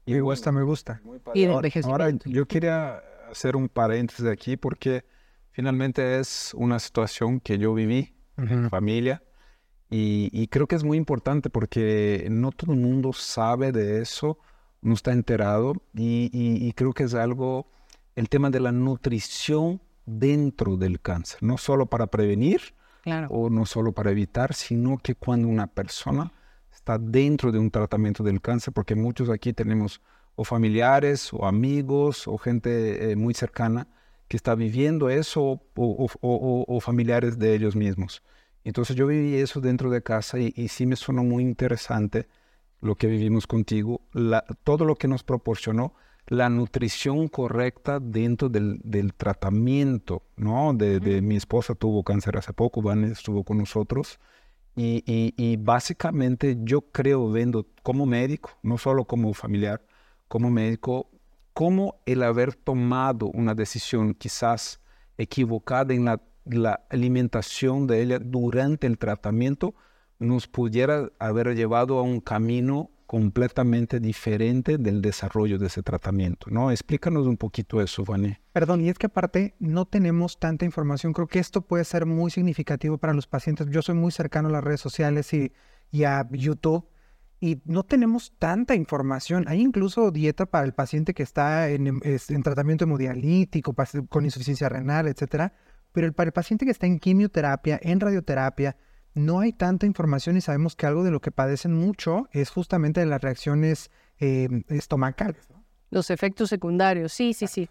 Y 0.06 0.32
esta 0.32 0.52
me 0.52 0.62
gusta. 0.62 1.00
Y 1.34 1.46
ahora, 1.46 2.10
yo 2.24 2.46
quería 2.46 3.02
hacer 3.30 3.56
un 3.56 3.68
paréntesis 3.68 4.26
aquí 4.26 4.56
porque 4.56 5.04
finalmente 5.52 6.18
es 6.18 6.52
una 6.54 6.78
situación 6.78 7.40
que 7.40 7.58
yo 7.58 7.72
viví 7.74 8.14
en 8.36 8.68
familia 8.68 9.22
y, 9.88 10.46
creo 10.48 10.66
que 10.66 10.76
es 10.76 10.84
muy 10.84 10.96
importante 10.96 11.50
porque 11.50 12.26
no 12.30 12.52
todo 12.52 12.72
el 12.72 12.78
mundo 12.80 13.12
sabe 13.12 13.72
de 13.72 14.00
eso, 14.00 14.38
no 14.82 14.94
está 14.94 15.12
enterado 15.12 15.74
y 15.94 16.72
creo 16.72 16.92
que 16.92 17.04
es 17.04 17.14
algo, 17.14 17.70
el 18.16 18.28
tema 18.28 18.50
de 18.50 18.60
la 18.60 18.72
nutrición 18.72 19.80
dentro 20.18 20.76
del 20.76 21.00
cáncer, 21.00 21.42
no 21.42 21.58
solo 21.58 21.86
para 21.86 22.08
prevenir 22.08 22.74
o 23.30 23.48
no 23.48 23.66
solo 23.66 23.92
para 23.92 24.10
evitar, 24.10 24.54
sino 24.54 24.98
que 24.98 25.14
cuando 25.14 25.48
una 25.48 25.66
persona 25.66 26.32
está 26.72 26.98
dentro 26.98 27.50
de 27.50 27.58
un 27.58 27.70
tratamiento 27.70 28.22
del 28.22 28.40
cáncer, 28.40 28.72
porque 28.74 28.94
muchos 28.94 29.30
aquí 29.30 29.52
tenemos 29.52 30.00
o 30.36 30.44
familiares 30.44 31.32
o 31.32 31.46
amigos 31.46 32.26
o 32.26 32.38
gente 32.38 33.12
eh, 33.12 33.16
muy 33.16 33.34
cercana 33.34 33.88
que 34.28 34.36
está 34.36 34.54
viviendo 34.54 35.10
eso 35.10 35.60
o, 35.74 36.80
familiares 36.80 37.38
de 37.38 37.54
ellos 37.54 37.74
mismos. 37.74 38.22
Entonces 38.62 38.94
yo 38.94 39.06
viví 39.08 39.34
eso 39.34 39.60
dentro 39.60 39.90
de 39.90 40.02
casa 40.02 40.38
y, 40.38 40.68
sí 40.68 40.86
me 40.86 40.94
sonó 40.94 41.24
muy 41.24 41.42
interesante 41.42 42.28
lo 42.80 42.94
que 42.94 43.08
vivimos 43.08 43.46
contigo, 43.46 44.02
todo 44.62 44.84
lo 44.84 44.94
que 44.94 45.08
nos 45.08 45.24
proporcionó 45.24 45.94
la 46.30 46.48
nutrición 46.48 47.26
correcta 47.26 47.98
dentro 47.98 48.48
del, 48.48 49.12
tratamiento, 49.16 50.22
¿no? 50.36 50.72
De, 50.72 51.20
mi 51.20 51.34
esposa 51.34 51.74
tuvo 51.74 52.04
cáncer 52.04 52.38
hace 52.38 52.52
poco, 52.52 52.80
Van 52.80 53.04
estuvo 53.04 53.42
con 53.42 53.58
nosotros. 53.58 54.20
Y, 54.76 55.56
básicamente 55.58 56.56
yo 56.62 56.82
creo, 56.82 57.32
viendo 57.32 57.66
como 57.82 58.06
médico, 58.06 58.50
no 58.62 58.78
solo 58.78 59.04
como 59.04 59.34
familiar, 59.34 59.84
como 60.28 60.50
médico, 60.50 61.10
cómo 61.52 62.00
el 62.06 62.22
haber 62.22 62.54
tomado 62.54 63.26
una 63.26 63.56
decisión 63.56 64.14
quizás 64.14 64.80
equivocada 65.18 65.92
en 65.92 66.04
la, 66.04 66.22
la 66.44 66.86
alimentación 66.90 67.88
de 67.88 68.02
ella 68.02 68.20
durante 68.20 68.86
el 68.86 68.98
tratamiento 68.98 69.74
nos 70.20 70.46
pudiera 70.46 71.10
haber 71.18 71.56
llevado 71.56 71.98
a 71.98 72.02
un 72.02 72.20
camino 72.20 72.90
completamente 73.10 73.98
diferente 73.98 74.78
del 74.78 75.02
desarrollo 75.02 75.58
de 75.58 75.66
ese 75.66 75.82
tratamiento, 75.82 76.48
¿no? 76.48 76.70
Explícanos 76.70 77.26
un 77.26 77.36
poquito 77.36 77.82
eso, 77.82 78.04
Vané. 78.04 78.40
Perdón, 78.52 78.82
y 78.82 78.88
es 78.88 78.98
que 78.98 79.06
aparte 79.06 79.56
no 79.58 79.84
tenemos 79.84 80.38
tanta 80.38 80.64
información. 80.64 81.12
Creo 81.12 81.26
que 81.26 81.40
esto 81.40 81.62
puede 81.62 81.82
ser 81.82 82.06
muy 82.06 82.30
significativo 82.30 82.98
para 82.98 83.12
los 83.12 83.26
pacientes. 83.26 83.66
Yo 83.68 83.82
soy 83.82 83.96
muy 83.96 84.12
cercano 84.12 84.48
a 84.48 84.52
las 84.52 84.62
redes 84.62 84.80
sociales 84.80 85.32
y, 85.32 85.52
a 86.04 86.24
YouTube 86.30 86.86
y 87.40 87.60
no 87.64 87.82
tenemos 87.82 88.32
tanta 88.38 88.76
información. 88.76 89.44
Hay 89.48 89.60
incluso 89.60 90.12
dieta 90.12 90.46
para 90.46 90.64
el 90.64 90.72
paciente 90.72 91.12
que 91.12 91.24
está 91.24 91.68
en, 91.68 92.00
tratamiento 92.44 92.84
hemodialítico, 92.84 93.74
con 94.08 94.24
insuficiencia 94.24 94.68
renal, 94.68 95.08
etcétera. 95.08 95.52
Pero 95.90 96.12
para 96.12 96.28
el 96.28 96.32
paciente 96.32 96.64
que 96.64 96.70
está 96.70 96.86
en 96.86 97.00
quimioterapia, 97.00 97.80
en 97.82 97.98
radioterapia, 97.98 98.76
no 99.14 99.40
hay 99.40 99.52
tanta 99.52 99.86
información 99.86 100.36
y 100.36 100.40
sabemos 100.40 100.76
que 100.76 100.86
algo 100.86 101.02
de 101.02 101.10
lo 101.10 101.20
que 101.20 101.30
padecen 101.30 101.74
mucho 101.74 102.28
es 102.32 102.50
justamente 102.50 103.00
de 103.00 103.06
las 103.06 103.20
reacciones 103.20 103.90
em, 104.18 104.64
estomacales. 104.68 105.48
Los 105.90 106.10
efectos 106.10 106.48
secundarios, 106.48 107.12
sí, 107.12 107.34
sí, 107.34 107.46
sí. 107.46 107.68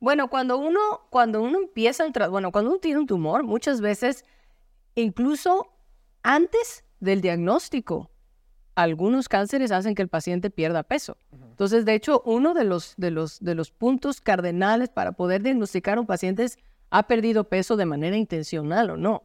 Bueno, 0.00 0.28
cuando 0.28 0.58
uno, 0.58 0.80
cuando 1.10 1.40
uno 1.40 1.58
empieza 1.58 2.04
el 2.04 2.12
bueno, 2.28 2.52
cuando 2.52 2.70
uno 2.70 2.80
tiene 2.80 2.98
un 3.00 3.06
tumor, 3.06 3.44
muchas 3.44 3.80
veces, 3.80 4.24
incluso 4.94 5.72
antes 6.22 6.84
del 7.00 7.20
diagnóstico, 7.20 8.10
algunos 8.74 9.28
cánceres 9.28 9.70
hacen 9.70 9.94
que 9.94 10.02
el 10.02 10.08
paciente 10.08 10.50
pierda 10.50 10.82
peso. 10.82 11.16
Entonces, 11.32 11.84
de 11.84 11.94
hecho, 11.94 12.22
uno 12.24 12.54
de 12.54 12.64
los, 12.64 12.94
de 12.96 13.10
los, 13.10 13.38
de 13.40 13.54
los 13.54 13.70
puntos 13.70 14.20
cardenales 14.20 14.88
para 14.88 15.12
poder 15.12 15.42
diagnosticar 15.42 15.98
a 15.98 16.00
un 16.00 16.06
paciente 16.06 16.44
es, 16.44 16.58
¿ha 16.90 17.06
perdido 17.06 17.44
peso 17.44 17.76
de 17.76 17.86
manera 17.86 18.16
intencional 18.16 18.90
o 18.90 18.96
no? 18.96 19.24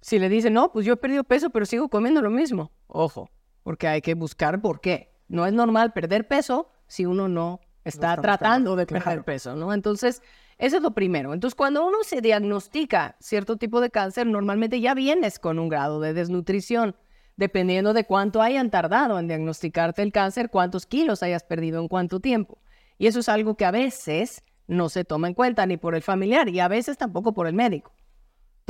Si 0.00 0.18
le 0.18 0.28
dicen, 0.28 0.54
no, 0.54 0.72
pues 0.72 0.86
yo 0.86 0.94
he 0.94 0.96
perdido 0.96 1.24
peso, 1.24 1.50
pero 1.50 1.66
sigo 1.66 1.88
comiendo 1.88 2.22
lo 2.22 2.30
mismo, 2.30 2.72
ojo, 2.86 3.30
porque 3.62 3.86
hay 3.86 4.00
que 4.00 4.14
buscar 4.14 4.60
por 4.60 4.80
qué. 4.80 5.12
No 5.28 5.46
es 5.46 5.52
normal 5.52 5.92
perder 5.92 6.26
peso 6.26 6.70
si 6.86 7.06
uno 7.06 7.28
no 7.28 7.60
está 7.84 8.16
tratando 8.20 8.76
de 8.76 8.86
perder 8.86 9.24
peso, 9.24 9.54
¿no? 9.54 9.72
Entonces, 9.72 10.22
eso 10.58 10.76
es 10.76 10.82
lo 10.82 10.92
primero. 10.92 11.32
Entonces, 11.32 11.54
cuando 11.54 11.86
uno 11.86 11.98
se 12.02 12.20
diagnostica 12.20 13.16
cierto 13.20 13.56
tipo 13.56 13.80
de 13.80 13.90
cáncer, 13.90 14.26
normalmente 14.26 14.80
ya 14.80 14.94
vienes 14.94 15.38
con 15.38 15.58
un 15.58 15.68
grado 15.68 16.00
de 16.00 16.12
desnutrición, 16.12 16.96
dependiendo 17.36 17.94
de 17.94 18.04
cuánto 18.04 18.42
hayan 18.42 18.70
tardado 18.70 19.18
en 19.18 19.28
diagnosticarte 19.28 20.02
el 20.02 20.12
cáncer, 20.12 20.50
cuántos 20.50 20.86
kilos 20.86 21.22
hayas 21.22 21.44
perdido 21.44 21.80
en 21.80 21.88
cuánto 21.88 22.20
tiempo. 22.20 22.58
Y 22.98 23.06
eso 23.06 23.20
es 23.20 23.28
algo 23.28 23.56
que 23.56 23.64
a 23.64 23.70
veces 23.70 24.42
no 24.66 24.88
se 24.88 25.04
toma 25.04 25.28
en 25.28 25.34
cuenta 25.34 25.64
ni 25.64 25.76
por 25.76 25.94
el 25.94 26.02
familiar 26.02 26.48
y 26.48 26.60
a 26.60 26.68
veces 26.68 26.98
tampoco 26.98 27.32
por 27.32 27.46
el 27.46 27.54
médico. 27.54 27.92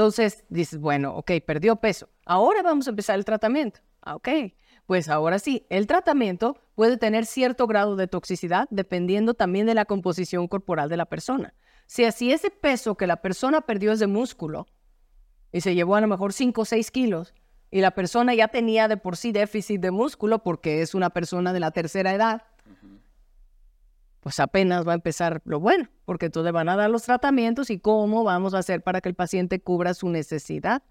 Entonces 0.00 0.44
dices, 0.48 0.80
bueno, 0.80 1.14
ok, 1.14 1.32
perdió 1.46 1.76
peso. 1.76 2.08
Ahora 2.24 2.62
vamos 2.62 2.86
a 2.86 2.90
empezar 2.90 3.18
el 3.18 3.26
tratamiento. 3.26 3.80
Ah, 4.00 4.14
ok, 4.14 4.28
pues 4.86 5.10
ahora 5.10 5.38
sí, 5.38 5.66
el 5.68 5.86
tratamiento 5.86 6.56
puede 6.74 6.96
tener 6.96 7.26
cierto 7.26 7.66
grado 7.66 7.96
de 7.96 8.06
toxicidad 8.06 8.66
dependiendo 8.70 9.34
también 9.34 9.66
de 9.66 9.74
la 9.74 9.84
composición 9.84 10.48
corporal 10.48 10.88
de 10.88 10.96
la 10.96 11.04
persona. 11.04 11.52
Si 11.84 12.06
así 12.06 12.32
ese 12.32 12.48
peso 12.48 12.94
que 12.94 13.06
la 13.06 13.20
persona 13.20 13.60
perdió 13.60 13.92
es 13.92 13.98
de 13.98 14.06
músculo 14.06 14.66
y 15.52 15.60
se 15.60 15.74
llevó 15.74 15.96
a 15.96 16.00
lo 16.00 16.06
mejor 16.06 16.32
5 16.32 16.62
o 16.62 16.64
6 16.64 16.90
kilos 16.90 17.34
y 17.70 17.82
la 17.82 17.90
persona 17.90 18.32
ya 18.32 18.48
tenía 18.48 18.88
de 18.88 18.96
por 18.96 19.18
sí 19.18 19.32
déficit 19.32 19.82
de 19.82 19.90
músculo 19.90 20.42
porque 20.42 20.80
es 20.80 20.94
una 20.94 21.10
persona 21.10 21.52
de 21.52 21.60
la 21.60 21.72
tercera 21.72 22.14
edad, 22.14 22.44
pues 24.20 24.38
apenas 24.38 24.86
va 24.86 24.92
a 24.92 24.94
empezar 24.96 25.40
lo 25.44 25.60
bueno, 25.60 25.88
porque 26.04 26.26
entonces 26.26 26.52
van 26.52 26.68
a 26.68 26.76
dar 26.76 26.90
los 26.90 27.02
tratamientos 27.02 27.70
y 27.70 27.78
cómo 27.78 28.22
vamos 28.22 28.54
a 28.54 28.58
hacer 28.58 28.82
para 28.82 29.00
que 29.00 29.08
el 29.08 29.14
paciente 29.14 29.60
cubra 29.60 29.94
su 29.94 30.08
necesidad. 30.10 30.82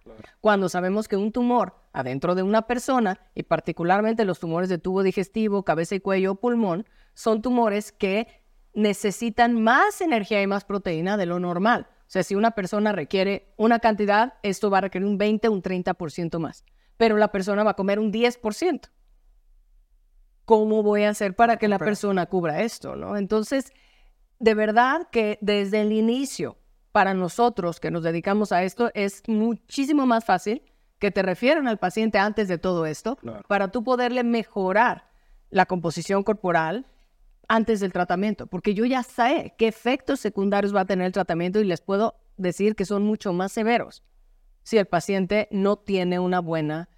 Cuando 0.42 0.68
sabemos 0.68 1.08
que 1.08 1.16
un 1.16 1.32
tumor 1.32 1.76
adentro 1.94 2.34
de 2.36 2.44
una 2.44 2.64
persona, 2.64 3.20
y 3.36 3.44
particularmente 3.44 4.26
los 4.26 4.40
tumores 4.40 4.70
de 4.70 4.80
tubo 4.80 5.04
digestivo, 5.04 5.64
cabeza 5.64 5.96
y 5.96 6.00
cuello 6.00 6.34
o 6.34 6.36
pulmón, 6.36 6.86
son 7.14 7.42
tumores 7.42 7.92
que 7.92 8.28
necesitan 8.74 9.62
más 9.62 10.02
energía 10.02 10.42
y 10.42 10.48
más 10.48 10.66
proteína 10.66 11.18
de 11.18 11.26
lo 11.26 11.40
normal. 11.40 11.88
O 12.02 12.12
sea, 12.12 12.24
si 12.24 12.34
una 12.34 12.52
persona 12.52 12.92
requiere 12.92 13.54
una 13.58 13.80
cantidad, 13.80 14.34
esto 14.42 14.72
va 14.72 14.80
a 14.80 14.82
requerir 14.82 15.08
un 15.08 15.20
20, 15.20 15.50
un 15.50 15.62
30% 15.62 16.40
más. 16.40 16.66
Pero 16.98 17.18
la 17.18 17.32
persona 17.32 17.64
va 17.64 17.72
a 17.72 17.76
comer 17.76 18.00
un 18.00 18.12
10%. 18.12 18.90
¿Cómo 20.50 20.82
voy 20.82 21.04
a 21.04 21.12
hacer 21.12 21.36
para 21.36 21.58
que 21.58 21.68
la 21.68 21.78
persona 21.78 22.26
cubra 22.26 22.64
esto? 22.64 22.95
¿no? 22.95 23.18
Entonces, 23.18 23.72
de 24.39 24.56
verdad 24.56 25.08
que 25.12 25.38
desde 25.41 25.82
el 25.82 25.91
inicio, 25.91 26.58
para 26.91 27.14
nosotros 27.14 27.80
que 27.80 27.91
nos 27.91 28.02
dedicamos 28.02 28.52
a 28.52 28.64
esto, 28.64 28.89
es 28.95 29.22
muchísimo 29.28 30.08
más 30.08 30.26
fácil 30.26 30.64
que 30.97 31.12
te 31.12 31.22
refieran 31.22 31.68
al 31.68 31.78
paciente 31.78 32.18
antes 32.18 32.47
de 32.47 32.58
todo 32.58 32.88
esto 32.88 33.20
para 33.47 33.68
tú 33.68 33.84
poderle 33.84 34.24
mejorar 34.24 35.12
la 35.52 35.68
composición 35.68 36.24
corporal 36.24 36.88
antes 37.47 37.80
del 37.80 37.93
tratamiento, 37.93 38.47
porque 38.47 38.74
yo 38.74 38.86
ya 38.86 39.04
sé 39.04 39.54
qué 39.56 39.68
efectos 39.68 40.20
secundarios 40.20 40.76
va 40.76 40.82
a 40.82 40.86
tener 40.86 41.06
el 41.06 41.14
tratamiento 41.14 41.60
y 41.60 41.66
les 41.66 41.82
puedo 41.82 42.16
decir 42.38 42.76
que 42.76 42.86
son 42.86 43.04
mucho 43.04 43.34
más 43.34 43.52
severos 43.52 44.02
si 44.64 44.80
el 44.80 44.88
paciente 44.88 45.47
no 45.52 45.76
tiene 45.78 46.18
una 46.18 46.39
buena 46.39 46.89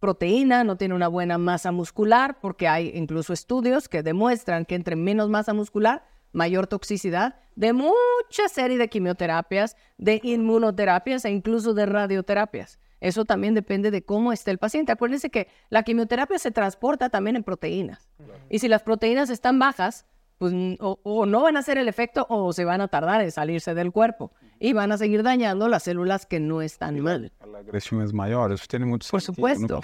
proteína, 0.00 0.64
no 0.64 0.76
tiene 0.76 0.94
una 0.94 1.08
buena 1.08 1.38
masa 1.38 1.70
muscular, 1.70 2.38
porque 2.40 2.66
hay 2.66 2.90
incluso 2.94 3.32
estudios 3.32 3.88
que 3.88 4.02
demuestran 4.02 4.64
que 4.64 4.74
entre 4.74 4.96
menos 4.96 5.28
masa 5.28 5.52
muscular, 5.52 6.04
mayor 6.32 6.66
toxicidad 6.66 7.36
de 7.54 7.72
mucha 7.72 8.48
serie 8.50 8.78
de 8.78 8.88
quimioterapias, 8.88 9.76
de 9.98 10.20
inmunoterapias 10.22 11.24
e 11.24 11.30
incluso 11.30 11.74
de 11.74 11.86
radioterapias. 11.86 12.78
Eso 13.00 13.24
también 13.24 13.54
depende 13.54 13.90
de 13.90 14.02
cómo 14.02 14.32
esté 14.32 14.50
el 14.50 14.58
paciente. 14.58 14.92
Acuérdense 14.92 15.30
que 15.30 15.48
la 15.70 15.82
quimioterapia 15.82 16.38
se 16.38 16.50
transporta 16.50 17.08
también 17.08 17.36
en 17.36 17.44
proteínas. 17.44 18.10
Y 18.48 18.58
si 18.58 18.68
las 18.68 18.82
proteínas 18.82 19.30
están 19.30 19.58
bajas, 19.58 20.06
pues 20.40 20.54
o, 20.80 21.26
no 21.26 21.42
van 21.42 21.58
a 21.58 21.60
hacer 21.60 21.76
el 21.76 21.86
efecto 21.86 22.26
o 22.30 22.54
se 22.54 22.64
van 22.64 22.80
a 22.80 22.88
tardar 22.88 23.20
en 23.20 23.30
salirse 23.30 23.74
del 23.74 23.92
cuerpo 23.92 24.32
y 24.58 24.72
van 24.72 24.90
a 24.90 24.96
seguir 24.96 25.22
dañando 25.22 25.68
las 25.68 25.82
células 25.82 26.24
que 26.24 26.40
no 26.40 26.62
están 26.62 26.98
mal. 27.00 27.30
La 27.46 27.58
agresión 27.58 28.00
es 28.00 28.14
mayor, 28.14 28.50
eso 28.50 28.64
tiene 28.66 28.86
mucho 28.86 29.06
Por 29.10 29.20
supuesto. 29.20 29.82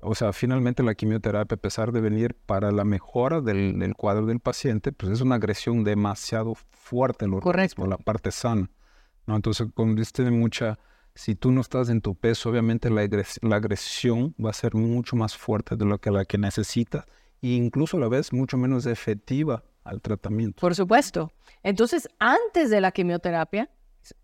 o 0.00 0.14
sea, 0.14 0.32
finalmente 0.32 0.82
la 0.82 0.94
quimioterapia, 0.94 1.56
a 1.56 1.58
pesar 1.58 1.92
de 1.92 2.00
venir 2.00 2.34
para 2.34 2.72
la 2.72 2.84
mejora 2.84 3.42
del, 3.42 3.92
cuadro 3.94 4.24
del 4.24 4.40
paciente, 4.40 4.90
pues 4.90 5.12
es 5.12 5.20
una 5.20 5.34
agresión 5.34 5.84
demasiado 5.84 6.54
fuerte 6.54 7.26
en 7.26 7.38
Correcto. 7.40 7.86
la 7.86 7.98
parte 7.98 8.30
sana. 8.30 8.70
¿no? 9.26 9.36
Entonces, 9.36 9.68
cuando 9.74 10.02
tiene 10.14 10.30
mucha 10.30 10.78
si 11.14 11.34
tú 11.34 11.52
no 11.52 11.60
estás 11.60 11.90
en 11.90 12.00
tu 12.00 12.14
peso, 12.14 12.48
obviamente 12.48 12.88
la, 12.88 13.02
agresión 13.54 14.34
va 14.42 14.48
a 14.48 14.54
ser 14.54 14.74
mucho 14.74 15.14
más 15.14 15.36
fuerte 15.36 15.76
de 15.76 15.84
lo 15.84 15.98
que 15.98 16.10
la 16.10 16.24
que 16.24 16.38
necesitas 16.38 17.04
e 17.42 17.48
incluso 17.48 17.98
a 17.98 18.00
la 18.00 18.08
vez 18.08 18.32
mucho 18.32 18.56
menos 18.56 18.86
efectiva 18.86 19.62
al 19.84 20.00
tratamiento. 20.00 20.60
Por 20.60 20.74
supuesto. 20.74 21.32
Entonces, 21.62 22.08
antes 22.18 22.70
de 22.70 22.80
la 22.80 22.90
quimioterapia, 22.90 23.70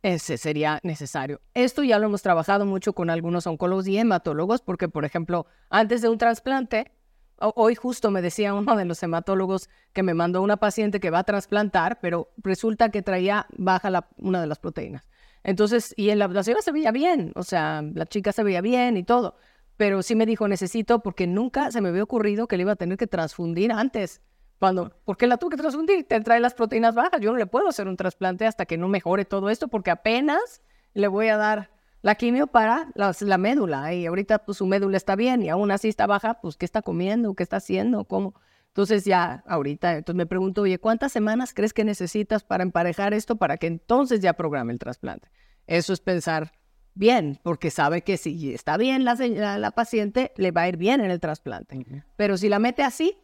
ese 0.02 0.36
sería 0.36 0.80
necesario. 0.82 1.40
Esto 1.54 1.82
ya 1.82 1.98
lo 1.98 2.06
hemos 2.06 2.22
trabajado 2.22 2.66
mucho 2.66 2.92
con 2.92 3.10
algunos 3.10 3.46
oncólogos 3.46 3.86
y 3.86 3.96
hematólogos, 3.96 4.62
porque, 4.62 4.88
por 4.88 5.04
ejemplo, 5.04 5.46
antes 5.70 6.02
de 6.02 6.08
un 6.08 6.18
trasplante, 6.18 6.92
hoy 7.38 7.74
justo 7.74 8.10
me 8.10 8.20
decía 8.20 8.52
uno 8.52 8.76
de 8.76 8.84
los 8.84 9.02
hematólogos 9.02 9.68
que 9.92 10.02
me 10.02 10.14
mandó 10.14 10.42
una 10.42 10.58
paciente 10.58 11.00
que 11.00 11.10
va 11.10 11.20
a 11.20 11.24
trasplantar, 11.24 11.98
pero 12.00 12.32
resulta 12.38 12.90
que 12.90 13.02
traía 13.02 13.46
baja 13.56 14.08
una 14.18 14.40
de 14.40 14.46
las 14.46 14.58
proteínas. 14.58 15.08
Entonces, 15.42 15.94
y 15.96 16.10
en 16.10 16.18
la, 16.18 16.28
la 16.28 16.42
señora 16.42 16.60
se 16.62 16.72
veía 16.72 16.92
bien, 16.92 17.32
o 17.34 17.42
sea, 17.42 17.82
la 17.82 18.04
chica 18.04 18.32
se 18.32 18.42
veía 18.42 18.60
bien 18.60 18.98
y 18.98 19.04
todo, 19.04 19.36
pero 19.78 20.02
sí 20.02 20.14
me 20.14 20.26
dijo, 20.26 20.46
necesito, 20.48 21.00
porque 21.00 21.26
nunca 21.26 21.70
se 21.70 21.80
me 21.80 21.88
había 21.88 22.02
ocurrido 22.02 22.46
que 22.46 22.58
le 22.58 22.62
iba 22.62 22.72
a 22.72 22.76
tener 22.76 22.98
que 22.98 23.06
transfundir 23.06 23.72
antes. 23.72 24.20
Cuando, 24.60 24.92
¿por 25.06 25.16
qué 25.16 25.26
la 25.26 25.38
tuve 25.38 25.52
que 25.52 25.56
transfundir? 25.56 26.06
Te 26.06 26.20
trae 26.20 26.38
las 26.38 26.52
proteínas 26.52 26.94
bajas, 26.94 27.18
yo 27.18 27.32
no 27.32 27.38
le 27.38 27.46
puedo 27.46 27.66
hacer 27.68 27.88
un 27.88 27.96
trasplante 27.96 28.46
hasta 28.46 28.66
que 28.66 28.76
no 28.76 28.88
mejore 28.88 29.24
todo 29.24 29.48
esto, 29.48 29.68
porque 29.68 29.90
apenas 29.90 30.60
le 30.92 31.08
voy 31.08 31.28
a 31.28 31.38
dar 31.38 31.70
la 32.02 32.14
quimio 32.14 32.46
para 32.46 32.90
la, 32.94 33.16
la, 33.18 33.38
médula, 33.38 33.94
y 33.94 34.04
ahorita 34.04 34.44
pues 34.44 34.58
su 34.58 34.66
médula 34.66 34.98
está 34.98 35.16
bien 35.16 35.42
y 35.42 35.48
aún 35.48 35.70
así 35.70 35.88
está 35.88 36.06
baja, 36.06 36.42
pues 36.42 36.58
¿qué 36.58 36.66
está 36.66 36.82
comiendo? 36.82 37.32
¿Qué 37.32 37.42
está 37.42 37.56
haciendo? 37.56 38.04
¿Cómo? 38.04 38.34
Entonces 38.66 39.06
ya 39.06 39.42
ahorita, 39.46 39.96
entonces 39.96 40.18
me 40.18 40.26
pregunto, 40.26 40.60
oye, 40.60 40.78
¿cuántas 40.78 41.10
semanas 41.10 41.54
crees 41.54 41.72
que 41.72 41.82
necesitas 41.82 42.44
para 42.44 42.62
emparejar 42.62 43.14
esto 43.14 43.36
para 43.36 43.56
que 43.56 43.66
entonces 43.66 44.20
ya 44.20 44.34
programe 44.34 44.74
el 44.74 44.78
trasplante? 44.78 45.30
Eso 45.66 45.94
es 45.94 46.00
pensar 46.00 46.52
bien, 46.94 47.40
porque 47.42 47.70
sabe 47.70 48.02
que 48.02 48.18
si 48.18 48.52
está 48.52 48.76
bien 48.76 49.06
la, 49.06 49.14
la, 49.56 49.70
paciente, 49.70 50.32
le 50.36 50.50
va 50.50 50.62
a 50.62 50.68
ir 50.68 50.76
bien 50.76 51.00
en 51.00 51.10
el 51.10 51.18
trasplante. 51.18 52.04
Pero 52.16 52.36
si 52.36 52.50
la 52.50 52.58
mete 52.58 52.82
así, 52.82 53.16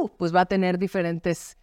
uh, 0.00 0.08
pues 0.16 0.34
va 0.34 0.42
a 0.42 0.46
tener 0.46 0.78
diferentes, 0.78 1.56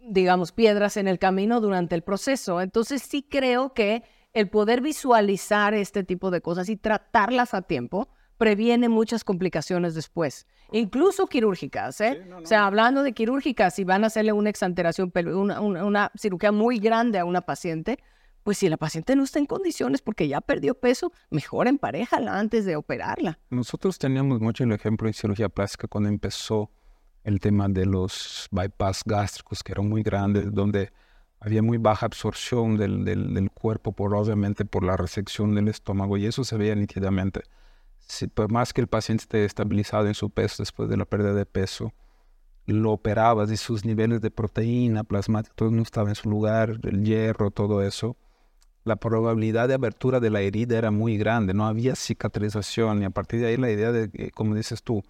digamos, 0.00 0.52
piedras 0.52 0.96
en 0.96 1.08
el 1.08 1.18
camino 1.18 1.60
durante 1.60 1.94
el 1.94 2.02
proceso. 2.02 2.60
Entonces 2.60 3.02
sí 3.02 3.22
creo 3.22 3.74
que 3.74 4.02
el 4.32 4.48
poder 4.48 4.80
visualizar 4.80 5.74
este 5.74 6.04
tipo 6.04 6.30
de 6.30 6.40
cosas 6.40 6.68
y 6.68 6.76
tratarlas 6.76 7.54
a 7.54 7.62
tiempo 7.62 8.08
previene 8.38 8.88
muchas 8.88 9.24
complicaciones 9.24 9.94
después 9.94 10.46
incluso 10.72 11.26
quirúrgicas, 11.26 12.00
¿eh? 12.00 12.26
O 12.42 12.46
sea, 12.46 12.66
hablando 12.66 13.02
de 13.02 13.12
quirúrgicas, 13.12 13.74
si 13.74 13.84
van 13.84 14.04
a 14.04 14.08
hacerle 14.08 14.32
una 14.32 14.50
exanteración, 14.50 15.12
una, 15.14 15.60
una, 15.60 16.12
cirugía 16.16 16.52
muy 16.52 16.78
grande 16.78 17.18
a 17.18 17.24
una 17.24 17.42
paciente, 17.42 17.98
pues 18.42 18.58
si 18.58 18.68
la 18.68 18.76
paciente 18.76 19.14
no 19.14 19.22
está 19.22 19.38
en 19.38 19.46
condiciones 19.46 20.02
porque 20.02 20.26
ya 20.26 20.40
perdió 20.40 20.74
peso, 20.74 21.12
mejor 21.30 21.68
emparejala 21.68 22.38
antes 22.38 22.64
de 22.64 22.76
operarla. 22.76 23.38
Nosotros 23.50 23.98
teníamos 23.98 24.40
mucho 24.40 24.64
el 24.64 24.72
ejemplo 24.72 25.06
en 25.06 25.14
cirugía 25.14 25.48
plástica 25.48 25.86
cuando 25.86 26.08
empezó 26.08 26.70
el 27.24 27.40
tema 27.40 27.68
de 27.68 27.86
los 27.86 28.48
bypass 28.50 29.02
gástricos, 29.04 29.62
que 29.62 29.72
eran 29.72 29.88
muy 29.88 30.02
grandes, 30.02 30.52
donde 30.52 30.92
había 31.40 31.62
muy 31.62 31.78
baja 31.78 32.06
absorción 32.06 32.76
del, 32.76 33.04
del, 33.04 33.50
cuerpo, 33.50 33.92
por, 33.92 34.14
obviamente 34.14 34.64
por 34.64 34.84
la 34.84 34.96
resección 34.96 35.54
del 35.54 35.68
estómago, 35.68 36.16
y 36.16 36.26
eso 36.26 36.44
se 36.44 36.56
veía 36.56 36.74
nítidamente. 36.74 37.42
Si, 37.98 38.26
por 38.26 38.50
más 38.50 38.72
que 38.72 38.80
el 38.80 38.88
paciente 38.88 39.22
esté 39.22 39.44
estabilizado 39.44 40.06
en 40.06 40.14
su 40.14 40.30
peso 40.30 40.62
después 40.62 40.88
de 40.88 40.96
la 40.96 41.04
pérdida 41.04 41.34
de 41.34 41.46
peso, 41.46 41.92
lo 42.66 42.92
operabas 42.92 43.50
y 43.50 43.56
sus 43.56 43.84
niveles 43.84 44.20
de 44.20 44.30
proteína 44.30 45.04
plasmática, 45.04 45.54
todo 45.56 45.70
no 45.70 45.82
estaba 45.82 46.08
en 46.08 46.14
su 46.14 46.30
lugar, 46.30 46.78
el 46.82 47.04
hierro, 47.04 47.50
todo 47.50 47.82
eso, 47.82 48.16
la 48.84 48.96
probabilidad 48.96 49.68
de 49.68 49.74
abertura 49.74 50.20
de 50.20 50.30
la 50.30 50.40
herida 50.40 50.78
era 50.78 50.90
muy 50.90 51.16
grande, 51.16 51.54
no 51.54 51.66
había 51.66 51.94
cicatrización 51.94 53.02
y 53.02 53.04
a 53.04 53.10
partir 53.10 53.40
de 53.40 53.46
ahí 53.46 53.56
la 53.56 53.70
idea 53.70 53.92
de, 53.92 54.30
como 54.32 54.54
dices 54.54 54.82
tú, 54.82 55.02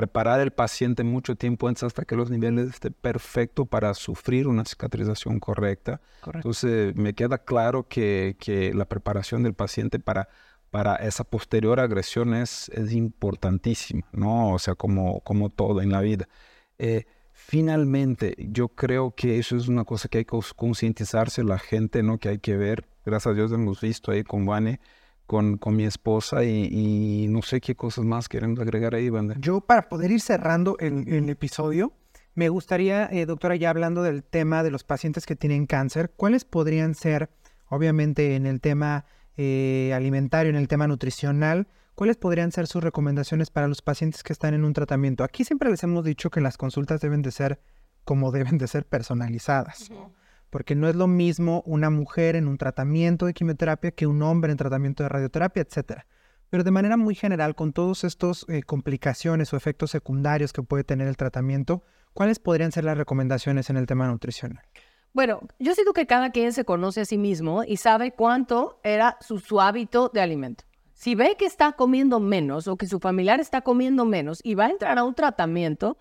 preparar 0.00 0.40
el 0.40 0.50
paciente 0.50 1.04
mucho 1.04 1.36
tiempo 1.36 1.68
antes 1.68 1.82
hasta 1.82 2.06
que 2.06 2.16
los 2.16 2.30
niveles 2.30 2.70
estén 2.70 2.94
perfectos 2.94 3.68
para 3.68 3.92
sufrir 3.92 4.46
una 4.46 4.64
cicatrización 4.64 5.38
correcta. 5.38 6.00
Entonces 6.32 6.96
me 6.96 7.12
queda 7.12 7.36
claro 7.36 7.86
que, 7.86 8.34
que 8.40 8.72
la 8.72 8.86
preparación 8.86 9.42
del 9.42 9.52
paciente 9.52 9.98
para 9.98 10.28
para 10.70 10.94
esa 10.96 11.24
posterior 11.24 11.80
agresión 11.80 12.32
es, 12.32 12.70
es 12.70 12.92
importantísima, 12.92 14.06
¿no? 14.12 14.54
O 14.54 14.58
sea, 14.58 14.74
como, 14.74 15.20
como 15.20 15.50
todo 15.50 15.82
en 15.82 15.90
la 15.90 16.00
vida. 16.00 16.28
Eh, 16.78 17.06
finalmente, 17.32 18.36
yo 18.38 18.68
creo 18.68 19.12
que 19.14 19.38
eso 19.38 19.56
es 19.56 19.66
una 19.68 19.84
cosa 19.84 20.08
que 20.08 20.18
hay 20.18 20.24
que 20.24 20.38
concientizarse 20.56 21.42
la 21.42 21.58
gente, 21.58 22.04
¿no? 22.04 22.18
Que 22.18 22.28
hay 22.28 22.38
que 22.38 22.56
ver. 22.56 22.86
Gracias 23.04 23.32
a 23.32 23.34
Dios 23.34 23.52
hemos 23.52 23.80
visto 23.80 24.12
ahí 24.12 24.22
con 24.22 24.46
Vane, 24.46 24.78
con, 25.30 25.58
con 25.58 25.76
mi 25.76 25.84
esposa 25.84 26.42
y, 26.42 27.28
no 27.28 27.40
sé 27.42 27.60
qué 27.60 27.76
cosas 27.76 28.04
más 28.04 28.28
quieren 28.28 28.60
agregar 28.60 28.96
ahí, 28.96 29.10
Vane. 29.10 29.36
Yo, 29.38 29.60
para 29.60 29.88
poder 29.88 30.10
ir 30.10 30.20
cerrando 30.20 30.76
el, 30.80 31.06
el 31.06 31.28
episodio, 31.30 31.92
me 32.34 32.48
gustaría, 32.48 33.08
eh, 33.12 33.26
doctora, 33.26 33.54
ya 33.54 33.70
hablando 33.70 34.02
del 34.02 34.24
tema 34.24 34.64
de 34.64 34.72
los 34.72 34.82
pacientes 34.82 35.26
que 35.26 35.36
tienen 35.36 35.66
cáncer, 35.66 36.10
¿cuáles 36.16 36.44
podrían 36.44 36.96
ser, 36.96 37.30
obviamente, 37.68 38.34
en 38.34 38.44
el 38.44 38.60
tema 38.60 39.04
eh, 39.36 39.92
alimentario, 39.94 40.50
en 40.50 40.56
el 40.56 40.66
tema 40.66 40.88
nutricional, 40.88 41.68
¿cuáles 41.94 42.16
podrían 42.16 42.50
ser 42.50 42.66
sus 42.66 42.82
recomendaciones 42.82 43.50
para 43.50 43.68
los 43.68 43.82
pacientes 43.82 44.24
que 44.24 44.32
están 44.32 44.54
en 44.54 44.64
un 44.64 44.72
tratamiento? 44.72 45.22
Aquí 45.22 45.44
siempre 45.44 45.70
les 45.70 45.84
hemos 45.84 46.04
dicho 46.04 46.30
que 46.30 46.40
las 46.40 46.56
consultas 46.56 47.00
deben 47.00 47.22
de 47.22 47.30
ser 47.30 47.60
como 48.04 48.32
deben 48.32 48.58
de 48.58 48.66
ser 48.66 48.84
personalizadas, 48.84 49.90
porque 50.50 50.74
no 50.74 50.88
es 50.88 50.96
lo 50.96 51.06
mismo 51.06 51.62
una 51.64 51.90
mujer 51.90 52.36
en 52.36 52.48
un 52.48 52.58
tratamiento 52.58 53.26
de 53.26 53.32
quimioterapia 53.32 53.92
que 53.92 54.06
un 54.06 54.22
hombre 54.22 54.52
en 54.52 54.58
tratamiento 54.58 55.02
de 55.02 55.08
radioterapia, 55.08 55.62
etcétera. 55.62 56.06
Pero 56.50 56.64
de 56.64 56.72
manera 56.72 56.96
muy 56.96 57.14
general, 57.14 57.54
con 57.54 57.72
todos 57.72 58.02
estos 58.02 58.44
eh, 58.48 58.62
complicaciones 58.64 59.52
o 59.52 59.56
efectos 59.56 59.92
secundarios 59.92 60.52
que 60.52 60.62
puede 60.62 60.82
tener 60.82 61.06
el 61.06 61.16
tratamiento, 61.16 61.84
¿cuáles 62.12 62.40
podrían 62.40 62.72
ser 62.72 62.84
las 62.84 62.98
recomendaciones 62.98 63.70
en 63.70 63.76
el 63.76 63.86
tema 63.86 64.08
nutricional? 64.08 64.62
Bueno, 65.12 65.40
yo 65.58 65.74
siento 65.74 65.92
que 65.92 66.06
cada 66.06 66.30
quien 66.30 66.52
se 66.52 66.64
conoce 66.64 67.00
a 67.00 67.04
sí 67.04 67.18
mismo 67.18 67.64
y 67.64 67.76
sabe 67.76 68.12
cuánto 68.12 68.80
era 68.84 69.16
su, 69.20 69.60
hábito 69.60 70.08
de 70.12 70.20
alimento. 70.20 70.64
Si 70.92 71.14
ve 71.14 71.36
que 71.36 71.46
está 71.46 71.72
comiendo 71.72 72.20
menos 72.20 72.68
o 72.68 72.76
que 72.76 72.86
su 72.86 73.00
familiar 73.00 73.40
está 73.40 73.62
comiendo 73.62 74.04
menos 74.04 74.40
y 74.44 74.54
va 74.54 74.66
a 74.66 74.70
entrar 74.70 74.98
a 74.98 75.04
un 75.04 75.14
tratamiento, 75.14 75.96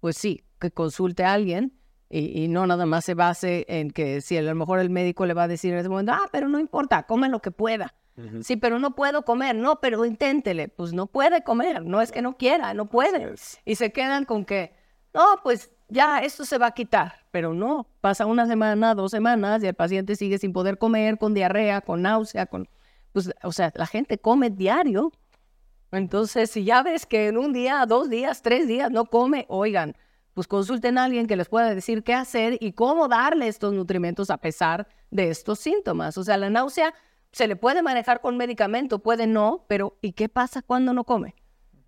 pues 0.00 0.16
sí, 0.16 0.44
que 0.58 0.70
consulte 0.70 1.22
a 1.24 1.34
alguien 1.34 1.78
y, 2.10 2.48
no 2.48 2.66
nada 2.66 2.86
más 2.86 3.04
se 3.04 3.14
base 3.14 3.66
en 3.68 3.90
que 3.90 4.20
si 4.22 4.36
a 4.38 4.42
lo 4.42 4.54
mejor 4.54 4.78
el 4.80 4.88
médico 4.88 5.26
le 5.26 5.34
va 5.34 5.42
a 5.42 5.48
decir 5.48 5.72
en 5.72 5.80
ese 5.80 5.88
momento, 5.88 6.12
ah, 6.12 6.28
pero 6.32 6.48
no 6.48 6.58
importa, 6.58 7.02
come 7.02 7.28
lo 7.28 7.40
que 7.40 7.50
pueda. 7.50 7.94
Sí, 8.42 8.56
pero 8.56 8.80
no 8.80 8.96
puedo 8.96 9.22
comer, 9.22 9.54
no, 9.54 9.78
pero 9.78 10.04
inténtele. 10.04 10.66
Pues 10.66 10.92
no 10.92 11.06
puede 11.06 11.44
comer, 11.44 11.84
no 11.84 12.00
es 12.00 12.10
que 12.10 12.20
no 12.20 12.36
quiera, 12.36 12.74
no 12.74 12.86
puede. 12.86 13.32
Y 13.64 13.76
se 13.76 13.92
quedan 13.92 14.24
con 14.24 14.44
que, 14.44 14.74
no, 15.14 15.22
pues 15.44 15.70
ya 15.88 16.18
esto 16.18 16.44
se 16.44 16.58
va 16.58 16.66
a 16.66 16.70
quitar, 16.72 17.26
pero 17.30 17.54
no, 17.54 17.86
pasa 18.00 18.26
una 18.26 18.46
semana, 18.48 18.94
dos 18.94 19.12
semanas 19.12 19.62
y 19.62 19.68
el 19.68 19.74
paciente 19.74 20.16
sigue 20.16 20.38
sin 20.38 20.52
poder 20.52 20.78
comer, 20.78 21.16
con 21.16 21.32
diarrea, 21.32 21.80
con 21.80 22.02
náusea, 22.02 22.46
con, 22.46 22.68
pues, 23.12 23.30
o 23.44 23.52
sea, 23.52 23.72
la 23.76 23.86
gente 23.86 24.18
come 24.18 24.50
diario. 24.50 25.12
Entonces, 25.92 26.50
si 26.50 26.64
ya 26.64 26.82
ves 26.82 27.06
que 27.06 27.28
en 27.28 27.38
un 27.38 27.52
día, 27.52 27.86
dos 27.86 28.10
días, 28.10 28.42
tres 28.42 28.66
días 28.66 28.90
no 28.90 29.06
come, 29.06 29.46
oigan, 29.48 29.96
pues 30.38 30.46
consulten 30.46 30.98
a 30.98 31.04
alguien 31.04 31.26
que 31.26 31.34
les 31.34 31.48
pueda 31.48 31.74
decir 31.74 32.04
qué 32.04 32.14
hacer 32.14 32.58
y 32.60 32.70
cómo 32.70 33.08
darle 33.08 33.48
estos 33.48 33.74
nutrimentos 33.74 34.30
a 34.30 34.36
pesar 34.36 34.86
de 35.10 35.30
estos 35.30 35.58
síntomas. 35.58 36.16
O 36.16 36.22
sea, 36.22 36.36
la 36.36 36.48
náusea 36.48 36.94
se 37.32 37.48
le 37.48 37.56
puede 37.56 37.82
manejar 37.82 38.20
con 38.20 38.36
medicamento, 38.36 39.00
puede 39.00 39.26
no, 39.26 39.64
pero 39.66 39.98
¿y 40.00 40.12
qué 40.12 40.28
pasa 40.28 40.62
cuando 40.62 40.92
no 40.92 41.02
come? 41.02 41.34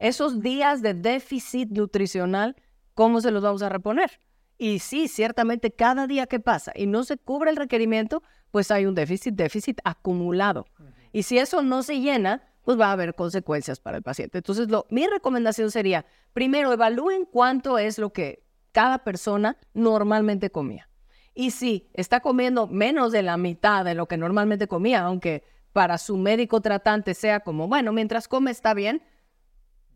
Esos 0.01 0.41
días 0.41 0.83
de 0.83 0.95
déficit 0.95 1.71
nutricional 1.71 2.57
¿cómo 2.95 3.21
se 3.21 3.31
los 3.31 3.41
vamos 3.41 3.63
a 3.63 3.69
reponer? 3.69 4.19
Y 4.59 4.81
sí, 4.81 5.07
ciertamente 5.07 5.71
cada 5.71 6.09
día 6.09 6.27
que 6.27 6.41
pasa 6.41 6.73
y 6.75 6.89
no 6.89 7.05
se 7.05 7.19
cubre 7.19 7.51
el 7.51 7.57
requerimiento, 7.57 8.21
pues 8.51 8.73
hay 8.73 8.85
un 8.85 8.97
déficit, 8.97 9.37
déficit 9.37 9.79
acumulado. 9.85 10.67
Y 11.13 11.23
si 11.23 11.39
eso 11.39 11.63
no 11.63 11.85
se 11.85 12.01
llena, 12.01 12.43
pues 12.65 12.79
va 12.79 12.89
a 12.89 12.93
haber 12.93 13.15
consecuencias 13.15 13.81
para 13.81 13.97
el 13.97 14.03
paciente. 14.03 14.39
Entonces, 14.39 14.69
lo, 14.69 14.87
mi 14.91 15.07
recomendación 15.07 15.71
sería, 15.71 16.07
primero, 16.33 16.73
evalúen 16.73 17.25
cuánto 17.25 17.79
es 17.79 17.99
lo 17.99 18.13
que 18.13 18.45
cada 18.73 18.99
persona 18.99 19.57
normalmente 19.75 20.51
comía. 20.51 20.89
Y 21.35 21.53
si 21.53 21.89
está 21.95 22.21
comiendo 22.21 22.67
menos 22.67 23.13
de 23.13 23.23
la 23.23 23.37
mitad 23.37 23.85
de 23.85 23.95
lo 23.95 24.07
que 24.07 24.17
normalmente 24.17 24.69
comía, 24.69 25.01
aunque 25.01 25.45
para 25.73 25.99
su 25.99 26.17
médico 26.17 26.61
tratante 26.61 27.15
sea 27.15 27.41
como, 27.41 27.69
bueno, 27.69 27.93
mientras 27.93 28.29
come 28.29 28.51
está 28.51 28.75
bien, 28.75 29.03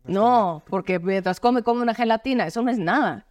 no, 0.05 0.63
porque 0.69 0.99
mientras 0.99 1.39
come, 1.39 1.63
come 1.63 1.81
una 1.81 1.93
gelatina, 1.93 2.47
eso 2.47 2.61
no 2.61 2.69
es 2.69 2.77
nada. 2.77 3.25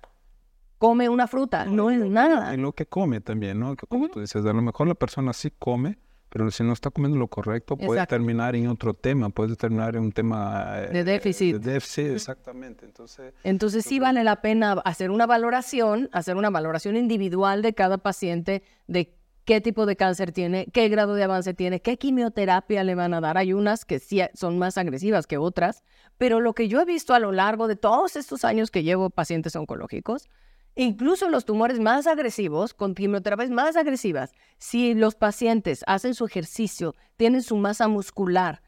Come 0.78 1.08
una 1.08 1.26
fruta, 1.28 1.64
no 1.64 1.90
es 1.90 2.00
nada. 2.00 2.52
En 2.52 2.62
lo 2.62 2.72
que 2.72 2.86
come 2.86 3.20
también, 3.20 3.60
¿no? 3.60 3.76
Como 3.88 4.08
tú 4.08 4.20
dices, 4.20 4.44
a 4.44 4.52
lo 4.52 4.60
mejor 4.60 4.88
la 4.88 4.94
persona 4.94 5.32
sí 5.32 5.50
come, 5.50 5.98
pero 6.34 6.50
si 6.50 6.64
no 6.64 6.72
está 6.72 6.90
comiendo 6.90 7.16
lo 7.16 7.28
correcto, 7.28 7.76
puede 7.76 8.04
terminar 8.08 8.56
en 8.56 8.66
otro 8.66 8.92
tema, 8.92 9.28
puede 9.30 9.54
terminar 9.54 9.94
en 9.94 10.02
un 10.02 10.10
tema... 10.10 10.80
Eh, 10.82 10.88
de 10.92 11.04
déficit. 11.04 11.58
De 11.58 11.74
déficit, 11.74 12.06
exactamente. 12.06 12.84
Entonces, 12.84 13.32
Entonces 13.44 13.84
sí 13.84 14.00
vale 14.00 14.24
la 14.24 14.42
pena 14.42 14.72
hacer 14.84 15.12
una 15.12 15.26
valoración, 15.26 16.08
hacer 16.10 16.34
una 16.34 16.50
valoración 16.50 16.96
individual 16.96 17.62
de 17.62 17.72
cada 17.72 17.98
paciente, 17.98 18.64
de 18.88 19.14
qué 19.44 19.60
tipo 19.60 19.86
de 19.86 19.94
cáncer 19.94 20.32
tiene, 20.32 20.66
qué 20.72 20.88
grado 20.88 21.14
de 21.14 21.22
avance 21.22 21.54
tiene, 21.54 21.80
qué 21.80 21.98
quimioterapia 21.98 22.82
le 22.82 22.96
van 22.96 23.14
a 23.14 23.20
dar. 23.20 23.38
Hay 23.38 23.52
unas 23.52 23.84
que 23.84 24.00
sí 24.00 24.20
son 24.34 24.58
más 24.58 24.76
agresivas 24.76 25.28
que 25.28 25.38
otras, 25.38 25.84
pero 26.18 26.40
lo 26.40 26.52
que 26.52 26.66
yo 26.66 26.80
he 26.80 26.84
visto 26.84 27.14
a 27.14 27.20
lo 27.20 27.30
largo 27.30 27.68
de 27.68 27.76
todos 27.76 28.16
estos 28.16 28.44
años 28.44 28.72
que 28.72 28.82
llevo 28.82 29.08
pacientes 29.08 29.54
oncológicos, 29.54 30.28
incluso 30.76 31.28
los 31.28 31.44
tumores 31.44 31.80
más 31.80 32.06
agresivos, 32.06 32.74
con 32.74 32.94
quimioterapias 32.94 33.50
más 33.50 33.76
agresivas, 33.76 34.32
si 34.58 34.94
los 34.94 35.14
pacientes 35.14 35.84
hacen 35.86 36.14
su 36.14 36.24
ejercicio, 36.24 36.94
tienen 37.16 37.42
su 37.42 37.56
masa 37.56 37.88
muscular, 37.88 38.62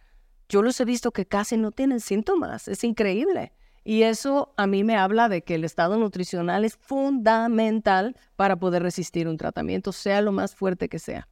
yo 0.49 0.63
los 0.63 0.81
he 0.81 0.85
visto 0.85 1.13
que 1.13 1.27
casi 1.27 1.57
no 1.57 1.73
tienen 1.73 2.01
síntomas. 2.01 2.69
Es 2.69 2.85
increíble. 2.85 3.53
Y 3.85 4.03
eso 4.03 4.53
a 4.57 4.67
mí 4.67 4.85
me 4.85 4.97
habla 4.97 5.29
de 5.29 5.43
que 5.43 5.55
el 5.55 5.65
estado 5.65 5.97
nutricional 5.97 6.65
es 6.65 6.77
fundamental 6.77 8.17
para 8.35 8.57
poder 8.57 8.83
resistir 8.83 9.29
un 9.29 9.37
tratamiento, 9.37 9.93
sea 9.93 10.21
lo 10.23 10.33
más 10.33 10.55
fuerte 10.55 10.89
que 10.89 10.99
sea. 10.99 11.29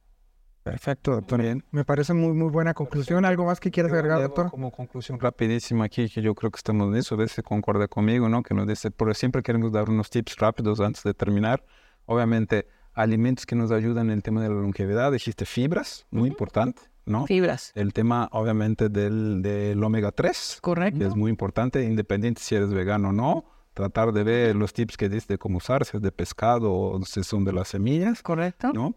Perfecto, 0.65 1.11
doctor. 1.11 1.39
Bien. 1.39 1.63
Me 1.69 1.85
parece 1.85 2.15
muy, 2.15 2.33
muy 2.33 2.49
buena 2.49 2.73
conclusión. 2.73 3.23
¿Algo 3.23 3.45
más 3.45 3.59
que 3.59 3.69
quieras 3.69 3.93
agregar, 3.93 4.19
doctor? 4.19 4.49
Como 4.49 4.71
conclusión 4.71 5.19
rapidísima 5.19 5.85
aquí, 5.85 6.09
que 6.09 6.23
yo 6.23 6.33
creo 6.33 6.49
que 6.49 6.57
estamos 6.57 6.87
en 6.87 6.95
eso, 6.95 7.13
a 7.13 7.19
veces 7.19 7.43
concuerda 7.43 7.87
conmigo, 7.87 8.29
¿no? 8.29 8.41
Que 8.41 8.55
nos 8.55 8.67
dice, 8.67 8.89
pero 8.89 9.13
siempre 9.13 9.43
queremos 9.43 9.71
dar 9.71 9.91
unos 9.91 10.09
tips 10.09 10.37
rápidos 10.37 10.79
antes 10.79 11.03
de 11.03 11.13
terminar. 11.13 11.63
Obviamente, 12.07 12.67
alimentos 12.95 13.45
que 13.45 13.55
nos 13.55 13.69
ayudan 13.69 14.07
en 14.07 14.13
el 14.13 14.23
tema 14.23 14.41
de 14.41 14.49
la 14.49 14.55
longevidad, 14.55 15.11
dijiste 15.11 15.45
fibras, 15.45 16.07
muy 16.09 16.29
importante. 16.29 16.81
¿no? 17.05 17.27
Fibras. 17.27 17.71
El 17.75 17.93
tema, 17.93 18.27
obviamente, 18.31 18.89
del, 18.89 19.43
del 19.43 19.83
omega 19.83 20.11
3. 20.11 20.57
Correcto. 20.61 20.99
Que 20.99 21.05
es 21.05 21.15
muy 21.15 21.29
importante, 21.29 21.83
independiente 21.83 22.41
si 22.41 22.55
eres 22.55 22.73
vegano 22.73 23.09
o 23.09 23.13
no. 23.13 23.45
Tratar 23.75 24.13
de 24.13 24.23
ver 24.23 24.55
los 24.55 24.73
tips 24.73 24.97
que 24.97 25.09
dice 25.09 25.27
de 25.33 25.37
cómo 25.37 25.57
usar, 25.57 25.85
si 25.85 25.97
es 25.97 26.01
de 26.01 26.11
pescado 26.11 26.73
o 26.73 26.99
si 27.05 27.23
son 27.23 27.45
de 27.45 27.53
las 27.53 27.67
semillas. 27.67 28.23
Correcto. 28.23 28.73
¿no? 28.73 28.95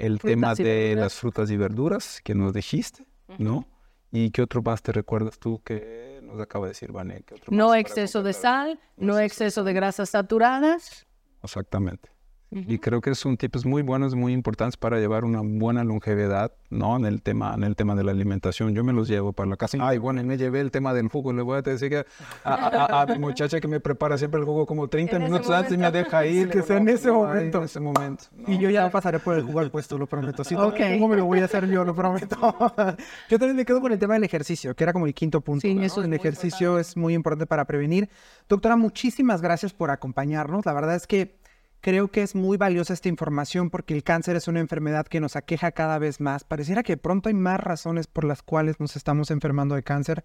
El 0.00 0.18
tema 0.18 0.54
de 0.54 0.94
las 0.96 1.14
frutas 1.14 1.50
y 1.50 1.56
verduras 1.56 2.20
que 2.22 2.34
nos 2.34 2.52
dijiste, 2.52 3.06
¿no? 3.38 3.66
¿Y 4.12 4.30
qué 4.30 4.42
otro 4.42 4.62
más 4.62 4.82
te 4.82 4.92
recuerdas 4.92 5.38
tú 5.38 5.62
que 5.64 6.20
nos 6.22 6.40
acaba 6.40 6.66
de 6.66 6.70
decir 6.70 6.90
Vané? 6.90 7.24
No 7.48 7.74
exceso 7.74 8.22
de 8.22 8.32
sal, 8.32 8.80
no 8.96 9.18
exceso 9.18 9.62
de 9.62 9.72
grasas 9.72 10.10
saturadas. 10.10 11.06
Exactamente. 11.42 12.09
Y 12.52 12.78
creo 12.78 13.00
que 13.00 13.14
son 13.14 13.36
tipos 13.36 13.64
muy 13.64 13.82
buenos, 13.82 14.16
muy 14.16 14.32
importantes 14.32 14.76
para 14.76 14.98
llevar 14.98 15.24
una 15.24 15.40
buena 15.40 15.84
longevidad, 15.84 16.52
¿no? 16.68 16.96
En 16.96 17.04
el 17.04 17.22
tema, 17.22 17.54
en 17.54 17.62
el 17.62 17.76
tema 17.76 17.94
de 17.94 18.02
la 18.02 18.10
alimentación. 18.10 18.74
Yo 18.74 18.82
me 18.82 18.92
los 18.92 19.06
llevo 19.06 19.32
para 19.32 19.48
la 19.48 19.56
casa. 19.56 19.78
Ay, 19.80 19.98
bueno, 19.98 20.20
y 20.20 20.24
me 20.24 20.36
llevé 20.36 20.60
el 20.60 20.72
tema 20.72 20.92
del 20.92 21.08
jugo. 21.08 21.32
Le 21.32 21.42
voy 21.42 21.58
a 21.58 21.62
decir 21.62 21.88
que 21.88 22.04
a, 22.42 23.06
mi 23.08 23.20
muchacha 23.20 23.60
que 23.60 23.68
me 23.68 23.78
prepara 23.78 24.18
siempre 24.18 24.40
el 24.40 24.46
jugo 24.46 24.66
como 24.66 24.88
30 24.88 25.20
minutos 25.20 25.48
antes 25.50 25.74
y 25.74 25.78
me 25.78 25.92
deja 25.92 26.26
ir. 26.26 26.48
Que 26.50 26.62
sea 26.62 26.78
en 26.78 26.88
ese 26.88 27.12
momento. 27.12 27.58
en 27.58 27.64
ese 27.64 27.78
momento. 27.78 28.24
Y 28.48 28.58
yo 28.58 28.68
ya 28.68 28.90
pasaré 28.90 29.20
por 29.20 29.36
el 29.36 29.44
jugo 29.44 29.60
al 29.60 29.70
puesto, 29.70 29.96
lo 29.96 30.08
prometo. 30.08 30.42
Si 30.42 30.56
ok. 30.56 30.80
¿Cómo 30.94 31.06
me 31.06 31.16
lo 31.16 31.26
voy 31.26 31.38
a 31.38 31.44
hacer 31.44 31.68
yo? 31.68 31.84
Lo 31.84 31.94
prometo. 31.94 32.36
yo 33.30 33.38
también 33.38 33.56
me 33.56 33.64
quedo 33.64 33.80
con 33.80 33.92
el 33.92 33.98
tema 34.00 34.14
del 34.14 34.24
ejercicio, 34.24 34.74
que 34.74 34.82
era 34.82 34.92
como 34.92 35.06
el 35.06 35.14
quinto 35.14 35.40
punto. 35.40 35.60
Sí, 35.60 35.78
eso 35.82 36.02
El 36.02 36.12
ejercicio 36.14 36.80
es 36.80 36.96
muy 36.96 37.14
importante 37.14 37.46
para 37.46 37.64
prevenir. 37.64 38.08
Doctora, 38.48 38.74
muchísimas 38.74 39.40
gracias 39.40 39.72
por 39.72 39.92
acompañarnos. 39.92 40.66
La 40.66 40.72
verdad 40.72 40.96
es 40.96 41.06
que 41.06 41.39
Creo 41.80 42.08
que 42.08 42.22
es 42.22 42.34
muy 42.34 42.58
valiosa 42.58 42.92
esta 42.92 43.08
información 43.08 43.70
porque 43.70 43.94
el 43.94 44.02
cáncer 44.02 44.36
es 44.36 44.48
una 44.48 44.60
enfermedad 44.60 45.06
que 45.06 45.20
nos 45.20 45.34
aqueja 45.36 45.72
cada 45.72 45.98
vez 45.98 46.20
más. 46.20 46.44
Pareciera 46.44 46.82
que 46.82 46.96
pronto 46.96 47.28
hay 47.28 47.34
más 47.34 47.58
razones 47.58 48.06
por 48.06 48.24
las 48.24 48.42
cuales 48.42 48.80
nos 48.80 48.96
estamos 48.96 49.30
enfermando 49.30 49.74
de 49.74 49.82
cáncer 49.82 50.24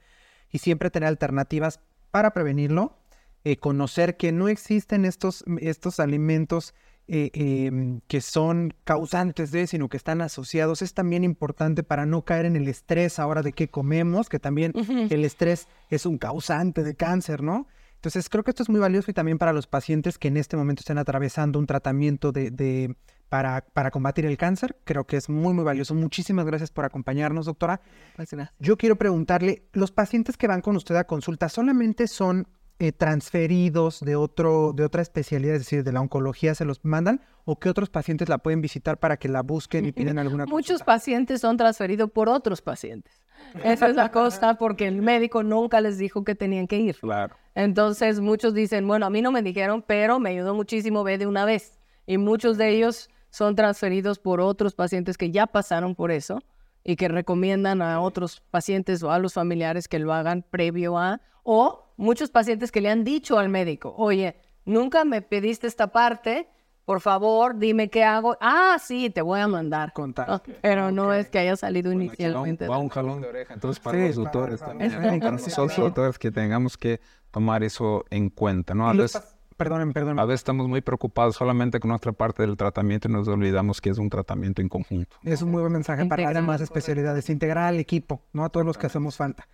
y 0.51 0.57
siempre 0.57 0.89
tener 0.89 1.07
alternativas 1.07 1.79
para 2.11 2.31
prevenirlo. 2.31 2.97
Eh, 3.45 3.57
conocer 3.57 4.17
que 4.17 4.31
no 4.31 4.47
existen 4.49 5.05
estos, 5.05 5.45
estos 5.59 5.99
alimentos 5.99 6.73
eh, 7.07 7.29
em, 7.35 8.01
que 8.07 8.19
son 8.19 8.73
causantes 8.83 9.51
de, 9.51 9.67
sino 9.67 9.87
que 9.89 9.97
están 9.97 10.21
asociados, 10.21 10.81
es 10.81 10.95
también 10.95 11.23
importante 11.23 11.83
para 11.83 12.07
no 12.07 12.25
caer 12.25 12.47
en 12.47 12.55
el 12.55 12.67
estrés 12.67 13.19
ahora 13.19 13.43
de 13.43 13.53
qué 13.53 13.67
comemos, 13.67 14.27
que 14.27 14.39
también 14.39 14.73
el 15.11 15.23
estrés 15.23 15.67
es 15.91 16.07
un 16.07 16.17
causante 16.17 16.83
de 16.83 16.95
cáncer, 16.95 17.43
¿no? 17.43 17.67
Entonces, 18.05 18.29
creo 18.29 18.43
que 18.43 18.51
esto 18.51 18.61
es 18.61 18.69
muy 18.69 18.79
valioso 18.79 19.09
y 19.09 19.15
también 19.15 19.39
para 19.39 19.51
los 19.51 19.65
pacientes 19.65 20.19
que 20.19 20.27
en 20.27 20.37
este 20.37 20.55
momento 20.55 20.81
están 20.81 20.99
atravesando 20.99 21.57
un 21.57 21.65
tratamiento 21.65 22.31
de, 22.31 22.95
para, 23.29 23.65
para, 23.73 23.89
combatir 23.89 24.27
el 24.27 24.37
cáncer. 24.37 24.77
Creo 24.83 25.07
que 25.07 25.17
es 25.17 25.27
muy, 25.27 25.55
muy 25.55 25.63
valioso. 25.63 25.95
Muchísimas 25.95 26.45
gracias 26.45 26.69
por 26.69 26.85
acompañarnos, 26.85 27.47
doctora. 27.47 27.81
Gracias. 28.15 28.51
Yo 28.59 28.77
quiero 28.77 28.95
preguntarle, 28.95 29.63
¿los 29.73 29.91
pacientes 29.91 30.37
que 30.37 30.45
van 30.45 30.61
con 30.61 30.75
usted 30.75 30.95
a 30.97 31.05
consulta 31.05 31.49
solamente 31.49 32.05
son 32.05 32.47
eh, 32.77 32.91
transferidos 32.91 34.01
de, 34.01 34.15
otro, 34.15 34.73
de 34.75 34.83
otra 34.83 35.01
especialidad, 35.01 35.55
es 35.55 35.61
decir, 35.61 35.83
de 35.83 35.91
la 35.91 36.01
oncología, 36.01 36.53
se 36.53 36.63
los 36.63 36.85
mandan? 36.85 37.21
¿O 37.43 37.57
qué 37.57 37.69
otros 37.69 37.89
pacientes 37.89 38.29
la 38.29 38.37
pueden 38.37 38.61
visitar 38.61 38.99
para 38.99 39.17
que 39.17 39.29
la 39.29 39.41
busquen 39.41 39.83
y 39.85 39.91
piden 39.93 40.19
alguna 40.19 40.45
Muchos 40.45 40.83
pacientes 40.83 41.41
son 41.41 41.57
transferidos 41.57 42.11
por 42.11 42.29
otros 42.29 42.61
pacientes. 42.61 43.24
Esa 43.63 43.87
es 43.87 43.95
la 43.95 44.11
cosa, 44.11 44.55
porque 44.55 44.87
el 44.87 45.01
médico 45.01 45.43
nunca 45.43 45.81
les 45.81 45.97
dijo 45.97 46.23
que 46.23 46.35
tenían 46.35 46.67
que 46.67 46.77
ir. 46.77 46.97
Claro. 46.99 47.35
Entonces, 47.55 48.19
muchos 48.19 48.53
dicen, 48.53 48.87
bueno, 48.87 49.05
a 49.05 49.09
mí 49.09 49.21
no 49.21 49.31
me 49.31 49.41
dijeron, 49.41 49.83
pero 49.85 50.19
me 50.19 50.31
ayudó 50.31 50.53
muchísimo 50.53 51.03
ver 51.03 51.19
de 51.19 51.27
una 51.27 51.45
vez. 51.45 51.79
Y 52.05 52.17
muchos 52.17 52.57
de 52.57 52.69
ellos 52.69 53.09
son 53.29 53.55
transferidos 53.55 54.19
por 54.19 54.41
otros 54.41 54.75
pacientes 54.75 55.17
que 55.17 55.31
ya 55.31 55.47
pasaron 55.47 55.95
por 55.95 56.11
eso 56.11 56.41
y 56.83 56.95
que 56.95 57.07
recomiendan 57.07 57.81
a 57.81 57.99
otros 57.99 58.41
pacientes 58.51 59.01
o 59.03 59.11
a 59.11 59.19
los 59.19 59.33
familiares 59.33 59.87
que 59.87 59.99
lo 59.99 60.13
hagan 60.13 60.43
previo 60.43 60.97
a, 60.97 61.19
o 61.43 61.93
muchos 61.97 62.29
pacientes 62.29 62.71
que 62.71 62.81
le 62.81 62.89
han 62.89 63.03
dicho 63.03 63.39
al 63.39 63.49
médico, 63.49 63.93
oye, 63.97 64.35
nunca 64.65 65.03
me 65.03 65.21
pediste 65.21 65.67
esta 65.67 65.87
parte, 65.87 66.47
por 66.85 67.01
favor, 67.01 67.57
dime 67.57 67.89
qué 67.89 68.03
hago. 68.03 68.37
Ah, 68.39 68.77
sí, 68.79 69.09
te 69.09 69.21
voy 69.21 69.39
a 69.39 69.47
mandar. 69.47 69.91
Contar. 69.93 70.43
pero 70.61 70.91
no 70.91 71.13
es 71.13 71.29
que 71.29 71.39
haya 71.39 71.55
salido 71.55 71.91
inicialmente. 71.91 72.67
Va 72.67 72.77
un 72.77 72.89
jalón 72.89 73.21
de 73.21 73.29
oreja. 73.29 73.55
Entonces, 73.55 73.83
para 73.83 73.97
los 73.97 74.15
doctores 74.15 74.59
también. 74.59 74.91
Para 75.19 75.31
nosotros, 75.31 75.75
doctores, 75.75 76.19
que 76.19 76.31
tengamos 76.31 76.77
que 76.77 77.01
tomar 77.31 77.63
eso 77.63 78.05
en 78.11 78.29
cuenta, 78.29 78.75
¿no? 78.75 78.87
A 78.87 78.93
veces, 78.93 79.35
perdónenme, 79.57 79.93
perdónenme. 79.93 80.21
A 80.21 80.25
veces 80.25 80.41
estamos 80.41 80.67
muy 80.67 80.81
preocupados 80.81 81.35
solamente 81.35 81.79
con 81.79 81.89
nuestra 81.89 82.11
parte 82.11 82.43
del 82.43 82.55
tratamiento 82.55 83.07
y 83.07 83.11
nos 83.11 83.27
olvidamos 83.27 83.81
que 83.81 83.89
es 83.89 83.97
un 83.97 84.09
tratamiento 84.11 84.61
en 84.61 84.69
conjunto. 84.69 85.17
Es 85.23 85.41
un 85.41 85.49
muy 85.49 85.61
buen 85.61 85.73
mensaje 85.73 86.05
para 86.05 86.23
las 86.23 86.33
demás 86.35 86.61
especialidades. 86.61 87.29
Integrar 87.31 87.65
al 87.65 87.79
equipo, 87.79 88.21
¿no? 88.31 88.45
A 88.45 88.49
todos 88.49 88.65
los 88.65 88.77
que 88.77 88.85
hacemos 88.85 89.17
falta. 89.17 89.47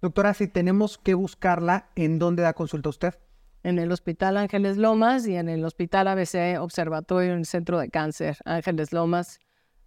Doctora, 0.00 0.32
si 0.32 0.48
tenemos 0.48 0.96
que 0.96 1.12
buscarla, 1.12 1.88
¿en 1.96 2.18
dónde 2.18 2.42
da 2.42 2.54
consulta 2.54 2.88
usted? 2.88 3.14
En 3.62 3.78
el 3.78 3.90
Hospital 3.92 4.36
Ángeles 4.36 4.76
Lomas 4.76 5.26
y 5.26 5.36
en 5.36 5.48
el 5.48 5.64
Hospital 5.64 6.08
ABC 6.08 6.60
Observatorio 6.60 7.32
en 7.32 7.38
el 7.40 7.46
Centro 7.46 7.78
de 7.78 7.88
Cáncer 7.90 8.36
Ángeles 8.44 8.92
Lomas. 8.92 9.38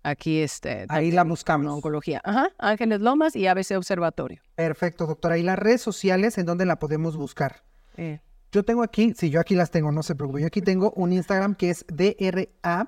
Aquí 0.03 0.39
este. 0.39 0.85
Ahí 0.89 1.11
la 1.11 1.23
buscamos. 1.23 1.71
Oncología. 1.71 2.21
Ajá. 2.23 2.49
Ángeles 2.57 3.01
Lomas 3.01 3.35
y 3.35 3.45
ABC 3.47 3.77
Observatorio. 3.77 4.41
Perfecto, 4.55 5.05
doctora. 5.05 5.37
¿Y 5.37 5.43
las 5.43 5.59
redes 5.59 5.81
sociales 5.81 6.37
en 6.39 6.47
dónde 6.47 6.65
la 6.65 6.79
podemos 6.79 7.17
buscar? 7.17 7.63
Eh, 7.97 8.19
Yo 8.51 8.63
tengo 8.65 8.81
aquí, 8.83 9.13
si 9.15 9.29
yo 9.29 9.39
aquí 9.39 9.53
las 9.55 9.69
tengo, 9.69 9.91
no 9.91 10.01
se 10.01 10.15
preocupe, 10.15 10.41
yo 10.41 10.47
aquí 10.47 10.61
tengo 10.61 10.91
un 10.95 11.13
Instagram 11.13 11.53
que 11.55 11.69
es 11.69 11.85
dra.fux, 11.87 12.87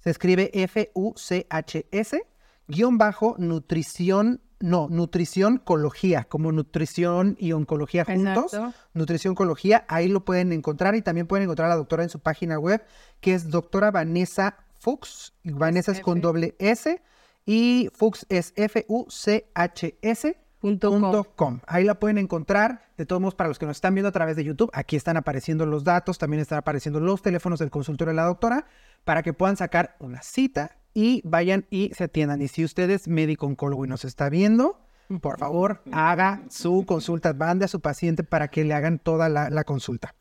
se 0.00 0.10
escribe 0.10 0.50
F-U-C-H-S, 0.54 2.22
guion 2.68 2.98
bajo 2.98 3.34
nutrición, 3.38 4.40
no, 4.60 4.88
nutrición 4.88 5.54
oncología, 5.54 6.24
como 6.24 6.50
nutrición 6.52 7.36
y 7.38 7.52
oncología 7.52 8.04
juntos. 8.04 8.54
Exacto. 8.54 8.74
Nutrición 8.94 9.32
oncología, 9.32 9.84
ahí 9.88 10.08
lo 10.08 10.24
pueden 10.24 10.52
encontrar 10.52 10.94
y 10.94 11.02
también 11.02 11.26
pueden 11.26 11.44
encontrar 11.44 11.66
a 11.66 11.70
la 11.70 11.76
doctora 11.76 12.02
en 12.02 12.08
su 12.08 12.20
página 12.20 12.58
web, 12.58 12.82
que 13.20 13.34
es 13.34 13.50
doctora 13.50 13.90
Vanessa 13.90 14.56
Fuchs. 14.78 15.34
y 15.42 15.50
Vanessa 15.52 15.92
es 15.92 16.00
con 16.00 16.20
doble 16.20 16.54
S 16.58 17.02
y 17.44 17.90
Fuchs 17.92 18.26
es 18.28 18.52
F-U-C-H-S. 18.56 20.36
Com. 20.60 21.24
com. 21.36 21.60
Ahí 21.66 21.84
la 21.84 22.00
pueden 22.00 22.18
encontrar. 22.18 22.86
De 22.96 23.06
todos 23.06 23.20
modos, 23.20 23.34
para 23.34 23.46
los 23.48 23.58
que 23.58 23.66
nos 23.66 23.76
están 23.76 23.94
viendo 23.94 24.08
a 24.08 24.12
través 24.12 24.36
de 24.36 24.42
YouTube, 24.42 24.70
aquí 24.72 24.96
están 24.96 25.16
apareciendo 25.16 25.64
los 25.66 25.84
datos, 25.84 26.18
también 26.18 26.40
están 26.40 26.58
apareciendo 26.58 26.98
los 26.98 27.22
teléfonos 27.22 27.60
del 27.60 27.70
consultorio 27.70 28.10
de 28.10 28.16
la 28.16 28.24
doctora 28.24 28.66
para 29.04 29.22
que 29.22 29.32
puedan 29.32 29.56
sacar 29.56 29.96
una 30.00 30.22
cita 30.22 30.78
y 30.96 31.20
vayan 31.26 31.66
y 31.68 31.90
se 31.94 32.04
atiendan. 32.04 32.40
Y 32.40 32.48
si 32.48 32.64
usted 32.64 32.88
es 32.88 33.06
médico 33.06 33.44
oncólogo 33.46 33.84
y 33.84 33.88
nos 33.88 34.06
está 34.06 34.30
viendo, 34.30 34.80
por 35.20 35.38
favor, 35.38 35.82
haga 35.92 36.40
su 36.48 36.84
consulta, 36.86 37.34
mande 37.34 37.66
a 37.66 37.68
su 37.68 37.80
paciente 37.80 38.24
para 38.24 38.48
que 38.48 38.64
le 38.64 38.72
hagan 38.72 38.98
toda 38.98 39.28
la, 39.28 39.50
la 39.50 39.64
consulta. 39.64 40.14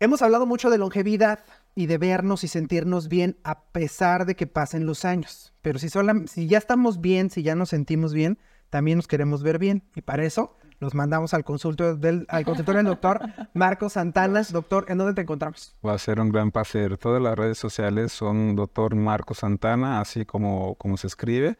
Hemos 0.00 0.20
hablado 0.22 0.46
mucho 0.46 0.68
de 0.68 0.78
longevidad 0.78 1.44
y 1.76 1.86
de 1.86 1.98
vernos 1.98 2.42
y 2.42 2.48
sentirnos 2.48 3.08
bien 3.08 3.36
a 3.44 3.62
pesar 3.66 4.26
de 4.26 4.34
que 4.34 4.48
pasen 4.48 4.84
los 4.84 5.04
años. 5.04 5.54
Pero 5.62 5.78
si, 5.78 5.88
sola- 5.88 6.24
si 6.26 6.48
ya 6.48 6.58
estamos 6.58 7.00
bien, 7.00 7.30
si 7.30 7.44
ya 7.44 7.54
nos 7.54 7.68
sentimos 7.68 8.12
bien, 8.12 8.38
también 8.70 8.98
nos 8.98 9.06
queremos 9.06 9.42
ver 9.44 9.58
bien. 9.60 9.84
Y 9.94 10.02
para 10.02 10.24
eso 10.24 10.56
los 10.84 10.94
mandamos 10.94 11.34
al 11.34 11.44
consultorio 11.44 11.96
del, 11.96 12.26
al 12.28 12.44
consultorio 12.44 12.78
del 12.78 12.86
doctor 12.86 13.20
Marco 13.54 13.88
Santana. 13.88 14.42
Doctor, 14.50 14.86
¿en 14.88 14.98
dónde 14.98 15.14
te 15.14 15.22
encontramos? 15.22 15.74
Va 15.84 15.94
a 15.94 15.98
ser 15.98 16.20
un 16.20 16.28
gran 16.28 16.50
placer. 16.50 16.98
Todas 16.98 17.20
las 17.22 17.36
redes 17.36 17.58
sociales 17.58 18.12
son 18.12 18.54
doctor 18.54 18.94
Marco 18.94 19.34
Santana, 19.34 20.00
así 20.00 20.24
como, 20.24 20.74
como 20.76 20.96
se 20.96 21.06
escribe. 21.06 21.56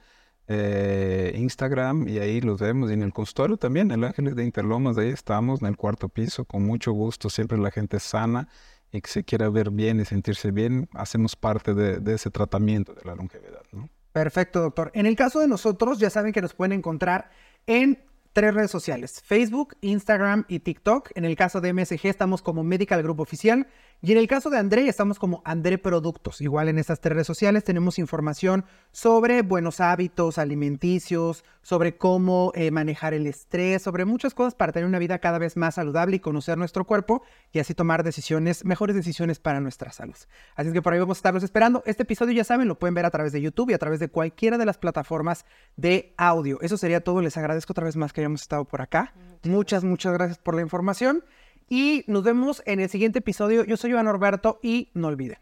Eh, 0.46 1.32
Instagram 1.36 2.06
y 2.06 2.18
ahí 2.18 2.40
los 2.40 2.60
vemos. 2.60 2.90
Y 2.90 2.94
en 2.94 3.02
el 3.02 3.12
consultorio 3.12 3.56
también, 3.56 3.90
el 3.90 4.04
Ángeles 4.04 4.36
de 4.36 4.44
Interlomas, 4.44 4.98
ahí 4.98 5.08
estamos 5.08 5.62
en 5.62 5.68
el 5.68 5.76
cuarto 5.76 6.08
piso, 6.08 6.44
con 6.44 6.64
mucho 6.64 6.92
gusto. 6.92 7.30
Siempre 7.30 7.56
la 7.58 7.70
gente 7.70 7.98
sana 7.98 8.48
y 8.92 9.00
que 9.00 9.10
se 9.10 9.24
quiera 9.24 9.48
ver 9.48 9.70
bien 9.70 10.00
y 10.00 10.04
sentirse 10.04 10.52
bien, 10.52 10.88
hacemos 10.92 11.34
parte 11.34 11.74
de, 11.74 11.98
de 11.98 12.14
ese 12.14 12.30
tratamiento 12.30 12.94
de 12.94 13.04
la 13.04 13.16
longevidad. 13.16 13.62
¿no? 13.72 13.88
Perfecto, 14.12 14.60
doctor. 14.60 14.92
En 14.94 15.06
el 15.06 15.16
caso 15.16 15.40
de 15.40 15.48
nosotros, 15.48 15.98
ya 15.98 16.10
saben 16.10 16.32
que 16.32 16.40
nos 16.40 16.54
pueden 16.54 16.72
encontrar 16.72 17.30
en 17.66 17.98
tres 18.34 18.52
redes 18.52 18.70
sociales, 18.70 19.22
Facebook, 19.24 19.76
Instagram 19.80 20.44
y 20.48 20.58
TikTok. 20.58 21.12
En 21.14 21.24
el 21.24 21.36
caso 21.36 21.60
de 21.60 21.72
MSG 21.72 22.08
estamos 22.08 22.42
como 22.42 22.64
Medical 22.64 23.02
Group 23.02 23.20
Oficial 23.20 23.68
y 24.02 24.12
en 24.12 24.18
el 24.18 24.26
caso 24.26 24.50
de 24.50 24.58
André 24.58 24.88
estamos 24.88 25.20
como 25.20 25.40
André 25.44 25.78
Productos. 25.78 26.40
Igual 26.40 26.68
en 26.68 26.78
estas 26.78 27.00
tres 27.00 27.14
redes 27.14 27.28
sociales 27.28 27.62
tenemos 27.62 27.98
información 27.98 28.64
sobre 28.90 29.42
buenos 29.42 29.80
hábitos 29.80 30.38
alimenticios, 30.38 31.44
sobre 31.62 31.96
cómo 31.96 32.50
eh, 32.54 32.72
manejar 32.72 33.14
el 33.14 33.26
estrés, 33.26 33.82
sobre 33.82 34.04
muchas 34.04 34.34
cosas 34.34 34.54
para 34.54 34.72
tener 34.72 34.86
una 34.86 34.98
vida 34.98 35.20
cada 35.20 35.38
vez 35.38 35.56
más 35.56 35.76
saludable 35.76 36.16
y 36.16 36.20
conocer 36.20 36.58
nuestro 36.58 36.84
cuerpo 36.84 37.22
y 37.52 37.60
así 37.60 37.72
tomar 37.72 38.02
decisiones, 38.02 38.64
mejores 38.64 38.96
decisiones 38.96 39.38
para 39.38 39.60
nuestra 39.60 39.92
salud. 39.92 40.16
Así 40.56 40.68
es 40.68 40.74
que 40.74 40.82
por 40.82 40.92
ahí 40.92 40.98
vamos 40.98 41.18
a 41.18 41.20
estarlos 41.20 41.44
esperando. 41.44 41.84
Este 41.86 42.02
episodio 42.02 42.34
ya 42.34 42.44
saben, 42.44 42.66
lo 42.66 42.78
pueden 42.78 42.94
ver 42.94 43.06
a 43.06 43.10
través 43.10 43.32
de 43.32 43.40
YouTube 43.40 43.70
y 43.70 43.74
a 43.74 43.78
través 43.78 44.00
de 44.00 44.08
cualquiera 44.08 44.58
de 44.58 44.66
las 44.66 44.76
plataformas 44.76 45.46
de 45.76 46.14
audio. 46.18 46.60
Eso 46.62 46.76
sería 46.76 47.02
todo. 47.02 47.22
Les 47.22 47.36
agradezco 47.36 47.72
otra 47.72 47.84
vez 47.84 47.96
más 47.96 48.12
que 48.12 48.23
hayamos 48.24 48.42
estado 48.42 48.64
por 48.64 48.82
acá. 48.82 49.14
Muchas, 49.44 49.84
muchas 49.84 50.12
gracias 50.14 50.38
por 50.38 50.54
la 50.54 50.62
información. 50.62 51.24
Y 51.68 52.04
nos 52.06 52.24
vemos 52.24 52.62
en 52.66 52.80
el 52.80 52.88
siguiente 52.88 53.20
episodio. 53.20 53.64
Yo 53.64 53.76
soy 53.76 53.90
Iván 53.90 54.06
Norberto 54.06 54.60
y 54.62 54.90
no 54.94 55.08
olviden, 55.08 55.38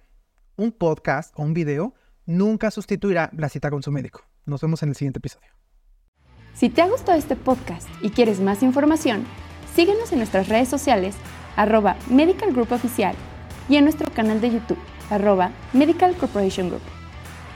un 0.57 0.73
podcast 0.73 1.33
o 1.37 1.43
un 1.43 1.55
video 1.55 1.95
nunca 2.27 2.71
sustituirá 2.71 3.31
la 3.37 3.49
cita 3.49 3.71
con 3.71 3.83
su 3.83 3.91
médico. 3.91 4.23
Nos 4.45 4.61
vemos 4.61 4.83
en 4.83 4.91
el 4.91 4.95
siguiente 4.95 5.19
episodio. 5.19 5.49
Si 6.55 6.69
te 6.69 6.83
ha 6.83 6.89
gustado 6.89 7.19
este 7.19 7.37
podcast 7.37 7.89
y 8.03 8.11
quieres 8.11 8.41
más 8.41 8.63
información, 8.63 9.25
síguenos 9.75 10.13
en 10.13 10.19
nuestras 10.19 10.49
redes 10.49 10.69
sociales, 10.69 11.17
arroba 11.57 11.97
Medical 12.11 12.53
Group 12.53 12.73
Oficial, 12.73 13.15
y 13.69 13.77
en 13.77 13.85
nuestro 13.85 14.13
canal 14.13 14.41
de 14.41 14.51
YouTube, 14.51 14.79
arroba 15.11 15.51
Medical 15.73 16.17
Corporation 16.17 16.69
Group. 16.69 16.83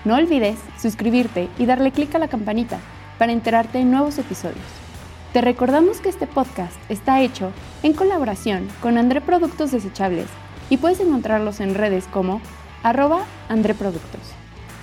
No 0.05 0.17
olvides 0.17 0.59
suscribirte 0.81 1.49
y 1.59 1.67
darle 1.67 1.93
clic 1.93 2.15
a 2.15 2.19
la 2.19 2.29
campanita 2.29 2.79
para 3.19 3.33
enterarte 3.33 3.79
de 3.79 3.85
nuevos 3.85 4.19
episodios. 4.19 4.86
Te 5.37 5.43
recordamos 5.43 6.01
que 6.01 6.09
este 6.09 6.27
podcast 6.27 6.75
está 6.89 7.21
hecho 7.21 7.53
en 7.83 7.93
colaboración 7.93 8.69
con 8.81 8.97
André 8.97 9.21
Productos 9.21 9.71
Desechables 9.71 10.29
y 10.71 10.79
puedes 10.79 10.99
encontrarlos 10.99 11.61
en 11.61 11.75
redes 11.75 12.07
como 12.07 12.41
arroba 12.83 13.27
André 13.51 13.75
Productos. 13.75 14.23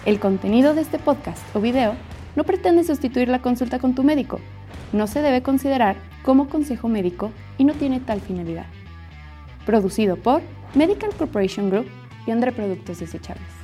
El 0.06 0.20
contenido 0.20 0.76
de 0.76 0.82
este 0.82 1.00
podcast 1.00 1.42
o 1.56 1.60
video 1.60 1.96
no 2.36 2.44
pretende 2.44 2.84
sustituir 2.84 3.30
la 3.30 3.42
consulta 3.42 3.80
con 3.80 3.96
tu 3.96 4.04
médico. 4.04 4.40
No 4.92 5.08
se 5.08 5.24
debe 5.24 5.42
considerar 5.42 5.96
como 6.22 6.48
consejo 6.48 6.88
médico 6.88 7.32
y 7.58 7.64
no 7.64 7.74
tiene 7.74 8.00
tal 8.00 8.22
finalidad. 8.22 8.68
Producido 9.66 10.18
por 10.18 10.44
Medical 10.76 11.16
Corporation 11.18 11.72
Group 11.72 11.88
y 12.28 12.30
André 12.30 12.52
Productos 12.52 13.00
Desechables. 13.00 13.63